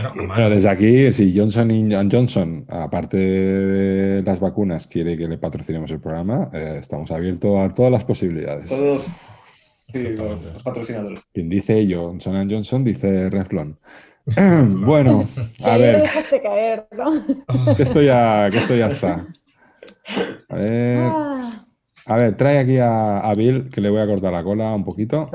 Claro, 0.00 0.26
Bueno, 0.26 0.50
desde 0.50 0.68
aquí, 0.68 1.12
si 1.12 1.36
Johnson 1.36 1.70
y 1.70 1.92
Johnson, 2.10 2.64
aparte 2.68 3.16
de 3.16 4.22
las 4.22 4.40
vacunas, 4.40 4.86
quiere 4.86 5.16
que 5.16 5.28
le 5.28 5.38
patrocinemos 5.38 5.90
el 5.90 6.00
programa, 6.00 6.50
eh, 6.52 6.78
estamos 6.80 7.10
abiertos 7.10 7.58
a 7.58 7.72
todas 7.72 7.92
las 7.92 8.04
posibilidades. 8.04 8.70
Todos 8.70 9.06
sí, 9.92 10.02
los, 10.02 10.62
patrocinadores. 10.62 11.20
Quien 11.32 11.48
dice 11.48 11.86
Johnson 11.92 12.48
Johnson 12.50 12.84
dice 12.84 13.30
Reflon. 13.30 13.78
bueno, 14.86 15.24
a 15.64 15.76
ver, 15.76 16.02
dejaste 16.02 16.40
caer, 16.42 16.86
¿no? 16.96 17.74
que 17.76 17.82
esto 17.82 18.00
ya, 18.02 18.48
que 18.50 18.58
esto 18.58 18.74
ya 18.76 18.86
está. 18.88 19.26
A 20.48 20.54
ver, 20.56 20.98
Ah, 21.00 21.66
a 22.06 22.16
ver, 22.16 22.36
trae 22.36 22.58
aquí 22.58 22.78
a, 22.78 23.20
a 23.20 23.34
Bill, 23.34 23.68
que 23.72 23.80
le 23.80 23.90
voy 23.90 24.00
a 24.00 24.06
cortar 24.06 24.32
la 24.32 24.42
cola 24.42 24.74
un 24.74 24.84
poquito. 24.84 25.30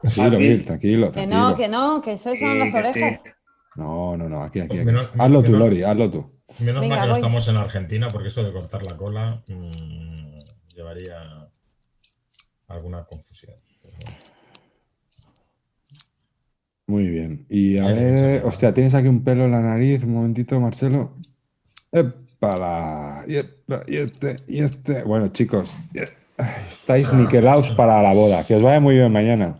Tranquilo, 0.00 0.24
A 0.26 0.28
Bill. 0.30 0.38
Bill, 0.38 0.64
tranquilo, 0.64 1.06
que 1.08 1.12
tranquilo. 1.26 1.40
no, 1.40 1.56
que 1.56 1.68
no, 1.68 2.00
que 2.02 2.12
eso 2.12 2.30
son 2.30 2.36
Sí, 2.36 2.58
las 2.58 2.74
orejas. 2.74 3.22
sí. 3.22 3.30
No, 3.76 4.16
no, 4.16 4.28
no, 4.28 4.42
aquí, 4.42 4.60
aquí, 4.60 4.76
aquí. 4.78 4.84
Menos- 4.86 5.08
Hazlo 5.18 5.42
tú, 5.42 5.52
Lori, 5.52 5.82
hazlo 5.82 6.10
tú. 6.10 6.30
menos 6.60 6.80
Venga, 6.80 6.96
mal 6.96 7.04
que 7.04 7.08
no 7.08 7.14
estamos 7.16 7.48
en 7.48 7.56
Argentina, 7.56 8.06
porque 8.12 8.28
eso 8.28 8.42
de 8.42 8.52
cortar 8.52 8.82
la 8.84 8.96
cola 8.96 9.42
mm, 9.50 10.74
llevaría 10.74 11.16
alguna 12.68 13.04
confusión. 13.04 13.54
Muy 16.88 17.08
bien. 17.08 17.46
Y 17.50 17.78
a 17.78 17.86
Ahí 17.86 17.94
ver, 17.94 18.44
hostia, 18.46 18.72
tienes 18.72 18.94
aquí 18.94 19.08
un 19.08 19.24
pelo 19.24 19.44
en 19.44 19.52
la 19.52 19.60
nariz, 19.60 20.04
un 20.04 20.14
momentito, 20.14 20.60
Marcelo. 20.60 21.14
¡Épala! 21.90 23.24
Y, 23.26 23.36
epa, 23.36 23.80
y 23.88 23.96
este, 23.96 24.38
y 24.46 24.62
este. 24.62 25.02
Bueno, 25.02 25.28
chicos, 25.28 25.78
estáis 26.68 27.12
niquelados 27.12 27.72
para 27.72 28.00
la 28.02 28.12
boda. 28.12 28.44
Que 28.46 28.54
os 28.54 28.62
vaya 28.62 28.78
muy 28.78 28.94
bien 28.94 29.10
mañana. 29.12 29.56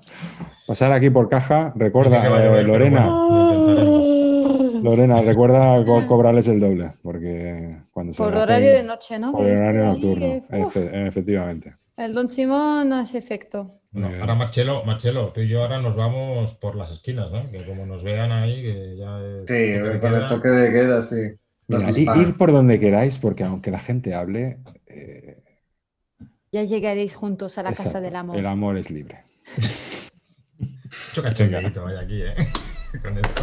Pasar 0.69 0.93
aquí 0.93 1.11
por 1.11 1.29
caja. 1.29 1.73
Recuerda, 1.75 2.25
eh, 2.61 2.63
Lorena, 2.63 3.07
bueno. 3.09 4.06
Lorena, 4.87 5.21
recuerda 5.23 5.85
co- 5.85 6.07
cobrarles 6.07 6.49
el 6.49 6.61
doble. 6.61 6.93
Porque 7.03 7.79
cuando 7.93 8.13
se 8.13 8.19
Por 8.23 8.33
hacen- 8.33 8.43
horario 8.43 8.71
de 8.73 8.83
noche, 8.85 9.19
¿no? 9.19 9.33
Por 9.33 9.47
horario 9.47 9.85
nocturno, 9.85 10.27
efe- 10.51 11.07
efectivamente. 11.09 11.75
el 11.97 12.15
Don 12.15 12.29
Simón 12.29 12.93
hace 12.93 13.19
efecto. 13.19 13.81
Bien. 13.91 14.21
ahora 14.21 14.35
Marcelo, 14.35 14.85
Marcelo, 14.85 15.29
tú 15.35 15.41
y 15.41 15.49
yo 15.49 15.63
ahora 15.63 15.81
nos 15.81 15.97
vamos 15.97 16.53
por 16.57 16.77
las 16.77 16.91
esquinas, 16.93 17.31
¿no? 17.33 17.51
Que 17.51 17.63
como 17.65 17.87
nos 17.87 18.03
vean 18.05 18.31
ahí, 18.31 18.63
que 18.63 18.97
ya 18.99 19.19
es 19.23 19.49
Sí, 19.49 20.01
con 20.01 20.15
el 20.15 20.27
toque 20.27 20.49
de 20.49 20.71
queda, 20.73 21.03
sí. 21.03 21.17
Mira, 21.69 21.91
ir 22.19 22.37
por 22.37 22.53
donde 22.53 22.79
queráis, 22.79 23.17
porque 23.19 23.43
aunque 23.45 23.71
la 23.71 23.79
gente 23.81 24.15
hable, 24.15 24.59
eh, 24.87 25.43
Ya 26.53 26.63
llegaréis 26.63 27.15
juntos 27.15 27.57
a 27.59 27.63
la 27.63 27.73
casa 27.73 28.01
del 28.01 28.17
amor. 28.17 28.37
el 28.37 28.47
amor 28.47 28.77
es 28.77 28.91
libre. 28.91 29.19
Cachondeito 31.23 31.87
hay 31.87 31.97
aquí, 31.97 32.23
¿eh? 32.23 32.35
Con 33.03 33.17
esto. 33.19 33.43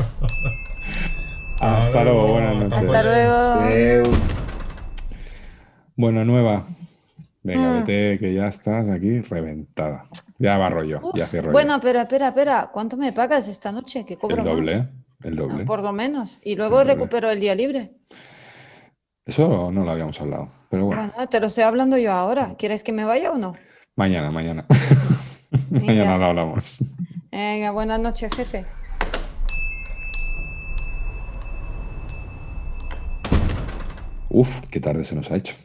Hasta 1.63 2.03
luego, 2.03 2.27
buenas 2.33 2.55
noches. 2.57 2.77
Hasta 2.83 3.03
luego. 3.03 4.03
Bueno, 5.95 6.25
nueva. 6.25 6.65
Venga, 7.41 7.77
Ah. 7.77 7.79
vete, 7.79 8.19
que 8.19 8.33
ya 8.33 8.47
estás 8.47 8.89
aquí 8.89 9.21
reventada. 9.21 10.05
Ya 10.39 10.57
va 10.57 10.69
rollo, 10.69 11.01
ya 11.13 11.25
cierro 11.25 11.47
yo. 11.47 11.51
Bueno, 11.53 11.75
espera, 11.75 12.01
espera, 12.03 12.27
espera. 12.29 12.69
¿Cuánto 12.73 12.97
me 12.97 13.13
pagas 13.13 13.47
esta 13.47 13.71
noche? 13.71 14.05
Que 14.05 14.17
cobro 14.17 14.37
el 14.37 14.43
doble, 14.43 14.77
más. 14.77 14.87
El 15.23 15.35
doble. 15.37 15.63
Ah, 15.63 15.65
por 15.65 15.83
lo 15.83 15.93
menos. 15.93 16.39
Y 16.43 16.55
luego 16.57 16.81
El 16.81 16.87
recupero 16.87 17.29
el 17.31 17.39
día 17.39 17.55
libre. 17.55 17.93
Eso 19.25 19.71
no 19.71 19.85
lo 19.85 19.91
habíamos 19.91 20.19
hablado. 20.19 20.49
Pero 20.69 20.85
bueno, 20.85 21.09
Bueno, 21.15 21.29
te 21.29 21.39
lo 21.39 21.47
estoy 21.47 21.63
hablando 21.63 21.97
yo 21.97 22.11
ahora. 22.11 22.55
¿Quieres 22.57 22.83
que 22.83 22.91
me 22.91 23.05
vaya 23.05 23.31
o 23.31 23.37
no? 23.37 23.53
mañana, 23.95 24.31
mañana. 24.31 24.65
Mañana 25.71 26.17
lo 26.17 26.25
hablamos. 26.25 26.83
Venga, 27.31 27.71
buenas 27.71 27.99
noches, 27.99 28.31
jefe. 28.35 28.65
Uf, 34.35 34.61
qué 34.71 34.79
tarde 34.79 35.03
se 35.03 35.13
nos 35.13 35.29
ha 35.29 35.35
hecho. 35.35 35.55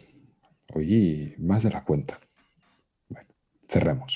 Oye, 0.75 1.35
más 1.39 1.63
de 1.63 1.71
la 1.71 1.85
cuenta. 1.85 2.19
Bueno, 3.09 3.27
cerremos. 3.67 4.13